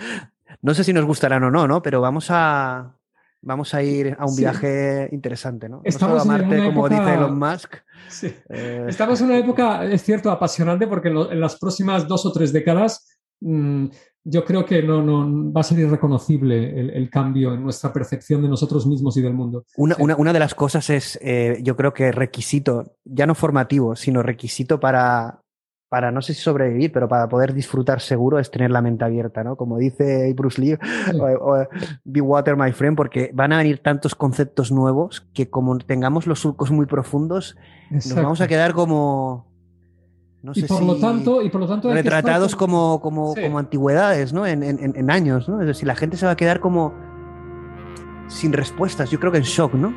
[0.62, 1.82] no sé si nos gustarán o no, ¿no?
[1.82, 2.96] Pero vamos a,
[3.42, 5.80] vamos a ir a un viaje interesante, ¿no?
[5.84, 7.74] Estamos a Marte, como dice Elon Musk.
[8.48, 12.52] Eh, Estamos en una época, es cierto, apasionante porque en, las próximas dos o tres
[12.52, 13.06] décadas
[13.40, 13.86] mm,
[14.24, 18.48] yo creo que no, no, va a ser irreconocible el, cambio en nuestra percepción de
[18.48, 19.64] nosotros mismos y del mundo.
[19.76, 24.22] Una, una, de las cosas es, eh, yo creo que requisito, ya no formativo, sino
[24.22, 25.40] requisito para,
[25.90, 29.42] para no sé si sobrevivir, pero para poder disfrutar seguro es tener la mente abierta,
[29.42, 29.56] ¿no?
[29.56, 30.78] Como dice Bruce Lee,
[32.04, 36.38] Be Water, my friend, porque van a venir tantos conceptos nuevos que como tengamos los
[36.38, 37.56] surcos muy profundos,
[37.90, 39.50] nos vamos a quedar como...
[40.42, 44.32] No sé y por lo tanto, y por lo tanto retratados como, como, como antigüedades,
[44.32, 44.46] ¿no?
[44.46, 45.60] En, en, en, años, ¿no?
[45.60, 46.94] Es decir, la gente se va a quedar como
[48.28, 49.92] sin respuestas, yo creo que en shock, ¿no?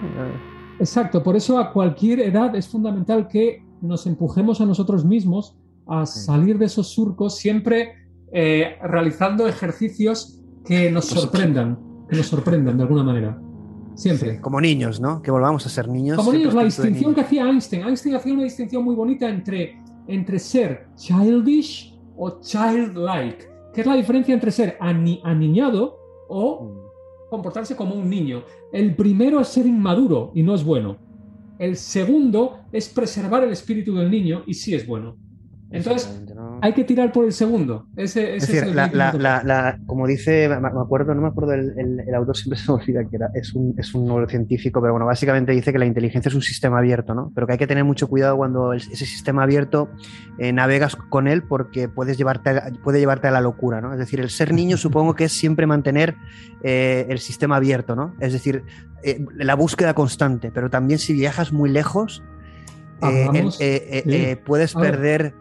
[0.80, 5.56] Exacto, por eso a cualquier edad es fundamental que nos empujemos a nosotros mismos
[5.88, 7.93] a salir de esos surcos siempre
[8.31, 11.77] eh, realizando ejercicios que nos sorprendan,
[12.10, 13.39] que nos sorprendan de alguna manera.
[13.95, 14.41] Siempre.
[14.41, 15.22] como niños, ¿no?
[15.22, 16.18] Que volvamos a ser niños.
[16.18, 17.84] Como niños, la distinción que hacía Einstein.
[17.84, 19.77] Einstein hacía una distinción muy bonita entre,
[20.07, 23.47] entre ser childish o childlike.
[23.73, 27.30] ¿Qué es la diferencia entre ser aniñado o mm.
[27.30, 28.43] comportarse como un niño?
[28.72, 30.97] El primero es ser inmaduro y no es bueno.
[31.60, 35.18] El segundo es preservar el espíritu del niño y sí es bueno.
[35.74, 36.24] Entonces,
[36.62, 37.88] hay que tirar por el segundo.
[37.98, 42.60] Ese, es decir, la, como dice, me acuerdo, no me acuerdo, el, el, autor siempre
[42.64, 45.80] se me olvida que era, es un, es un neurocientífico, pero bueno, básicamente dice que
[45.80, 47.32] la inteligencia es un sistema abierto, ¿no?
[47.34, 49.90] Pero que hay que tener mucho cuidado cuando ese sistema abierto
[50.38, 52.52] eh, navegas con él porque puedes llevarte
[52.84, 53.91] puede llevarte a la locura, ¿no?
[53.91, 56.16] Es decir, el ser niño supongo que es siempre mantener
[56.62, 58.14] eh, el sistema abierto, ¿no?
[58.20, 58.64] Es decir,
[59.02, 62.24] eh, la búsqueda constante, pero también si viajas muy lejos,
[64.45, 65.34] puedes perder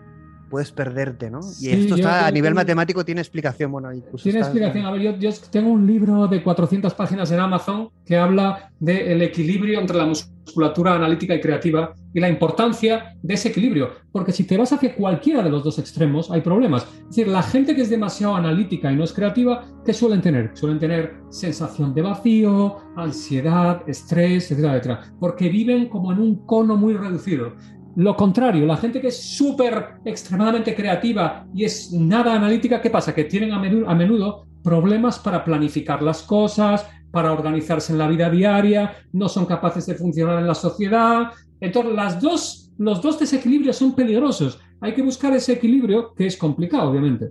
[0.53, 1.41] puedes perderte, ¿no?
[1.63, 3.73] Y esto está a nivel matemático, tiene explicación.
[3.73, 3.89] Bueno,
[4.23, 4.85] tiene explicación.
[4.85, 9.81] A ver, yo, tengo un libro de 400 páginas en Amazon que habla del equilibrio
[9.81, 13.93] entre la musculatura analítica y creativa y la importancia de ese equilibrio.
[14.13, 16.83] Porque si te vas hacia cualquiera de los dos extremos, hay problemas.
[16.83, 20.51] Es decir, la gente que es demasiado analítica y no es creativa, ¿qué suelen tener?
[20.53, 25.01] Suelen tener sensación de vacío, ansiedad, estrés, etcétera, etcétera.
[25.19, 27.55] Porque viven como en un cono muy reducido.
[27.97, 33.15] Lo contrario, la gente que es súper extremadamente creativa y es nada analítica, ¿qué pasa?
[33.15, 38.97] Que tienen a menudo, problemas para planificar las cosas, para organizarse en la vida diaria,
[39.13, 41.33] no son capaces de funcionar en la sociedad.
[41.61, 44.59] Entonces, las dos, los dos desequilibrios son peligrosos.
[44.81, 47.31] Hay que buscar ese equilibrio, que es complicado, obviamente.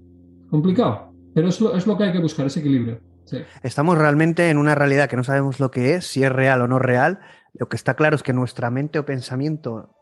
[0.50, 3.00] Complicado, pero es lo, es lo que hay que buscar, ese equilibrio.
[3.64, 6.68] Estamos realmente en una realidad que no sabemos lo que es, si es real o
[6.68, 7.20] no real.
[7.54, 9.96] Lo que está claro es que nuestra mente o pensamiento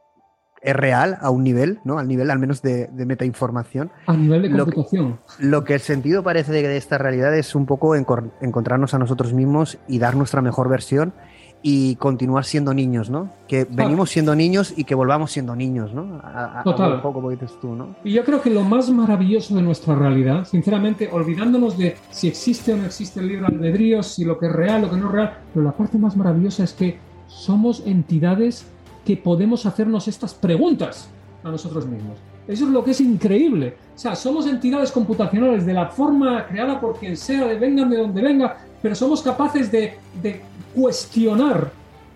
[0.62, 2.00] es real a un nivel, ¿no?
[2.00, 3.92] Al nivel al menos de, de metainformación.
[4.08, 5.20] A nivel de computación.
[5.40, 9.78] Lo que, el sentido parece de, esta realidad es un poco encontrarnos a nosotros mismos
[9.88, 11.14] y dar nuestra mejor versión
[11.62, 13.30] y continuar siendo niños, ¿no?
[13.48, 16.22] Que venimos siendo niños y que volvamos siendo niños, ¿no?
[16.64, 16.94] Total.
[16.94, 17.96] un poco como dices tú, ¿no?
[18.04, 22.74] Y yo creo que lo más maravilloso de nuestra realidad, sinceramente, olvidándonos de si existe
[22.74, 25.12] o no existe el libre albedrío, si lo que es real, lo que no es
[25.12, 28.66] real, pero la parte más maravillosa es que somos entidades
[29.06, 31.10] que podemos hacernos estas preguntas
[31.44, 32.18] a nosotros mismos.
[32.48, 33.76] Eso es lo que es increíble.
[33.96, 37.98] O sea, somos entidades computacionales de la forma creada por quien sea, de vengan de
[37.98, 40.42] donde venga, pero somos capaces de, de
[40.76, 41.72] cuestionar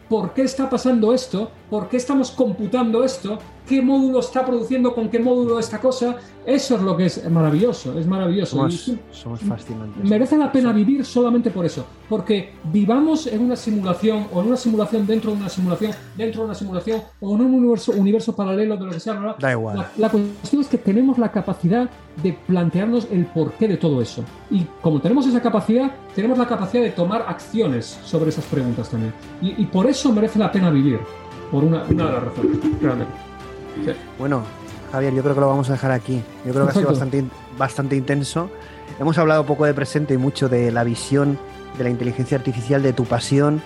[0.10, 5.10] por qué está pasando esto, por qué estamos computando esto, qué módulo está produciendo con
[5.10, 6.18] qué módulo esta cosa.
[6.46, 8.70] Eso es lo que es maravilloso, es maravilloso.
[9.10, 10.08] Somos, fascinantes.
[10.08, 14.58] Merece la pena vivir solamente por eso, porque vivamos en una simulación o en una
[14.58, 18.78] simulación dentro de una simulación, dentro de una simulación o en un universo, universo paralelo
[18.78, 19.36] de lo que sea.
[19.40, 19.78] Da igual.
[19.78, 21.90] La, la cuestión es que tenemos la capacidad
[22.22, 24.24] de plantearnos el porqué de todo eso.
[24.52, 29.14] Y como tenemos esa capacidad, tenemos la capacidad de tomar acciones sobre esas preguntas también.
[29.42, 31.00] Y, y por eso merece la pena vivir,
[31.54, 33.14] por una, una de las razones, realmente.
[34.18, 34.42] Bueno,
[34.92, 36.24] Javier, yo creo que lo vamos a dejar aquí.
[36.48, 37.24] Yo creo que ha sido bastante,
[37.60, 38.50] bastante intenso.
[39.00, 41.38] Hemos hablado poco de presente y mucho de la visión
[41.78, 43.62] de la inteligencia artificial, de tu pasión,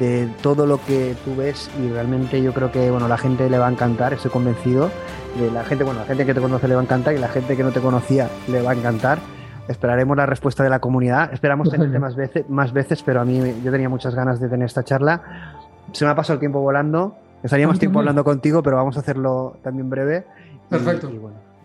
[0.00, 3.58] de todo lo que tú ves y realmente yo creo que bueno, la gente le
[3.58, 4.90] va a encantar, estoy convencido.
[5.38, 7.28] De la gente, bueno, la gente que te conoce le va a encantar y la
[7.28, 9.20] gente que no te conocía le va a encantar.
[9.68, 11.32] Esperaremos la respuesta de la comunidad.
[11.32, 14.66] Esperamos tenerte más veces, más veces, pero a mí yo tenía muchas ganas de tener
[14.66, 15.59] esta charla.
[15.92, 17.16] Se me ha pasado el tiempo volando.
[17.42, 20.26] Estaríamos tiempo hablando contigo, pero vamos a hacerlo también breve.
[20.68, 21.10] Perfecto.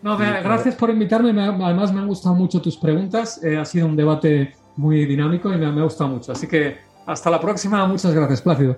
[0.02, 1.30] No, gracias por invitarme.
[1.42, 3.44] además, me han gustado mucho tus preguntas.
[3.44, 6.32] Eh, ha sido un debate muy dinámico y me, me ha gustado mucho.
[6.32, 7.86] Así que hasta la próxima.
[7.88, 8.78] Muchas gracias, Plácido.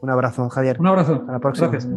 [0.00, 0.78] Un abrazo, Javier.
[0.78, 1.14] Un abrazo.
[1.14, 1.68] Hasta la próxima.
[1.68, 1.92] Gracias.